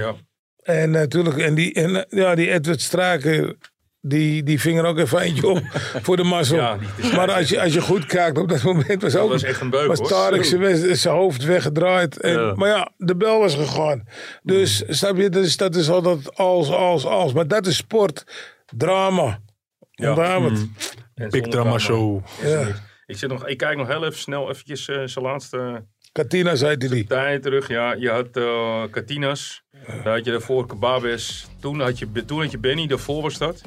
Ja. 0.03 0.14
En 0.62 0.91
natuurlijk, 0.91 1.39
en 1.39 1.55
die, 1.55 1.73
en, 1.75 1.97
eh, 2.09 2.19
ja, 2.19 2.35
die 2.35 2.51
Edward 2.51 2.81
Straken, 2.81 3.59
die, 4.01 4.43
die 4.43 4.61
ving 4.61 4.79
er 4.79 4.85
ook 4.85 4.99
even 4.99 5.21
eentje 5.21 5.47
op 5.49 5.62
voor 6.05 6.17
de 6.17 6.23
mazzel. 6.23 6.57
Ja, 6.57 6.77
maar 7.14 7.33
als 7.33 7.49
je, 7.49 7.61
als 7.61 7.73
je 7.73 7.81
goed 7.81 8.07
kijkt, 8.07 8.39
op 8.39 8.49
dat 8.49 8.62
moment 8.62 9.03
was 9.03 9.17
ook 9.17 9.31
was 9.31 9.43
echt 9.43 9.61
een 9.61 9.71
beuk, 9.71 9.87
was. 9.87 10.09
Tarek 10.09 10.45
zijn, 10.45 10.97
zijn 10.97 11.14
hoofd 11.14 11.45
weggedraaid. 11.45 12.21
En, 12.21 12.33
Ja. 12.33 12.55
Maar 12.55 12.69
ja, 12.69 12.93
de 12.97 13.17
bel 13.17 13.39
was 13.39 13.55
gegaan. 13.55 14.05
Dus 14.43 14.85
snap 14.89 15.17
je, 15.17 15.29
dus, 15.29 15.57
dat 15.57 15.75
is 15.77 15.91
altijd 15.91 16.37
als, 16.37 16.71
als, 16.71 17.05
als. 17.05 17.33
Maar 17.33 17.49
dat 17.49 17.67
is 17.67 17.77
sport, 17.77 18.25
drama. 18.77 19.41
Ja. 19.97 20.09
Onthoud 20.11 20.51
het. 20.51 20.69
En 21.15 21.31
Big 21.31 21.43
Drama 21.43 21.79
Show. 21.79 22.21
Ja. 22.43 22.67
Ik, 23.07 23.17
zit 23.17 23.31
nog, 23.31 23.47
ik 23.47 23.57
kijk 23.57 23.77
nog 23.77 23.89
heel 23.89 24.05
even 24.05 24.19
snel 24.19 24.51
eventjes 24.51 24.89
eh, 24.89 25.03
zijn 25.05 25.25
laatste 25.25 25.85
Katina 26.13 26.55
zei 26.55 26.77
die. 26.77 27.05
tijd 27.05 27.43
terug. 27.43 27.69
Ja, 27.69 27.93
je 27.93 28.11
had 28.11 28.37
eh 28.37 28.83
Katinas. 28.91 29.63
Daar 29.87 30.15
had 30.15 30.25
je 30.25 30.31
daarvoor 30.31 30.67
Kebabes. 30.67 31.47
Toen 31.61 31.81
had 31.81 31.99
je, 31.99 32.25
toen 32.27 32.41
had 32.41 32.51
je 32.51 32.59
Benny, 32.59 32.87
daarvoor 32.87 33.23
was 33.23 33.39
dat. 33.39 33.63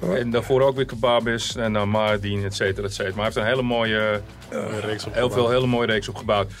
En 0.00 0.30
daarvoor 0.30 0.62
ook 0.62 0.76
weer 0.76 0.84
Kebabes. 0.84 1.56
En 1.56 1.72
dan 1.72 1.90
Maardien, 1.90 2.44
et 2.44 2.54
cetera, 2.54 2.86
et 2.86 2.94
cetera. 2.94 3.14
Maar 3.14 3.24
hij 3.24 3.24
heeft 3.24 3.36
een 3.36 3.52
hele 3.52 3.62
mooie, 3.62 4.20
Een 4.50 4.80
reeks 4.80 5.06
heel 5.12 5.30
veel 5.30 5.50
hele 5.50 5.66
mooie 5.66 5.86
reeks 5.86 6.08
opgebouwd. 6.08 6.52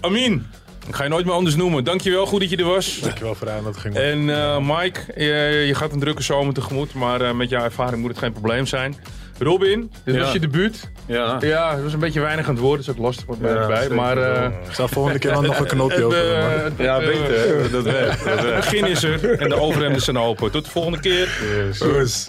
Amin, 0.00 0.46
Ik 0.88 0.94
ga 0.94 1.02
je 1.02 1.08
nooit 1.08 1.24
meer 1.24 1.34
anders 1.34 1.54
noemen. 1.56 1.84
Dankjewel, 1.84 2.26
goed 2.26 2.40
dat 2.40 2.50
je 2.50 2.56
er 2.56 2.64
was. 2.64 2.98
Dankjewel 3.02 3.34
voor 3.34 3.46
de 3.46 3.52
uitnodiging. 3.52 3.94
En 3.96 4.30
eh, 4.30 4.58
Mike, 4.58 5.00
je, 5.16 5.64
je 5.66 5.74
gaat 5.74 5.92
een 5.92 6.00
drukke 6.00 6.22
zomer 6.22 6.54
tegemoet, 6.54 6.94
maar 6.94 7.20
eh, 7.20 7.32
met 7.32 7.48
jouw 7.48 7.64
ervaring 7.64 8.00
moet 8.00 8.10
het 8.10 8.18
geen 8.18 8.32
probleem 8.32 8.66
zijn. 8.66 8.96
Robin, 9.38 9.90
dit 10.04 10.14
Ja. 10.14 10.20
was 10.20 10.32
je 10.32 10.38
debuut. 10.40 10.90
Ja. 11.06 11.36
Ja, 11.40 11.74
het 11.74 11.82
was 11.82 11.92
een 11.92 11.98
beetje 11.98 12.20
weinig 12.20 12.46
aan 12.48 12.54
het 12.54 12.62
woord, 12.62 12.78
dat 12.78 12.88
is 12.88 13.00
ook 13.00 13.04
lastig 13.06 13.26
wat 13.26 13.38
mij 13.38 13.50
Ja, 13.52 13.56
erbij. 13.60 13.80
zeker 13.80 13.94
Maar 13.94 14.16
eh, 14.18 14.44
Ik 14.68 14.74
zal 14.74 14.88
volgende 14.88 15.18
keer 15.18 15.32
dan 15.32 15.42
nog 15.46 15.58
een 15.58 15.66
knoopje 15.66 15.94
het, 15.96 16.04
open 16.04 16.18
doen, 16.28 16.38
man. 16.38 16.50
het, 16.50 16.72
Ja, 16.78 16.98
beter. 16.98 17.70
Dat 17.70 17.82
werkt. 17.84 18.24
Dat 18.24 18.38
Het 18.38 18.54
begin 18.54 18.84
is 18.86 19.02
er 19.02 19.38
en 19.40 19.48
de 19.48 19.54
overhemden 19.60 20.02
zijn 20.02 20.18
open. 20.18 20.50
Tot 20.50 20.64
de 20.64 20.70
volgende 20.70 21.00
keer. 21.00 21.28
Yes. 21.80 22.28